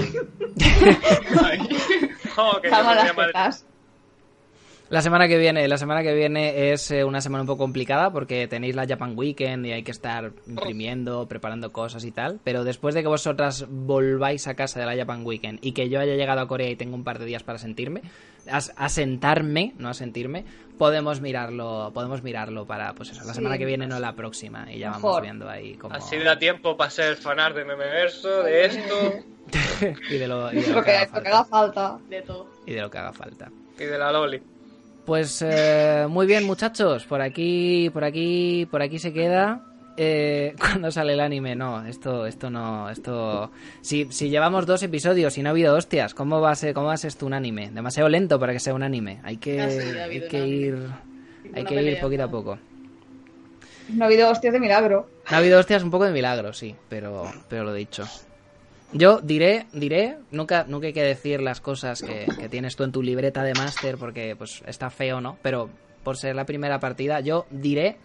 [2.61, 3.70] Que yo.
[4.91, 8.11] La semana que viene, la semana que viene es eh, una semana un poco complicada
[8.11, 12.41] porque tenéis la Japan Weekend y hay que estar imprimiendo, preparando cosas y tal.
[12.43, 16.01] Pero después de que vosotras volváis a casa de la Japan Weekend y que yo
[16.01, 18.01] haya llegado a Corea y tengo un par de días para sentirme,
[18.51, 20.43] a, sentarme, no a sentirme,
[20.77, 24.69] podemos mirarlo, podemos mirarlo para, pues eso, la Sí, semana que viene, no la próxima.
[24.69, 25.95] Y ya vamos viendo ahí cómo...
[25.95, 29.13] Así da tiempo para ser fanar de Memeverso, de esto
[30.09, 31.97] y de lo, y de lo Lo que que, haga que haga falta.
[32.09, 32.47] De todo.
[32.65, 33.49] Y de lo que haga falta.
[33.79, 34.50] y de la Loli.
[35.11, 37.03] Pues eh, muy bien, muchachos.
[37.03, 39.61] Por aquí, por aquí, por aquí se queda.
[39.97, 43.51] Eh, cuando sale el anime, no, esto, esto no, esto.
[43.81, 46.87] Si, si llevamos dos episodios y no ha habido hostias, ¿cómo va a ser, cómo
[46.87, 47.71] va a ser esto un anime?
[47.71, 49.19] Demasiado lento para que sea un anime.
[49.25, 50.75] Hay que, Ah, sí, ha hay que ir,
[51.53, 52.57] hay una que ir poquito a poco.
[53.89, 55.09] No ha habido hostias de milagro.
[55.27, 58.05] Ha habido hostias un poco de milagro, sí, pero, pero lo dicho.
[58.93, 63.01] Yo diré, diré, nunca, nunca hay que decir las cosas que, tienes tú en tu
[63.01, 65.37] libreta de máster porque pues está feo, ¿no?
[65.41, 65.69] Pero
[66.03, 67.97] por ser la primera partida, yo diré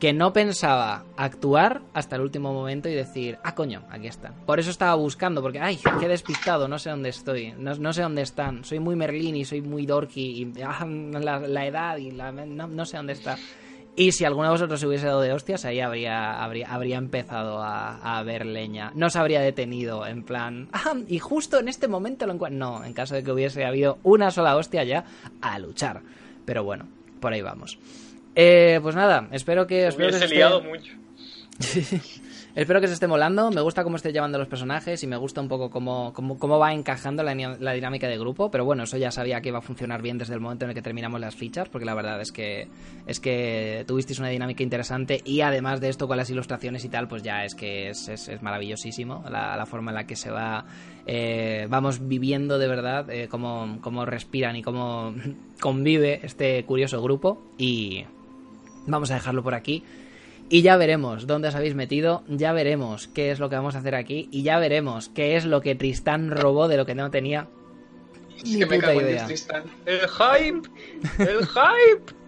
[0.00, 4.32] que no pensaba actuar hasta el último momento y decir, ah, coño, aquí está.
[4.44, 8.02] Por eso estaba buscando, porque, ay, qué despistado, no sé dónde estoy, no, no sé
[8.02, 8.64] dónde están.
[8.64, 12.66] Soy muy Merlín y soy muy Dorky y ah, la, la edad y la, no,
[12.66, 13.38] no sé dónde está.
[13.96, 17.62] Y si alguno de vosotros se hubiese dado de hostias, ahí habría, habría, habría empezado
[17.62, 18.90] a, a ver leña.
[18.96, 22.58] No se habría detenido, en plan, ah, y justo en este momento lo encuentro.
[22.58, 25.04] No, en caso de que hubiese habido una sola hostia ya,
[25.40, 26.00] a luchar.
[26.44, 26.88] Pero bueno,
[27.20, 27.78] por ahí vamos.
[28.34, 29.88] Eh, pues nada, espero que...
[29.90, 30.92] Que Hubiese se esté- liado mucho.
[32.54, 33.50] Espero que se esté molando.
[33.50, 36.58] Me gusta cómo esté llevando los personajes y me gusta un poco cómo, cómo, cómo
[36.58, 38.50] va encajando la, la dinámica de grupo.
[38.50, 40.74] Pero bueno, eso ya sabía que iba a funcionar bien desde el momento en el
[40.74, 42.68] que terminamos las fichas, porque la verdad es que
[43.06, 47.08] es que tuvisteis una dinámica interesante y además de esto con las ilustraciones y tal,
[47.08, 50.30] pues ya es que es, es, es maravillosísimo la, la forma en la que se
[50.30, 50.64] va
[51.06, 55.14] eh, vamos viviendo de verdad eh, cómo, cómo respiran y cómo
[55.60, 58.04] convive este curioso grupo y
[58.86, 59.84] vamos a dejarlo por aquí.
[60.48, 63.78] Y ya veremos dónde os habéis metido, ya veremos qué es lo que vamos a
[63.78, 67.10] hacer aquí y ya veremos qué es lo que Tristán robó de lo que no
[67.10, 67.48] tenía
[68.44, 69.26] ni que me puta cago idea.
[69.26, 69.64] Tristán.
[69.86, 70.68] El hype,
[71.18, 72.14] el hype.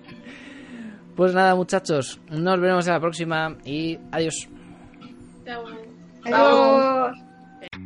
[1.16, 4.48] Pues nada, muchachos, nos veremos en la próxima y adiós.
[5.46, 5.64] Chao.
[6.24, 7.25] Adiós.